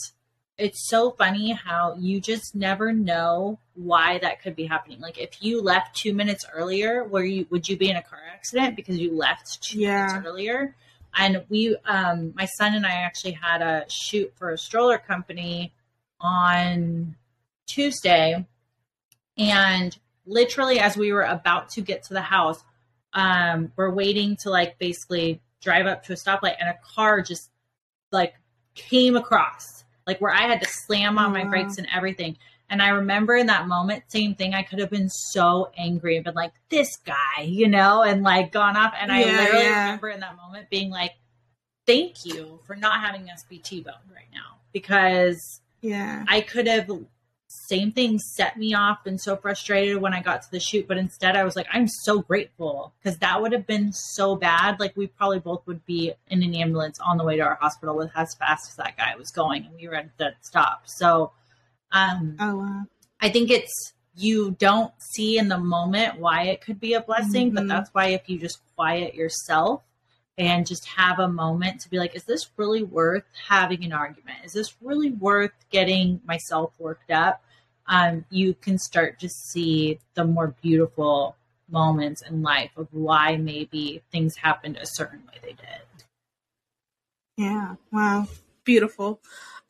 it's 0.58 0.88
so 0.88 1.10
funny 1.10 1.52
how 1.52 1.96
you 1.98 2.20
just 2.20 2.54
never 2.54 2.92
know 2.92 3.58
why 3.74 4.18
that 4.18 4.42
could 4.42 4.54
be 4.54 4.66
happening. 4.66 5.00
Like 5.00 5.18
if 5.18 5.42
you 5.42 5.60
left 5.60 5.96
two 5.96 6.14
minutes 6.14 6.44
earlier, 6.52 7.04
were 7.04 7.24
you 7.24 7.46
would 7.50 7.68
you 7.68 7.76
be 7.76 7.90
in 7.90 7.96
a 7.96 8.02
car 8.02 8.20
accident 8.32 8.76
because 8.76 8.98
you 8.98 9.16
left 9.16 9.62
two 9.62 9.80
yeah. 9.80 10.06
minutes 10.06 10.26
earlier? 10.26 10.74
And 11.14 11.44
we, 11.48 11.76
um, 11.84 12.32
my 12.34 12.46
son 12.46 12.74
and 12.74 12.86
I 12.86 12.92
actually 12.92 13.32
had 13.32 13.60
a 13.60 13.84
shoot 13.88 14.32
for 14.36 14.50
a 14.50 14.58
stroller 14.58 14.98
company 14.98 15.72
on 16.20 17.16
Tuesday, 17.66 18.46
and 19.36 19.98
literally 20.26 20.78
as 20.78 20.96
we 20.96 21.12
were 21.12 21.22
about 21.22 21.68
to 21.70 21.80
get 21.80 22.04
to 22.04 22.14
the 22.14 22.22
house, 22.22 22.62
um, 23.12 23.72
we're 23.76 23.90
waiting 23.90 24.36
to 24.42 24.50
like 24.50 24.78
basically 24.78 25.40
drive 25.60 25.86
up 25.86 26.04
to 26.04 26.12
a 26.12 26.16
stoplight, 26.16 26.56
and 26.60 26.68
a 26.68 26.78
car 26.94 27.20
just 27.20 27.50
like 28.10 28.34
came 28.74 29.16
across. 29.16 29.84
Like 30.06 30.20
where 30.20 30.32
I 30.32 30.42
had 30.42 30.60
to 30.62 30.68
slam 30.68 31.18
on 31.18 31.32
my 31.32 31.44
brakes 31.44 31.78
and 31.78 31.86
everything. 31.94 32.36
And 32.70 32.80
I 32.80 32.88
remember 32.88 33.36
in 33.36 33.46
that 33.48 33.68
moment, 33.68 34.04
same 34.08 34.34
thing. 34.34 34.54
I 34.54 34.62
could 34.62 34.78
have 34.78 34.90
been 34.90 35.10
so 35.10 35.70
angry 35.76 36.16
and 36.16 36.24
been 36.24 36.34
like, 36.34 36.52
this 36.70 36.96
guy, 37.04 37.42
you 37.42 37.68
know, 37.68 38.02
and 38.02 38.22
like 38.22 38.50
gone 38.50 38.76
off. 38.76 38.94
And 38.98 39.12
I 39.12 39.24
literally 39.24 39.64
yeah. 39.64 39.84
remember 39.84 40.08
in 40.08 40.20
that 40.20 40.36
moment 40.36 40.70
being 40.70 40.90
like, 40.90 41.12
thank 41.86 42.24
you 42.24 42.60
for 42.64 42.74
not 42.74 43.00
having 43.00 43.28
us 43.28 43.44
be 43.48 43.58
T-boned 43.58 43.96
right 44.14 44.28
now 44.32 44.60
because 44.72 45.60
yeah, 45.82 46.24
I 46.28 46.40
could 46.40 46.66
have 46.66 46.88
same 47.52 47.92
thing 47.92 48.18
set 48.18 48.56
me 48.56 48.72
off 48.74 49.04
and 49.04 49.20
so 49.20 49.36
frustrated 49.36 49.98
when 49.98 50.14
I 50.14 50.22
got 50.22 50.42
to 50.42 50.50
the 50.50 50.60
shoot. 50.60 50.88
But 50.88 50.96
instead, 50.96 51.36
I 51.36 51.44
was 51.44 51.54
like, 51.54 51.66
I'm 51.72 51.86
so 51.86 52.20
grateful 52.20 52.94
because 52.98 53.18
that 53.18 53.40
would 53.42 53.52
have 53.52 53.66
been 53.66 53.92
so 53.92 54.36
bad. 54.36 54.80
Like, 54.80 54.96
we 54.96 55.06
probably 55.06 55.38
both 55.38 55.66
would 55.66 55.84
be 55.84 56.12
in 56.28 56.42
an 56.42 56.54
ambulance 56.54 56.98
on 57.00 57.18
the 57.18 57.24
way 57.24 57.36
to 57.36 57.42
our 57.42 57.56
hospital 57.56 57.96
with 57.96 58.10
as 58.14 58.34
fast 58.34 58.70
as 58.70 58.76
that 58.76 58.96
guy 58.96 59.14
was 59.16 59.30
going, 59.30 59.66
and 59.66 59.74
we 59.74 59.86
were 59.86 59.96
at 59.96 60.16
the 60.16 60.34
stop. 60.40 60.82
So, 60.86 61.32
um, 61.92 62.36
oh, 62.40 62.56
wow. 62.56 62.82
I 63.20 63.28
think 63.28 63.50
it's 63.50 63.92
you 64.14 64.52
don't 64.52 64.92
see 65.14 65.38
in 65.38 65.48
the 65.48 65.58
moment 65.58 66.18
why 66.18 66.44
it 66.44 66.60
could 66.60 66.80
be 66.80 66.94
a 66.94 67.00
blessing, 67.00 67.48
mm-hmm. 67.48 67.54
but 67.56 67.68
that's 67.68 67.90
why 67.92 68.06
if 68.08 68.28
you 68.28 68.38
just 68.38 68.60
quiet 68.74 69.14
yourself 69.14 69.82
and 70.36 70.66
just 70.66 70.86
have 70.88 71.18
a 71.18 71.28
moment 71.28 71.80
to 71.80 71.90
be 71.90 71.98
like, 71.98 72.16
is 72.16 72.24
this 72.24 72.50
really 72.56 72.82
worth 72.82 73.24
having 73.48 73.84
an 73.84 73.92
argument? 73.92 74.38
Is 74.44 74.52
this 74.52 74.74
really 74.80 75.10
worth 75.10 75.52
getting 75.70 76.20
myself 76.24 76.72
worked 76.78 77.10
up? 77.10 77.42
Um, 77.86 78.24
you 78.30 78.54
can 78.54 78.78
start 78.78 79.20
to 79.20 79.28
see 79.28 79.98
the 80.14 80.24
more 80.24 80.54
beautiful 80.62 81.36
moments 81.70 82.22
in 82.28 82.42
life 82.42 82.70
of 82.76 82.88
why 82.92 83.36
maybe 83.36 84.02
things 84.10 84.36
happened 84.36 84.76
a 84.76 84.86
certain 84.86 85.22
way 85.26 85.38
they 85.42 85.52
did. 85.52 86.04
Yeah. 87.36 87.76
Wow. 87.90 88.28
Beautiful. 88.64 89.20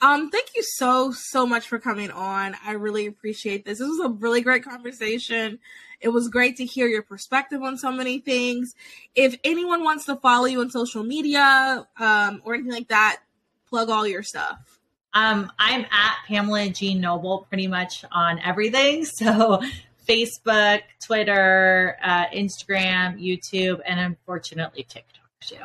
Um, 0.01 0.30
thank 0.30 0.49
you 0.57 0.62
so, 0.64 1.12
so 1.14 1.47
much 1.47 1.68
for 1.68 1.78
coming 1.78 2.11
on. 2.11 2.57
I 2.64 2.72
really 2.72 3.07
appreciate 3.07 3.64
this. 3.64 3.78
This 3.78 3.88
was 3.88 4.01
a 4.05 4.09
really 4.09 4.40
great 4.40 4.64
conversation. 4.64 5.61
It 6.01 6.09
was 6.09 6.28
great 6.28 6.57
to 6.57 6.64
hear 6.64 6.88
your 6.88 7.03
perspective 7.03 7.62
on 7.62 7.78
so 7.78 7.93
many 7.93 8.18
things. 8.18 8.74
If 9.14 9.36
anyone 9.45 9.84
wants 9.84 10.07
to 10.07 10.16
follow 10.16 10.47
you 10.47 10.61
on 10.61 10.70
social 10.70 11.05
media, 11.05 11.86
um, 11.99 12.43
or 12.45 12.55
anything 12.55 12.72
like 12.72 12.88
that, 12.88 13.20
plug 13.68 13.90
all 13.90 14.07
your 14.07 14.24
stuff. 14.24 14.80
Um, 15.14 15.53
I'm 15.59 15.82
at 15.82 16.16
Pamela 16.26 16.68
Jean 16.70 17.01
Noble 17.01 17.47
pretty 17.49 17.68
much 17.68 18.05
on 18.11 18.38
everything. 18.40 19.07
So 19.14 19.62
Facebook, 20.09 20.80
Twitter, 21.01 21.97
uh, 22.03 22.26
Instagram, 22.26 23.22
YouTube, 23.22 23.80
and 23.86 24.01
unfortunately 24.01 24.84
TikTok 24.88 25.30
too. 25.40 25.57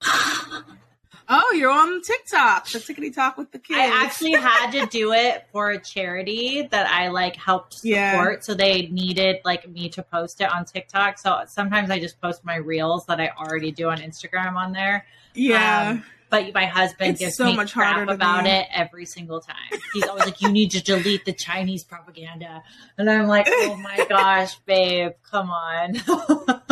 Oh, 1.34 1.52
you're 1.54 1.70
on 1.70 2.02
TikTok, 2.02 2.68
the 2.68 2.78
Tickety 2.78 3.14
Talk 3.14 3.38
with 3.38 3.52
the 3.52 3.58
kids. 3.58 3.78
I 3.78 4.04
actually 4.04 4.32
had 4.32 4.70
to 4.72 4.84
do 4.84 5.12
it 5.14 5.46
for 5.50 5.70
a 5.70 5.80
charity 5.80 6.68
that 6.70 6.86
I 6.86 7.08
like 7.08 7.36
helped 7.36 7.72
support. 7.72 7.88
Yeah. 7.88 8.40
So 8.40 8.52
they 8.52 8.88
needed 8.88 9.38
like 9.42 9.66
me 9.66 9.88
to 9.90 10.02
post 10.02 10.42
it 10.42 10.52
on 10.52 10.66
TikTok. 10.66 11.18
So 11.18 11.44
sometimes 11.46 11.88
I 11.90 11.98
just 11.98 12.20
post 12.20 12.44
my 12.44 12.56
reels 12.56 13.06
that 13.06 13.18
I 13.18 13.30
already 13.30 13.72
do 13.72 13.88
on 13.88 13.96
Instagram 13.96 14.56
on 14.56 14.72
there. 14.72 15.06
Yeah. 15.32 15.92
Um, 15.92 16.04
but 16.28 16.52
my 16.52 16.66
husband 16.66 17.12
it's 17.12 17.20
gives 17.20 17.36
so 17.36 17.46
me 17.46 17.56
much 17.56 17.72
crap 17.72 18.08
about 18.10 18.46
it 18.46 18.66
every 18.70 19.06
single 19.06 19.40
time. 19.40 19.80
He's 19.94 20.04
always 20.04 20.26
like, 20.26 20.40
"You 20.40 20.50
need 20.50 20.70
to 20.72 20.82
delete 20.82 21.26
the 21.26 21.34
Chinese 21.34 21.84
propaganda," 21.84 22.62
and 22.96 23.10
I'm 23.10 23.26
like, 23.26 23.46
"Oh 23.50 23.76
my 23.76 24.04
gosh, 24.08 24.58
babe, 24.60 25.12
come 25.30 25.50
on." 25.50 25.96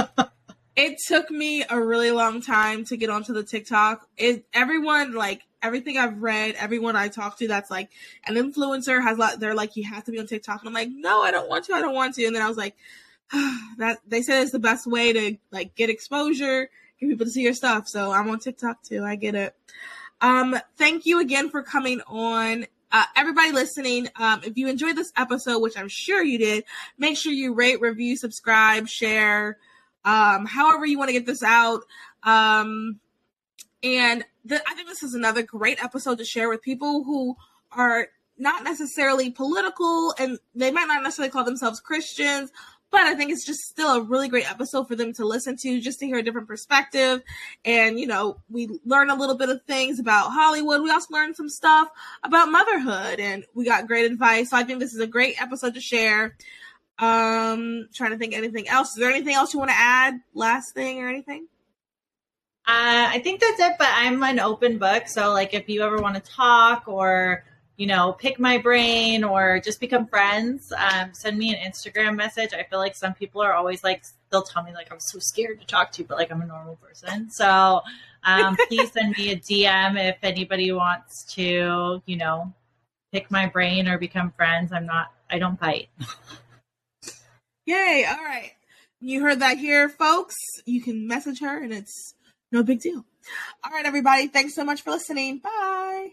it 0.77 0.99
took 1.07 1.31
me 1.31 1.65
a 1.69 1.81
really 1.81 2.11
long 2.11 2.41
time 2.41 2.85
to 2.87 2.97
get 2.97 3.11
onto 3.11 3.33
the 3.33 3.43
TikTok. 3.43 4.07
It 4.17 4.45
everyone 4.55 5.15
like 5.15 5.43
everything 5.63 5.99
I've 5.99 6.23
read, 6.23 6.55
everyone 6.59 6.97
I 6.97 7.09
talk 7.09 7.39
to 7.39 7.49
that's 7.49 7.71
like 7.71 7.91
an 8.27 8.37
influencer 8.37 9.03
has 9.03 9.19
like 9.19 9.39
they're 9.39 9.55
like 9.55 9.77
you 9.77 9.85
have 9.85 10.05
to 10.05 10.13
be 10.13 10.19
on 10.19 10.27
TikTok, 10.27 10.61
and 10.61 10.69
I'm 10.69 10.75
like 10.75 10.91
no, 10.91 11.23
I 11.23 11.31
don't 11.31 11.49
want 11.49 11.65
to, 11.67 11.75
I 11.75 11.81
don't 11.81 11.95
want 11.95 12.15
to, 12.17 12.25
and 12.25 12.35
then 12.35 12.43
I 12.43 12.49
was 12.49 12.57
like 12.57 12.77
that 13.79 13.99
they 14.07 14.23
said 14.23 14.43
it's 14.43 14.53
the 14.53 14.59
best 14.59 14.87
way 14.87 15.13
to 15.13 15.37
like 15.51 15.75
get 15.75 15.91
exposure, 15.91 16.71
get 17.01 17.09
people 17.09 17.27
to 17.27 17.33
see 17.33 17.43
your 17.43 17.55
stuff. 17.55 17.89
So 17.89 18.13
I'm 18.13 18.29
on 18.31 18.39
TikTok 18.39 18.83
too. 18.83 19.05
I 19.05 19.17
get 19.17 19.35
it. 19.35 19.55
Um, 20.21 20.59
thank 20.77 21.07
you 21.07 21.21
again 21.21 21.51
for 21.51 21.63
coming 21.63 22.01
on. 22.07 22.67
Uh, 22.93 23.05
everybody 23.17 23.53
listening, 23.53 24.09
um, 24.17 24.41
if 24.45 24.57
you 24.57 24.67
enjoyed 24.67 24.97
this 24.97 25.13
episode, 25.17 25.61
which 25.61 25.79
I'm 25.79 25.89
sure 25.89 26.25
you 26.25 26.39
did, 26.39 26.65
make 26.99 27.17
sure 27.17 27.33
you 27.33 27.55
rate, 27.55 27.81
review, 27.81 28.17
subscribe, 28.17 28.89
share, 28.89 29.59
um, 30.05 30.47
however 30.47 30.87
you 30.87 30.99
want 30.99 31.09
to 31.09 31.15
get 31.15 31.27
this 31.27 31.43
out. 31.43 31.83
Um, 32.23 33.01
and 33.83 34.25
th- 34.49 34.61
I 34.67 34.75
think 34.75 34.89
this 34.89 35.03
is 35.03 35.15
another 35.15 35.43
great 35.43 35.83
episode 35.83 36.19
to 36.19 36.25
share 36.25 36.49
with 36.49 36.63
people 36.63 37.05
who 37.05 37.37
are 37.73 38.09
not 38.37 38.65
necessarily 38.65 39.31
political 39.31 40.15
and 40.19 40.39
they 40.55 40.71
might 40.71 40.87
not 40.87 41.03
necessarily 41.03 41.31
call 41.31 41.45
themselves 41.45 41.81
Christians, 41.81 42.51
but 42.91 43.03
I 43.03 43.15
think 43.15 43.31
it's 43.31 43.47
just 43.47 43.61
still 43.61 43.97
a 43.97 44.03
really 44.03 44.29
great 44.29 44.51
episode 44.51 44.89
for 44.89 44.97
them 44.97 45.13
to 45.15 45.25
listen 45.25 45.57
to, 45.59 45.81
just 45.81 46.01
to 46.01 46.07
hear 46.07 46.19
a 46.19 46.23
different 46.23 46.49
perspective. 46.49 47.23
And, 47.65 48.01
you 48.01 48.07
know, 48.07 48.41
we 48.51 48.69
learn 48.85 49.11
a 49.11 49.15
little 49.15 49.37
bit 49.37 49.49
of 49.49 49.63
things 49.63 50.01
about 50.01 50.31
Hollywood. 50.31 50.83
We 50.83 50.91
also 50.91 51.15
learned 51.15 51.37
some 51.37 51.49
stuff 51.49 51.89
about 52.25 52.51
motherhood 52.51 53.21
and 53.21 53.45
we 53.55 53.65
got 53.65 53.87
great 53.87 54.11
advice. 54.11 54.51
So 54.51 54.57
I 54.57 54.65
think 54.65 54.81
this 54.81 54.95
is 54.95 55.01
a 55.01 55.07
great 55.07 55.41
episode 55.41 55.75
to 55.75 55.81
share. 55.81 56.37
Um, 57.01 57.89
trying 57.95 58.11
to 58.11 58.19
think 58.19 58.35
anything 58.35 58.69
else. 58.69 58.91
Is 58.91 58.97
there 58.97 59.11
anything 59.11 59.35
else 59.35 59.53
you 59.53 59.59
want 59.59 59.71
to 59.71 59.79
add? 59.79 60.21
Last 60.35 60.75
thing 60.75 61.01
or 61.01 61.09
anything? 61.09 61.49
Uh, 62.67 63.09
I 63.09 63.21
think 63.25 63.41
that's 63.41 63.59
it, 63.59 63.73
but 63.79 63.89
I'm 63.91 64.23
an 64.23 64.39
open 64.39 64.79
book. 64.79 65.09
So, 65.09 65.33
like, 65.33 65.55
if 65.55 65.69
you 65.69 65.83
ever 65.83 65.97
want 65.97 66.23
to 66.23 66.31
talk 66.31 66.87
or 66.87 67.45
you 67.81 67.87
know, 67.87 68.13
pick 68.13 68.39
my 68.39 68.59
brain 68.59 69.25
or 69.25 69.59
just 69.59 69.81
become 69.81 70.07
friends, 70.07 70.71
um, 70.77 71.15
send 71.15 71.39
me 71.39 71.55
an 71.55 71.73
Instagram 71.73 72.15
message. 72.15 72.53
I 72.53 72.63
feel 72.65 72.79
like 72.79 72.95
some 72.95 73.15
people 73.15 73.41
are 73.41 73.55
always 73.55 73.83
like, 73.83 74.05
they'll 74.29 74.43
tell 74.43 74.63
me 74.63 74.75
like 74.75 74.93
I'm 74.93 75.01
so 75.01 75.19
scared 75.19 75.61
to 75.61 75.67
talk 75.67 75.91
to 75.93 76.03
you, 76.03 76.07
but 76.07 76.19
like 76.19 76.31
I'm 76.31 76.43
a 76.43 76.47
normal 76.47 76.77
person. 76.77 77.31
So 77.31 77.81
um, 78.23 78.59
please 78.69 78.93
send 78.93 79.17
me 79.17 79.33
a 79.33 79.37
DM 79.37 79.99
if 79.99 80.19
anybody 80.23 80.73
wants 80.73 81.25
to, 81.37 82.03
you 82.05 82.17
know, 82.17 82.53
pick 83.13 83.31
my 83.31 83.47
brain 83.47 83.89
or 83.89 83.97
become 83.97 84.31
friends. 84.33 84.73
I'm 84.73 84.85
not, 84.85 85.15
I 85.31 85.39
don't 85.39 85.59
bite. 85.59 85.89
Yay. 87.71 88.05
All 88.05 88.17
right. 88.17 88.51
You 89.01 89.23
heard 89.23 89.41
that 89.41 89.57
here, 89.57 89.89
folks. 89.89 90.35
You 90.67 90.83
can 90.83 91.07
message 91.07 91.39
her 91.41 91.63
and 91.63 91.73
it's 91.73 92.15
no 92.51 92.65
big 92.65 92.81
deal. 92.81 93.05
All 93.65 93.71
right, 93.71 93.87
everybody. 93.87 94.27
Thanks 94.27 94.55
so 94.55 94.65
much 94.65 94.83
for 94.83 94.91
listening. 94.91 95.39
Bye. 95.39 96.09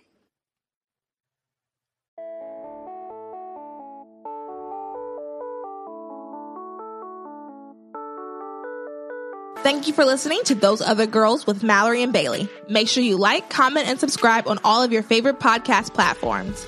Thank 9.63 9.87
you 9.87 9.93
for 9.93 10.05
listening 10.05 10.41
to 10.45 10.55
Those 10.55 10.81
Other 10.81 11.07
Girls 11.07 11.47
with 11.47 11.63
Mallory 11.63 12.03
and 12.03 12.13
Bailey. 12.13 12.47
Make 12.69 12.87
sure 12.87 13.03
you 13.03 13.17
like, 13.17 13.49
comment, 13.49 13.87
and 13.87 13.99
subscribe 13.99 14.47
on 14.47 14.59
all 14.63 14.83
of 14.83 14.91
your 14.91 15.01
favorite 15.01 15.39
podcast 15.39 15.95
platforms. 15.95 16.67